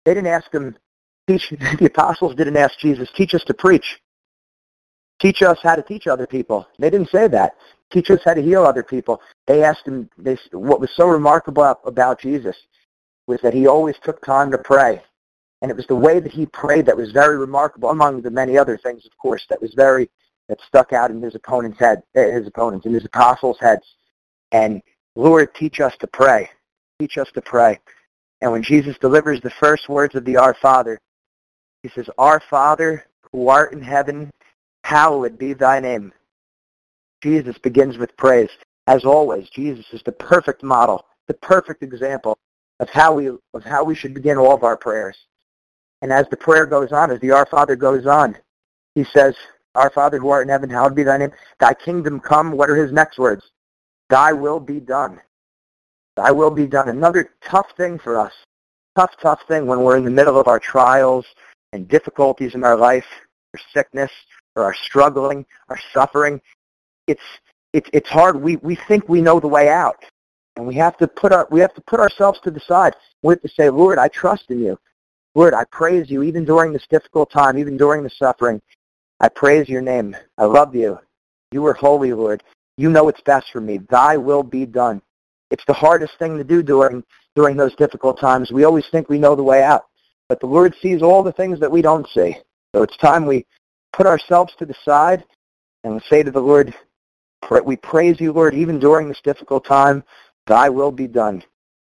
They 0.04 0.14
didn't 0.14 0.28
ask 0.28 0.52
him, 0.52 0.76
teach, 1.26 1.50
the 1.78 1.86
apostles 1.86 2.34
didn't 2.36 2.56
ask 2.56 2.78
Jesus, 2.78 3.10
teach 3.16 3.34
us 3.34 3.42
to 3.44 3.54
preach. 3.54 4.00
Teach 5.18 5.42
us 5.42 5.58
how 5.62 5.74
to 5.74 5.82
teach 5.82 6.06
other 6.06 6.26
people. 6.26 6.66
They 6.78 6.90
didn't 6.90 7.10
say 7.10 7.26
that. 7.28 7.54
Teach 7.92 8.10
us 8.10 8.20
how 8.24 8.34
to 8.34 8.42
heal 8.42 8.64
other 8.64 8.82
people. 8.82 9.20
They 9.46 9.62
asked 9.62 9.86
him, 9.86 10.10
they, 10.18 10.36
what 10.52 10.80
was 10.80 10.90
so 10.96 11.06
remarkable 11.06 11.62
about 11.84 12.20
Jesus 12.20 12.56
was 13.26 13.40
that 13.42 13.54
he 13.54 13.66
always 13.66 13.96
took 14.02 14.24
time 14.24 14.50
to 14.50 14.58
pray. 14.58 15.02
And 15.62 15.70
it 15.70 15.76
was 15.76 15.86
the 15.86 15.96
way 15.96 16.20
that 16.20 16.32
he 16.32 16.46
prayed 16.46 16.86
that 16.86 16.96
was 16.96 17.12
very 17.12 17.38
remarkable, 17.38 17.90
among 17.90 18.22
the 18.22 18.30
many 18.30 18.58
other 18.58 18.76
things, 18.76 19.06
of 19.06 19.16
course, 19.18 19.44
that 19.48 19.60
was 19.60 19.72
very, 19.74 20.10
that 20.48 20.58
stuck 20.66 20.92
out 20.92 21.10
in 21.10 21.22
his 21.22 21.34
opponent's 21.34 21.78
head, 21.78 22.02
eh, 22.14 22.32
his 22.32 22.46
opponents, 22.46 22.86
in 22.86 22.92
his 22.92 23.04
apostles' 23.04 23.58
heads. 23.60 23.84
And 24.52 24.82
Lord, 25.14 25.54
teach 25.54 25.80
us 25.80 25.94
to 26.00 26.06
pray. 26.06 26.50
Teach 26.98 27.18
us 27.18 27.28
to 27.34 27.42
pray. 27.42 27.78
And 28.42 28.52
when 28.52 28.62
Jesus 28.62 28.98
delivers 28.98 29.40
the 29.40 29.50
first 29.58 29.88
words 29.88 30.14
of 30.14 30.24
the 30.24 30.36
Our 30.36 30.54
Father, 30.54 30.98
he 31.82 31.88
says, 31.88 32.08
Our 32.18 32.40
Father 32.50 33.06
who 33.32 33.48
art 33.48 33.72
in 33.72 33.82
heaven, 33.82 34.30
hallowed 34.84 35.38
be 35.38 35.52
thy 35.52 35.80
name. 35.80 36.12
Jesus 37.22 37.58
begins 37.58 37.98
with 37.98 38.16
praise. 38.16 38.50
As 38.86 39.04
always, 39.04 39.48
Jesus 39.50 39.86
is 39.92 40.02
the 40.04 40.12
perfect 40.12 40.62
model, 40.62 41.06
the 41.26 41.34
perfect 41.34 41.82
example 41.82 42.38
of 42.78 42.88
how 42.90 43.14
we 43.14 43.28
of 43.28 43.64
how 43.64 43.82
we 43.84 43.94
should 43.94 44.14
begin 44.14 44.36
all 44.36 44.54
of 44.54 44.64
our 44.64 44.76
prayers. 44.76 45.16
And 46.02 46.12
as 46.12 46.28
the 46.28 46.36
prayer 46.36 46.66
goes 46.66 46.92
on, 46.92 47.10
as 47.10 47.20
the 47.20 47.30
Our 47.30 47.46
Father 47.46 47.74
goes 47.74 48.06
on, 48.06 48.36
he 48.94 49.04
says, 49.04 49.34
Our 49.74 49.90
Father 49.90 50.18
who 50.18 50.28
art 50.28 50.42
in 50.42 50.50
heaven, 50.50 50.70
hallowed 50.70 50.94
be 50.94 51.02
thy 51.02 51.16
name. 51.16 51.32
Thy 51.58 51.74
kingdom 51.74 52.20
come. 52.20 52.52
What 52.52 52.70
are 52.70 52.76
his 52.76 52.92
next 52.92 53.18
words? 53.18 53.50
Thy 54.08 54.32
will 54.32 54.60
be 54.60 54.78
done. 54.78 55.20
Thy 56.16 56.30
will 56.30 56.50
be 56.50 56.66
done. 56.66 56.88
Another 56.88 57.30
tough 57.44 57.66
thing 57.76 57.98
for 57.98 58.18
us. 58.18 58.32
Tough, 58.96 59.12
tough 59.20 59.40
thing 59.48 59.66
when 59.66 59.80
we're 59.80 59.96
in 59.96 60.04
the 60.04 60.10
middle 60.10 60.38
of 60.38 60.48
our 60.48 60.58
trials 60.58 61.26
and 61.72 61.88
difficulties 61.88 62.54
in 62.54 62.64
our 62.64 62.76
life, 62.76 63.04
or 63.52 63.60
sickness, 63.74 64.10
or 64.54 64.64
our 64.64 64.74
struggling, 64.74 65.44
our 65.68 65.78
suffering. 65.92 66.40
It's 67.06 67.22
it's 67.72 67.88
it's 67.92 68.08
hard. 68.08 68.40
We 68.40 68.56
we 68.56 68.76
think 68.88 69.08
we 69.08 69.20
know 69.20 69.40
the 69.40 69.48
way 69.48 69.68
out. 69.68 70.02
And 70.56 70.66
we 70.66 70.74
have 70.76 70.96
to 70.98 71.06
put 71.06 71.32
our 71.32 71.46
we 71.50 71.60
have 71.60 71.74
to 71.74 71.82
put 71.82 72.00
ourselves 72.00 72.40
to 72.44 72.50
the 72.50 72.60
side. 72.60 72.94
We 73.22 73.32
have 73.32 73.42
to 73.42 73.48
say, 73.48 73.68
Lord, 73.68 73.98
I 73.98 74.08
trust 74.08 74.50
in 74.50 74.60
you. 74.60 74.78
Lord, 75.34 75.52
I 75.52 75.64
praise 75.64 76.10
you 76.10 76.22
even 76.22 76.44
during 76.44 76.72
this 76.72 76.86
difficult 76.88 77.30
time, 77.30 77.58
even 77.58 77.76
during 77.76 78.02
the 78.02 78.10
suffering. 78.10 78.60
I 79.20 79.28
praise 79.28 79.68
your 79.68 79.82
name. 79.82 80.16
I 80.38 80.44
love 80.44 80.74
you. 80.74 80.98
You 81.52 81.64
are 81.66 81.74
holy, 81.74 82.12
Lord. 82.12 82.42
You 82.78 82.90
know 82.90 83.04
what's 83.04 83.20
best 83.20 83.46
for 83.52 83.60
me. 83.60 83.78
Thy 83.90 84.16
will 84.16 84.42
be 84.42 84.64
done. 84.66 85.02
It's 85.50 85.64
the 85.66 85.72
hardest 85.72 86.18
thing 86.18 86.38
to 86.38 86.44
do 86.44 86.62
during 86.62 87.04
during 87.34 87.56
those 87.56 87.74
difficult 87.76 88.18
times. 88.18 88.50
We 88.50 88.64
always 88.64 88.86
think 88.90 89.08
we 89.08 89.18
know 89.18 89.34
the 89.34 89.42
way 89.42 89.62
out, 89.62 89.84
but 90.28 90.40
the 90.40 90.46
Lord 90.46 90.74
sees 90.80 91.02
all 91.02 91.22
the 91.22 91.32
things 91.32 91.60
that 91.60 91.70
we 91.70 91.82
don't 91.82 92.08
see. 92.08 92.36
So 92.74 92.82
it's 92.82 92.96
time 92.96 93.26
we 93.26 93.46
put 93.92 94.06
ourselves 94.06 94.54
to 94.58 94.66
the 94.66 94.74
side 94.84 95.24
and 95.84 96.02
say 96.08 96.22
to 96.22 96.30
the 96.30 96.40
Lord, 96.40 96.74
we 97.64 97.76
praise 97.76 98.20
you, 98.20 98.32
Lord, 98.32 98.54
even 98.54 98.78
during 98.78 99.08
this 99.08 99.20
difficult 99.22 99.64
time. 99.64 100.02
Thy 100.46 100.68
will 100.68 100.92
be 100.92 101.06
done. 101.06 101.42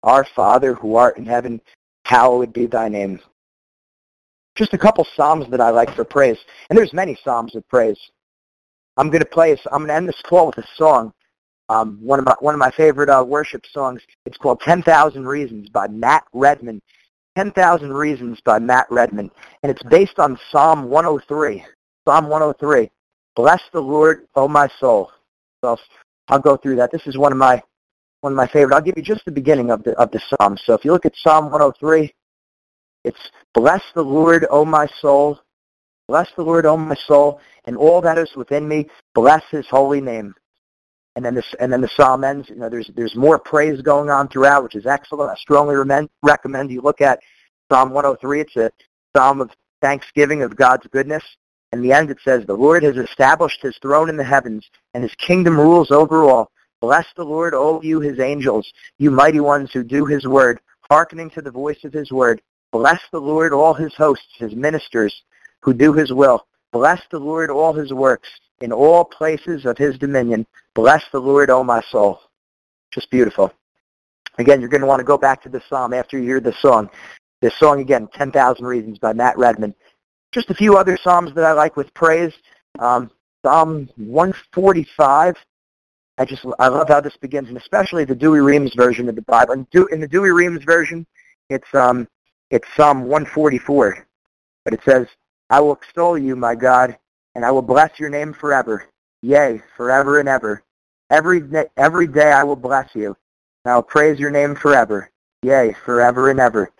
Our 0.02 0.26
Father 0.34 0.74
who 0.74 0.96
art 0.96 1.18
in 1.18 1.26
heaven, 1.26 1.60
hallowed 2.04 2.52
be 2.52 2.66
thy 2.66 2.88
name. 2.88 3.20
Just 4.56 4.74
a 4.74 4.78
couple 4.78 5.06
psalms 5.14 5.48
that 5.50 5.60
I 5.60 5.70
like 5.70 5.94
for 5.94 6.04
praise, 6.04 6.38
and 6.68 6.76
there's 6.76 6.92
many 6.92 7.18
psalms 7.22 7.54
of 7.54 7.66
praise. 7.68 7.98
I'm 8.96 9.08
going 9.08 9.22
to 9.22 9.28
play. 9.28 9.56
I'm 9.70 9.80
going 9.80 9.88
to 9.88 9.94
end 9.94 10.08
this 10.08 10.22
call 10.28 10.46
with 10.48 10.58
a 10.58 10.66
song. 10.76 11.12
Um, 11.68 11.98
one 12.02 12.18
of 12.18 12.24
my 12.24 12.34
one 12.40 12.54
of 12.54 12.58
my 12.58 12.70
favorite 12.72 13.08
uh, 13.08 13.24
worship 13.26 13.64
songs. 13.72 14.02
It's 14.26 14.36
called 14.36 14.60
"Ten 14.60 14.82
Thousand 14.82 15.26
Reasons" 15.26 15.68
by 15.68 15.86
Matt 15.88 16.24
Redman. 16.32 16.82
Ten 17.36 17.52
Thousand 17.52 17.92
Reasons 17.92 18.40
by 18.44 18.58
Matt 18.58 18.86
Redman, 18.90 19.30
and 19.62 19.70
it's 19.70 19.82
based 19.84 20.18
on 20.18 20.38
Psalm 20.50 20.90
103. 20.90 21.64
Psalm 22.06 22.28
103. 22.28 22.90
Bless 23.36 23.62
the 23.72 23.80
Lord, 23.80 24.26
O 24.34 24.48
my 24.48 24.68
soul. 24.80 25.10
I'll 25.62 26.40
go 26.40 26.56
through 26.56 26.76
that. 26.76 26.92
This 26.92 27.06
is 27.06 27.18
one 27.18 27.32
of 27.32 27.38
my 27.38 27.62
one 28.20 28.32
of 28.32 28.36
my 28.36 28.46
favorite. 28.46 28.74
I'll 28.74 28.82
give 28.82 28.96
you 28.96 29.02
just 29.02 29.24
the 29.24 29.32
beginning 29.32 29.70
of 29.70 29.82
the 29.82 29.92
of 29.92 30.10
the 30.10 30.20
psalm. 30.20 30.56
So 30.64 30.74
if 30.74 30.84
you 30.84 30.92
look 30.92 31.06
at 31.06 31.16
Psalm 31.16 31.44
103, 31.44 32.12
it's 33.04 33.30
bless 33.54 33.82
the 33.94 34.02
Lord, 34.02 34.46
O 34.50 34.64
my 34.64 34.86
soul. 35.00 35.38
Bless 36.08 36.28
the 36.36 36.42
Lord, 36.42 36.66
O 36.66 36.76
my 36.76 36.96
soul, 37.06 37.40
and 37.66 37.76
all 37.76 38.00
that 38.00 38.18
is 38.18 38.30
within 38.36 38.66
me. 38.66 38.88
Bless 39.14 39.42
his 39.50 39.66
holy 39.68 40.00
name. 40.00 40.34
And 41.16 41.24
then 41.24 41.34
this, 41.34 41.54
and 41.60 41.72
then 41.72 41.80
the 41.80 41.90
psalm 41.96 42.24
ends. 42.24 42.48
You 42.48 42.56
know, 42.56 42.68
there's 42.68 42.90
there's 42.94 43.16
more 43.16 43.38
praise 43.38 43.80
going 43.82 44.10
on 44.10 44.28
throughout, 44.28 44.62
which 44.62 44.76
is 44.76 44.86
excellent. 44.86 45.30
I 45.30 45.34
strongly 45.36 45.76
recommend 46.22 46.70
you 46.70 46.80
look 46.80 47.00
at 47.00 47.20
Psalm 47.70 47.90
103. 47.90 48.40
It's 48.40 48.56
a 48.56 48.70
psalm 49.16 49.40
of 49.40 49.50
thanksgiving 49.80 50.42
of 50.42 50.56
God's 50.56 50.86
goodness. 50.88 51.24
In 51.72 51.82
the 51.82 51.92
end, 51.92 52.10
it 52.10 52.18
says, 52.24 52.44
"The 52.44 52.54
Lord 52.54 52.82
has 52.82 52.96
established 52.96 53.62
His 53.62 53.78
throne 53.78 54.08
in 54.08 54.16
the 54.16 54.24
heavens, 54.24 54.68
and 54.94 55.02
His 55.02 55.14
kingdom 55.14 55.58
rules 55.58 55.90
over 55.90 56.24
all. 56.24 56.50
Bless 56.80 57.06
the 57.16 57.24
Lord, 57.24 57.54
all 57.54 57.84
you 57.84 58.00
His 58.00 58.18
angels, 58.18 58.72
you 58.98 59.10
mighty 59.10 59.40
ones 59.40 59.70
who 59.72 59.84
do 59.84 60.04
His 60.04 60.26
word, 60.26 60.60
hearkening 60.90 61.30
to 61.30 61.42
the 61.42 61.50
voice 61.50 61.84
of 61.84 61.92
His 61.92 62.10
word. 62.10 62.40
Bless 62.72 63.00
the 63.12 63.20
Lord, 63.20 63.52
all 63.52 63.74
His 63.74 63.94
hosts, 63.94 64.36
His 64.38 64.54
ministers, 64.54 65.22
who 65.60 65.74
do 65.74 65.92
his 65.92 66.12
will. 66.12 66.46
Bless 66.72 67.00
the 67.10 67.18
Lord 67.18 67.50
all 67.50 67.72
his 67.72 67.92
works 67.92 68.28
in 68.60 68.72
all 68.72 69.04
places 69.04 69.66
of 69.66 69.78
his 69.78 69.98
dominion. 69.98 70.46
Bless 70.74 71.02
the 71.12 71.20
Lord, 71.20 71.50
O 71.50 71.64
my 71.64 71.80
soul. 71.90 72.20
Just 72.92 73.10
beautiful. 73.10 73.52
Again, 74.38 74.60
you're 74.60 74.70
going 74.70 74.80
to 74.80 74.86
want 74.86 75.00
to 75.00 75.04
go 75.04 75.18
back 75.18 75.42
to 75.42 75.48
the 75.48 75.62
psalm 75.68 75.92
after 75.92 76.18
you 76.18 76.24
hear 76.24 76.40
the 76.40 76.54
song. 76.60 76.88
This 77.40 77.58
song 77.58 77.80
again, 77.80 78.08
10,000 78.14 78.64
Reasons 78.64 78.98
by 78.98 79.12
Matt 79.12 79.36
Redman. 79.36 79.74
Just 80.32 80.50
a 80.50 80.54
few 80.54 80.76
other 80.76 80.98
psalms 81.02 81.34
that 81.34 81.44
I 81.44 81.52
like 81.52 81.76
with 81.76 81.92
praise. 81.94 82.32
Um, 82.78 83.10
Psalm 83.44 83.88
145. 83.96 85.36
I 86.18 86.24
just 86.24 86.44
I 86.58 86.68
love 86.68 86.88
how 86.88 87.00
this 87.00 87.16
begins, 87.16 87.48
and 87.48 87.56
especially 87.56 88.04
the 88.04 88.14
Douay-Rheims 88.14 88.74
version 88.74 89.08
of 89.08 89.14
the 89.16 89.22
Bible. 89.22 89.54
In, 89.54 89.66
in 89.90 90.00
the 90.00 90.08
Douay-Rheims 90.08 90.62
version, 90.64 91.06
it's 91.48 91.74
um 91.74 92.06
it's 92.50 92.68
Psalm 92.76 93.02
144, 93.02 94.06
but 94.64 94.74
it 94.74 94.80
says, 94.84 95.06
I 95.50 95.60
will 95.60 95.72
extol 95.72 96.18
you, 96.18 96.34
my 96.34 96.54
God, 96.54 96.96
and 97.34 97.44
I 97.44 97.50
will 97.52 97.62
bless 97.62 97.98
your 97.98 98.10
name 98.10 98.32
forever. 98.32 98.86
Yea, 99.22 99.62
forever 99.76 100.18
and 100.18 100.28
ever. 100.28 100.62
Every, 101.10 101.42
every 101.76 102.06
day 102.06 102.32
I 102.32 102.42
will 102.42 102.56
bless 102.56 102.94
you, 102.94 103.16
and 103.64 103.72
I 103.72 103.76
will 103.76 103.82
praise 103.82 104.18
your 104.18 104.30
name 104.30 104.56
forever. 104.56 105.10
Yea, 105.42 105.74
forever 105.84 106.30
and 106.30 106.40
ever. 106.40 106.70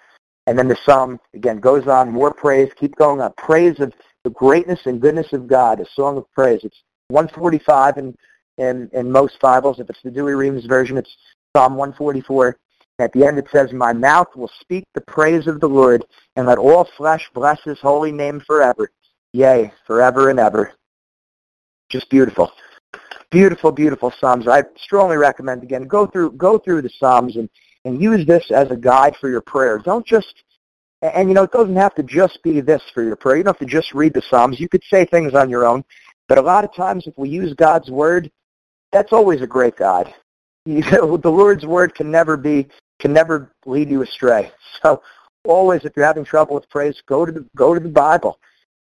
And 0.50 0.58
then 0.58 0.66
the 0.66 0.76
psalm, 0.84 1.20
again, 1.32 1.60
goes 1.60 1.86
on, 1.86 2.10
more 2.10 2.34
praise, 2.34 2.72
keep 2.76 2.96
going 2.96 3.20
on. 3.20 3.32
Praise 3.36 3.78
of 3.78 3.92
the 4.24 4.30
greatness 4.30 4.80
and 4.84 5.00
goodness 5.00 5.32
of 5.32 5.46
God, 5.46 5.78
a 5.78 5.86
song 5.94 6.16
of 6.16 6.28
praise. 6.32 6.64
It's 6.64 6.82
145 7.06 7.98
in, 7.98 8.16
in, 8.58 8.90
in 8.92 9.12
most 9.12 9.38
Bibles. 9.40 9.78
If 9.78 9.88
it's 9.88 10.02
the 10.02 10.10
Douay-Rheims 10.10 10.66
version, 10.66 10.96
it's 10.96 11.16
Psalm 11.56 11.76
144. 11.76 12.58
At 12.98 13.12
the 13.12 13.24
end 13.24 13.38
it 13.38 13.46
says, 13.52 13.72
My 13.72 13.92
mouth 13.92 14.34
will 14.34 14.50
speak 14.60 14.82
the 14.94 15.02
praise 15.02 15.46
of 15.46 15.60
the 15.60 15.68
Lord, 15.68 16.04
and 16.34 16.48
let 16.48 16.58
all 16.58 16.88
flesh 16.96 17.30
bless 17.32 17.62
his 17.62 17.78
holy 17.78 18.10
name 18.10 18.40
forever. 18.44 18.90
Yea, 19.32 19.72
forever 19.86 20.30
and 20.30 20.40
ever. 20.40 20.72
Just 21.90 22.10
beautiful. 22.10 22.50
Beautiful, 23.30 23.70
beautiful 23.70 24.12
Psalms. 24.18 24.48
I 24.48 24.64
strongly 24.78 25.16
recommend 25.16 25.62
again, 25.62 25.84
go 25.84 26.08
through 26.08 26.32
go 26.32 26.58
through 26.58 26.82
the 26.82 26.90
Psalms 26.98 27.36
and, 27.36 27.48
and 27.84 28.00
use 28.00 28.26
this 28.26 28.50
as 28.50 28.70
a 28.70 28.76
guide 28.76 29.16
for 29.20 29.28
your 29.30 29.40
prayer. 29.40 29.78
Don't 29.78 30.06
just 30.06 30.34
and 31.02 31.28
you 31.28 31.34
know, 31.34 31.44
it 31.44 31.52
doesn't 31.52 31.76
have 31.76 31.94
to 31.94 32.02
just 32.02 32.42
be 32.42 32.60
this 32.60 32.82
for 32.92 33.02
your 33.02 33.16
prayer. 33.16 33.38
You 33.38 33.44
don't 33.44 33.58
have 33.58 33.66
to 33.66 33.72
just 33.72 33.94
read 33.94 34.12
the 34.12 34.22
Psalms. 34.28 34.60
You 34.60 34.68
could 34.68 34.82
say 34.84 35.06
things 35.06 35.34
on 35.34 35.48
your 35.48 35.64
own. 35.64 35.82
But 36.28 36.38
a 36.38 36.42
lot 36.42 36.64
of 36.64 36.74
times 36.74 37.06
if 37.06 37.16
we 37.16 37.28
use 37.28 37.54
God's 37.54 37.90
word, 37.90 38.30
that's 38.92 39.12
always 39.12 39.40
a 39.40 39.46
great 39.46 39.76
guide. 39.76 40.14
the 40.66 41.20
Lord's 41.24 41.64
word 41.64 41.94
can 41.94 42.10
never 42.10 42.36
be 42.36 42.68
can 42.98 43.12
never 43.12 43.50
lead 43.64 43.88
you 43.88 44.02
astray. 44.02 44.52
So 44.82 45.02
always, 45.44 45.84
if 45.84 45.92
you're 45.96 46.04
having 46.04 46.24
trouble 46.24 46.54
with 46.54 46.68
praise, 46.68 47.02
go 47.06 47.24
to 47.24 47.32
the, 47.32 47.46
go 47.56 47.72
to 47.72 47.80
the 47.80 47.88
Bible. 47.88 48.38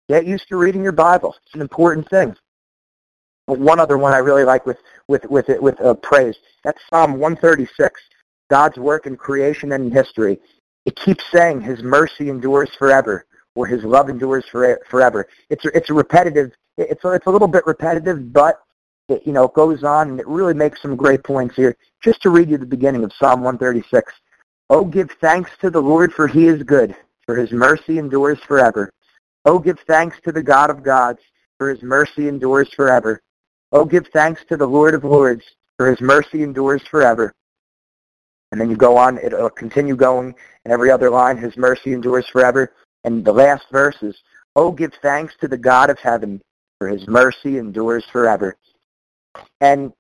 Get 0.08 0.26
used 0.26 0.48
to 0.48 0.56
reading 0.56 0.82
your 0.82 0.92
Bible. 0.92 1.36
It's 1.44 1.54
an 1.54 1.60
important 1.60 2.08
thing. 2.08 2.34
But 3.46 3.58
one 3.58 3.78
other 3.78 3.96
one 3.96 4.12
I 4.12 4.18
really 4.18 4.44
like 4.44 4.66
with 4.66 4.78
with 5.06 5.24
with 5.26 5.48
it, 5.48 5.62
with 5.62 5.80
uh, 5.80 5.94
praise. 5.94 6.36
That's 6.64 6.80
Psalm 6.90 7.12
136. 7.12 8.00
God's 8.48 8.78
work 8.78 9.06
in 9.06 9.16
creation 9.16 9.72
and 9.72 9.86
in 9.86 9.90
history. 9.90 10.38
It 10.86 10.96
keeps 10.96 11.24
saying 11.30 11.60
His 11.60 11.82
mercy 11.82 12.30
endures 12.30 12.70
forever, 12.78 13.26
or 13.54 13.66
His 13.66 13.84
love 13.84 14.08
endures 14.08 14.44
for, 14.50 14.80
forever. 14.88 15.28
It's 15.50 15.64
it's 15.66 15.90
a 15.90 15.94
repetitive. 15.94 16.52
It's 16.76 17.04
a, 17.04 17.10
it's 17.12 17.26
a 17.26 17.30
little 17.30 17.48
bit 17.48 17.66
repetitive, 17.66 18.32
but 18.32 18.60
it, 19.08 19.26
you 19.26 19.32
know, 19.32 19.44
it 19.44 19.54
goes 19.54 19.82
on 19.84 20.10
and 20.10 20.20
it 20.20 20.28
really 20.28 20.54
makes 20.54 20.80
some 20.80 20.96
great 20.96 21.24
points 21.24 21.56
here. 21.56 21.76
Just 22.02 22.22
to 22.22 22.30
read 22.30 22.50
you 22.50 22.58
the 22.58 22.66
beginning 22.66 23.04
of 23.04 23.12
Psalm 23.12 23.40
136. 23.42 24.12
Oh, 24.70 24.84
give 24.84 25.10
thanks 25.20 25.50
to 25.60 25.70
the 25.70 25.80
Lord 25.80 26.12
for 26.12 26.28
he 26.28 26.46
is 26.46 26.62
good, 26.62 26.94
for 27.24 27.36
his 27.36 27.50
mercy 27.50 27.98
endures 27.98 28.38
forever. 28.46 28.92
Oh, 29.44 29.58
give 29.58 29.78
thanks 29.86 30.18
to 30.24 30.32
the 30.32 30.42
God 30.42 30.70
of 30.70 30.82
gods, 30.82 31.20
for 31.56 31.70
his 31.70 31.82
mercy 31.82 32.28
endures 32.28 32.72
forever. 32.74 33.22
Oh, 33.72 33.84
give 33.84 34.06
thanks 34.12 34.44
to 34.48 34.56
the 34.56 34.66
Lord 34.66 34.94
of 34.94 35.04
lords, 35.04 35.44
for 35.76 35.88
his 35.90 36.00
mercy 36.00 36.42
endures 36.42 36.82
forever. 36.82 37.34
And 38.50 38.60
then 38.60 38.70
you 38.70 38.76
go 38.76 38.96
on, 38.96 39.18
it'll 39.18 39.50
continue 39.50 39.96
going, 39.96 40.34
and 40.64 40.72
every 40.72 40.90
other 40.90 41.10
line, 41.10 41.36
his 41.36 41.56
mercy 41.56 41.92
endures 41.92 42.26
forever. 42.28 42.72
And 43.04 43.24
the 43.24 43.32
last 43.32 43.66
verse 43.70 43.96
is, 44.02 44.16
Oh, 44.56 44.72
give 44.72 44.92
thanks 45.02 45.34
to 45.40 45.48
the 45.48 45.58
God 45.58 45.90
of 45.90 45.98
heaven, 45.98 46.40
for 46.78 46.88
his 46.88 47.06
mercy 47.06 47.58
endures 47.58 48.04
forever. 48.10 48.56
And 49.60 49.92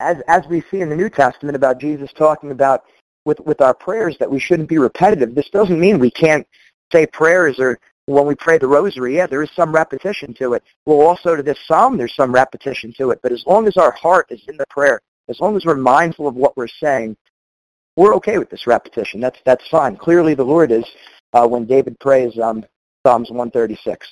as, 0.00 0.18
as 0.28 0.46
we 0.46 0.62
see 0.70 0.80
in 0.80 0.90
the 0.90 0.96
New 0.96 1.08
Testament 1.08 1.56
about 1.56 1.80
Jesus 1.80 2.12
talking 2.12 2.50
about 2.50 2.84
with, 3.24 3.40
with 3.40 3.60
our 3.60 3.74
prayers 3.74 4.16
that 4.18 4.30
we 4.30 4.38
shouldn't 4.38 4.68
be 4.68 4.78
repetitive, 4.78 5.34
this 5.34 5.48
doesn't 5.50 5.80
mean 5.80 5.98
we 5.98 6.10
can't 6.10 6.46
say 6.92 7.06
prayers 7.06 7.58
or 7.58 7.78
when 8.06 8.26
we 8.26 8.36
pray 8.36 8.56
the 8.56 8.68
rosary, 8.68 9.16
yeah, 9.16 9.26
there 9.26 9.42
is 9.42 9.50
some 9.56 9.72
repetition 9.72 10.32
to 10.34 10.54
it. 10.54 10.62
Well, 10.84 11.00
also 11.00 11.34
to 11.34 11.42
this 11.42 11.58
psalm, 11.66 11.96
there's 11.96 12.14
some 12.14 12.32
repetition 12.32 12.94
to 12.98 13.10
it. 13.10 13.20
But 13.20 13.32
as 13.32 13.44
long 13.46 13.66
as 13.66 13.76
our 13.76 13.90
heart 13.92 14.26
is 14.30 14.42
in 14.46 14.56
the 14.56 14.66
prayer, 14.70 15.00
as 15.28 15.40
long 15.40 15.56
as 15.56 15.64
we're 15.64 15.74
mindful 15.74 16.28
of 16.28 16.36
what 16.36 16.56
we're 16.56 16.68
saying, 16.68 17.16
we're 17.96 18.14
okay 18.16 18.38
with 18.38 18.50
this 18.50 18.66
repetition. 18.66 19.20
That's 19.20 19.38
that's 19.44 19.66
fine. 19.68 19.96
Clearly, 19.96 20.34
the 20.34 20.44
Lord 20.44 20.70
is 20.70 20.84
uh, 21.32 21.46
when 21.46 21.66
David 21.66 21.98
prays 21.98 22.38
um, 22.38 22.64
Psalms 23.04 23.30
136. 23.30 24.06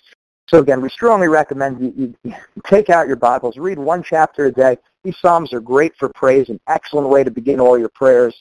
So 0.48 0.58
again, 0.58 0.82
we 0.82 0.88
strongly 0.88 1.28
recommend 1.28 1.94
you, 1.96 2.14
you 2.24 2.34
take 2.66 2.90
out 2.90 3.06
your 3.06 3.16
Bibles, 3.16 3.56
read 3.56 3.78
one 3.78 4.02
chapter 4.02 4.46
a 4.46 4.52
day. 4.52 4.76
These 5.02 5.16
Psalms 5.18 5.52
are 5.52 5.60
great 5.60 5.94
for 5.98 6.10
praise, 6.10 6.48
an 6.48 6.60
excellent 6.68 7.08
way 7.08 7.24
to 7.24 7.30
begin 7.30 7.60
all 7.60 7.78
your 7.78 7.90
prayers. 7.90 8.34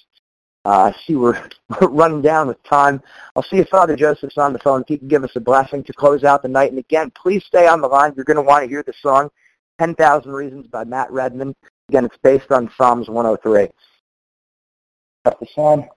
Uh, 0.66 0.92
I 0.94 0.96
see 1.06 1.16
we're, 1.16 1.50
running 1.82 2.22
down 2.22 2.48
with 2.48 2.62
time. 2.64 3.02
I'll 3.36 3.44
see 3.44 3.58
if 3.58 3.68
Father 3.68 3.96
Joseph's 3.96 4.38
on 4.38 4.54
the 4.54 4.60
phone. 4.60 4.82
If 4.82 4.88
he 4.88 4.98
can 4.98 5.10
give 5.10 5.24
us 5.24 5.36
a 5.36 5.42
blessing 5.42 5.84
to 5.84 5.94
close 5.94 6.24
out 6.24 6.42
the 6.42 6.48
night. 6.48 6.70
And 6.70 6.80
again, 6.80 7.12
please 7.12 7.44
stay 7.46 7.68
on 7.68 7.82
the 7.82 7.88
line. 7.88 8.14
You're 8.16 8.26
going 8.26 8.38
to 8.38 8.44
want 8.44 8.64
to 8.64 8.70
hear 8.70 8.84
the 8.84 8.94
song 9.02 9.30
10,000 9.80 10.32
Reasons 10.32 10.68
by 10.68 10.86
Matt 10.86 11.12
Redman. 11.12 11.54
Again, 11.90 12.06
it's 12.06 12.18
based 12.24 12.52
on 12.52 12.72
Psalms 12.78 13.10
103. 13.10 13.70
Up 15.26 15.40
the 15.40 15.48
phone. 15.56 15.88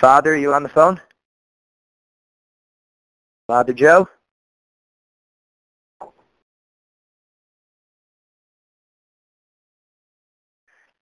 Father, 0.00 0.34
are 0.34 0.36
you 0.36 0.52
on 0.52 0.62
the 0.62 0.68
phone? 0.68 1.00
Father 3.46 3.72
Joe? 3.72 4.08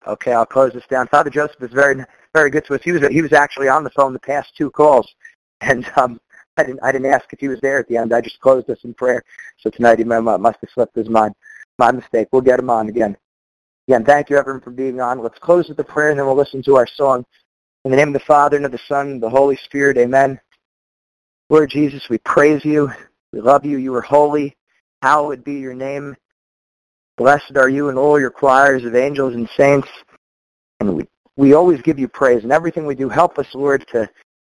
Okay, 0.07 0.33
I'll 0.33 0.45
close 0.45 0.72
this 0.72 0.83
down. 0.91 1.07
Father 1.07 1.30
Joseph 1.30 1.62
is 1.62 1.70
very, 1.70 2.05
very 2.35 2.51
good 2.51 2.64
to 2.66 2.74
us. 2.74 2.80
He 2.83 2.91
was, 2.91 3.07
he 3.09 3.22
was 3.22 3.33
actually 3.33 3.68
on 3.68 3.85
the 3.85 3.91
phone 3.91 4.12
the 4.12 4.18
past 4.18 4.53
two 4.57 4.70
calls, 4.70 5.14
and 5.61 5.89
um, 5.97 6.20
I 6.57 6.64
didn't, 6.64 6.80
I 6.83 6.91
didn't 6.91 7.12
ask 7.12 7.33
if 7.33 7.39
he 7.39 7.47
was 7.47 7.61
there 7.61 7.78
at 7.78 7.87
the 7.87 7.97
end. 7.97 8.12
I 8.12 8.20
just 8.20 8.41
closed 8.41 8.66
this 8.66 8.83
in 8.83 8.95
prayer. 8.95 9.22
So 9.59 9.70
tonight 9.70 9.99
he 9.99 10.05
must 10.05 10.59
have 10.61 10.70
slipped 10.74 10.97
his 10.97 11.09
mind. 11.09 11.35
My 11.78 11.93
mistake. 11.93 12.28
We'll 12.33 12.43
get 12.43 12.59
him 12.59 12.68
on 12.68 12.89
again. 12.89 13.16
Again, 13.89 14.05
thank 14.05 14.30
you, 14.30 14.37
everyone, 14.37 14.61
for 14.61 14.70
being 14.70 15.01
on. 15.01 15.20
Let's 15.20 15.39
close 15.39 15.68
with 15.68 15.78
a 15.80 15.85
prayer, 15.85 16.11
and 16.11 16.18
then 16.18 16.26
we'll 16.26 16.37
listen 16.37 16.62
to 16.64 16.76
our 16.76 16.87
song. 16.87 17.24
In 17.85 17.91
the 17.91 17.97
name 17.97 18.09
of 18.09 18.14
the 18.14 18.20
Father, 18.20 18.57
and 18.57 18.64
of 18.64 18.72
the 18.72 18.80
Son, 18.87 19.09
and 19.09 19.22
the 19.22 19.28
Holy 19.28 19.57
Spirit, 19.57 19.99
amen. 19.99 20.41
Lord 21.51 21.68
Jesus, 21.68 22.09
we 22.09 22.18
praise 22.18 22.64
you. 22.64 22.91
We 23.33 23.41
love 23.41 23.64
you. 23.64 23.78
You 23.78 23.95
are 23.95 24.03
holy. 24.03 24.57
Hallowed 25.03 25.43
be 25.43 25.55
your 25.55 25.74
name. 25.74 26.16
Blessed 27.16 27.57
are 27.57 27.68
you 27.68 27.89
and 27.89 27.99
all 27.99 28.20
your 28.20 28.30
choirs 28.30 28.85
of 28.85 28.95
angels 28.95 29.35
and 29.35 29.49
saints. 29.57 29.89
And 30.80 30.97
we, 30.97 31.07
we 31.37 31.55
always 31.55 31.83
give 31.83 31.99
you 31.99 32.09
praise. 32.09 32.45
And 32.45 32.53
everything 32.53 32.87
we 32.87 32.95
do, 32.95 33.09
help 33.09 33.39
us, 33.39 33.49
Lord, 33.53 33.87
to, 33.89 34.09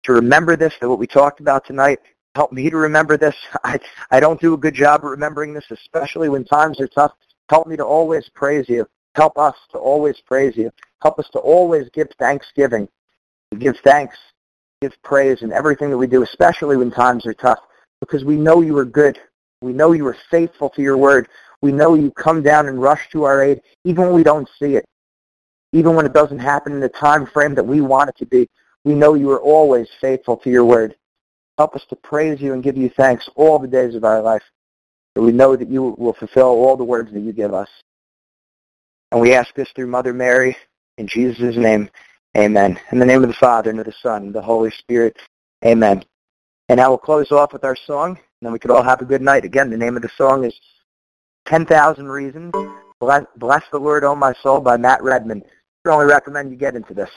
to 0.03 0.13
remember 0.13 0.55
this, 0.55 0.73
that 0.79 0.89
what 0.89 0.99
we 0.99 1.07
talked 1.07 1.41
about 1.41 1.65
tonight. 1.65 1.99
Help 2.33 2.51
me 2.51 2.69
to 2.69 2.77
remember 2.77 3.17
this. 3.17 3.35
I, 3.63 3.79
I 4.09 4.19
don't 4.19 4.39
do 4.39 4.53
a 4.53 4.57
good 4.57 4.73
job 4.73 5.03
of 5.03 5.11
remembering 5.11 5.53
this, 5.53 5.65
especially 5.69 6.29
when 6.29 6.45
times 6.45 6.79
are 6.79 6.87
tough. 6.87 7.11
Help 7.49 7.67
me 7.67 7.75
to 7.75 7.83
always 7.85 8.29
praise 8.33 8.67
you. 8.69 8.87
Help 9.17 9.35
us 9.39 9.55
to 9.71 9.79
always 9.79 10.21
praise 10.21 10.55
you. 10.55 10.71
Help 11.01 11.17
us 11.17 11.27
to 11.33 11.39
always 11.39 11.89
give 11.89 12.07
thanksgiving. 12.19 12.87
Give 13.57 13.75
thanks, 13.83 14.15
give 14.79 14.93
praise 15.03 15.41
in 15.41 15.51
everything 15.51 15.89
that 15.89 15.97
we 15.97 16.05
do, 16.05 16.21
especially 16.21 16.77
when 16.77 16.91
times 16.91 17.25
are 17.25 17.33
tough, 17.33 17.59
because 17.99 18.23
we 18.23 18.35
know 18.35 18.61
you 18.61 18.77
are 18.77 18.85
good. 18.85 19.17
We 19.61 19.73
know 19.73 19.93
you 19.93 20.05
are 20.05 20.17
faithful 20.29 20.69
to 20.69 20.83
your 20.83 20.97
word. 20.97 21.29
We 21.61 21.71
know 21.71 21.95
you 21.95 22.11
come 22.11 22.43
down 22.43 22.67
and 22.67 22.79
rush 22.79 23.09
to 23.11 23.23
our 23.23 23.41
aid, 23.41 23.61
even 23.85 24.03
when 24.03 24.13
we 24.13 24.21
don't 24.21 24.47
see 24.59 24.75
it, 24.75 24.85
even 25.73 25.95
when 25.95 26.05
it 26.05 26.13
doesn't 26.13 26.37
happen 26.37 26.73
in 26.73 26.79
the 26.79 26.89
time 26.89 27.25
frame 27.25 27.55
that 27.55 27.65
we 27.65 27.81
want 27.81 28.09
it 28.09 28.17
to 28.17 28.25
be. 28.27 28.47
We 28.83 28.93
know 28.93 29.15
you 29.15 29.31
are 29.31 29.41
always 29.41 29.87
faithful 29.99 30.37
to 30.37 30.51
your 30.51 30.63
word. 30.63 30.95
Help 31.57 31.75
us 31.75 31.85
to 31.89 31.95
praise 31.95 32.39
you 32.39 32.53
and 32.53 32.61
give 32.61 32.77
you 32.77 32.89
thanks 32.89 33.27
all 33.33 33.57
the 33.57 33.67
days 33.67 33.95
of 33.95 34.03
our 34.03 34.21
life. 34.21 34.43
We 35.15 35.31
know 35.31 35.55
that 35.55 35.69
you 35.69 35.95
will 35.97 36.13
fulfill 36.13 36.45
all 36.45 36.77
the 36.77 36.83
words 36.83 37.11
that 37.13 37.21
you 37.21 37.33
give 37.33 37.55
us. 37.55 37.69
And 39.11 39.21
we 39.21 39.33
ask 39.33 39.53
this 39.55 39.69
through 39.71 39.87
Mother 39.87 40.13
Mary, 40.13 40.57
in 40.97 41.07
Jesus' 41.07 41.55
name, 41.55 41.89
amen. 42.35 42.79
In 42.91 42.99
the 42.99 43.05
name 43.05 43.23
of 43.23 43.29
the 43.29 43.35
Father, 43.35 43.69
and 43.69 43.79
of 43.79 43.85
the 43.85 43.93
Son, 44.01 44.23
and 44.23 44.35
the 44.35 44.41
Holy 44.41 44.71
Spirit, 44.71 45.15
amen. 45.65 46.03
And 46.69 46.77
now 46.77 46.89
we'll 46.89 46.97
close 46.97 47.31
off 47.31 47.53
with 47.53 47.63
our 47.63 47.75
song, 47.75 48.09
and 48.09 48.17
then 48.41 48.51
we 48.51 48.59
could 48.59 48.71
all 48.71 48.83
have 48.83 49.01
a 49.01 49.05
good 49.05 49.21
night. 49.21 49.45
Again, 49.45 49.69
the 49.69 49.77
name 49.77 49.95
of 49.95 50.01
the 50.01 50.11
song 50.17 50.43
is 50.43 50.53
10,000 51.45 52.07
Reasons. 52.07 52.53
Bless, 52.99 53.23
Bless 53.37 53.63
the 53.71 53.79
Lord, 53.79 54.03
O 54.03 54.15
My 54.15 54.33
Soul 54.41 54.59
by 54.59 54.75
Matt 54.75 55.01
Redman. 55.01 55.43
Strongly 55.81 56.07
recommend 56.07 56.51
you 56.51 56.57
get 56.57 56.75
into 56.75 56.93
this. 56.93 57.11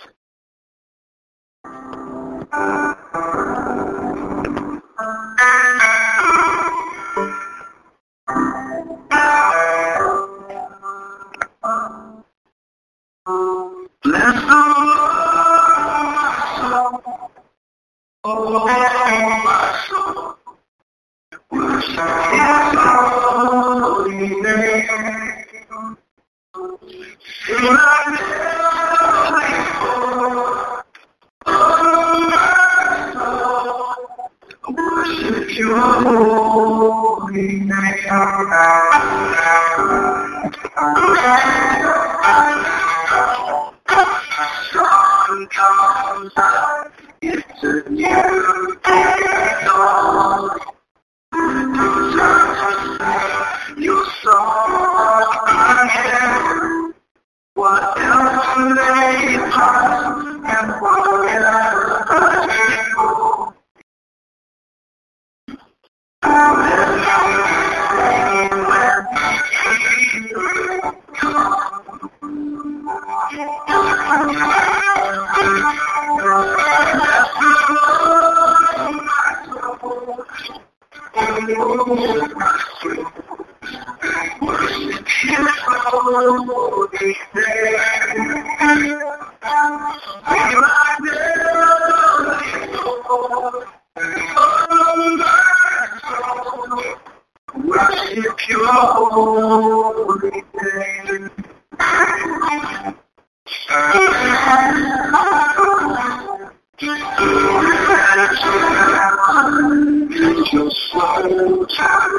Your 111.29 112.10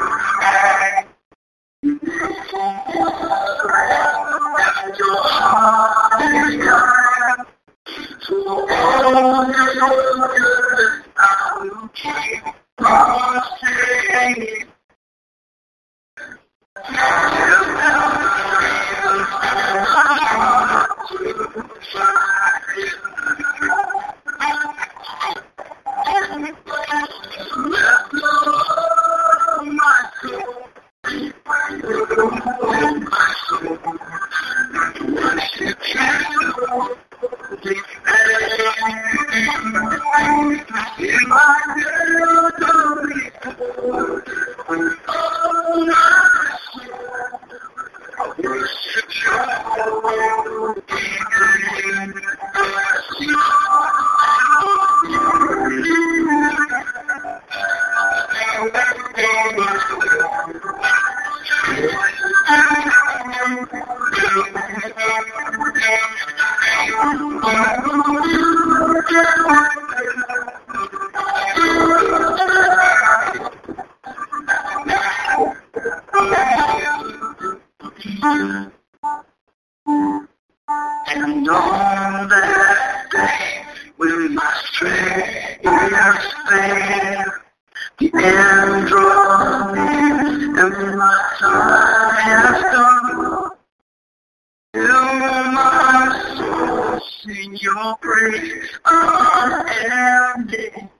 unending. 100.52 100.90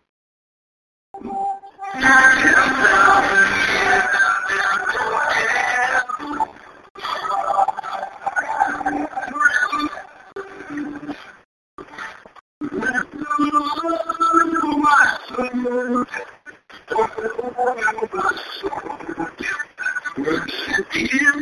Thank 20.93 21.13
you 21.13 21.42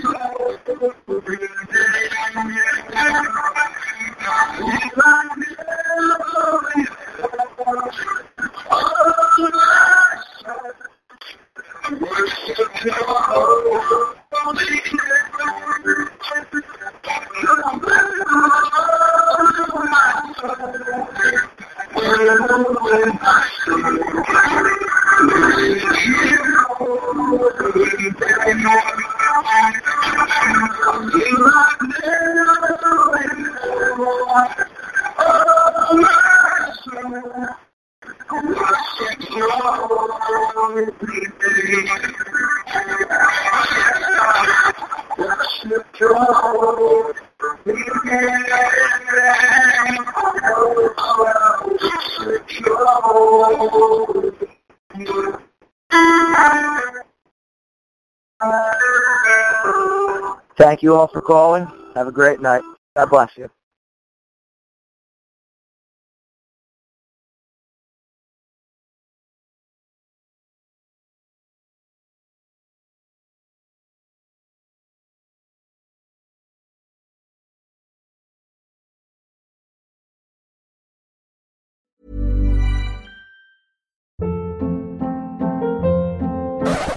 calling. 61.30 61.68
Have 61.94 62.08
a 62.08 62.12
great 62.12 62.40
night. 62.40 62.62
God 62.96 63.08
bless 63.08 63.30
you. 63.38 63.48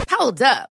Hold 0.10 0.42
up. 0.42 0.73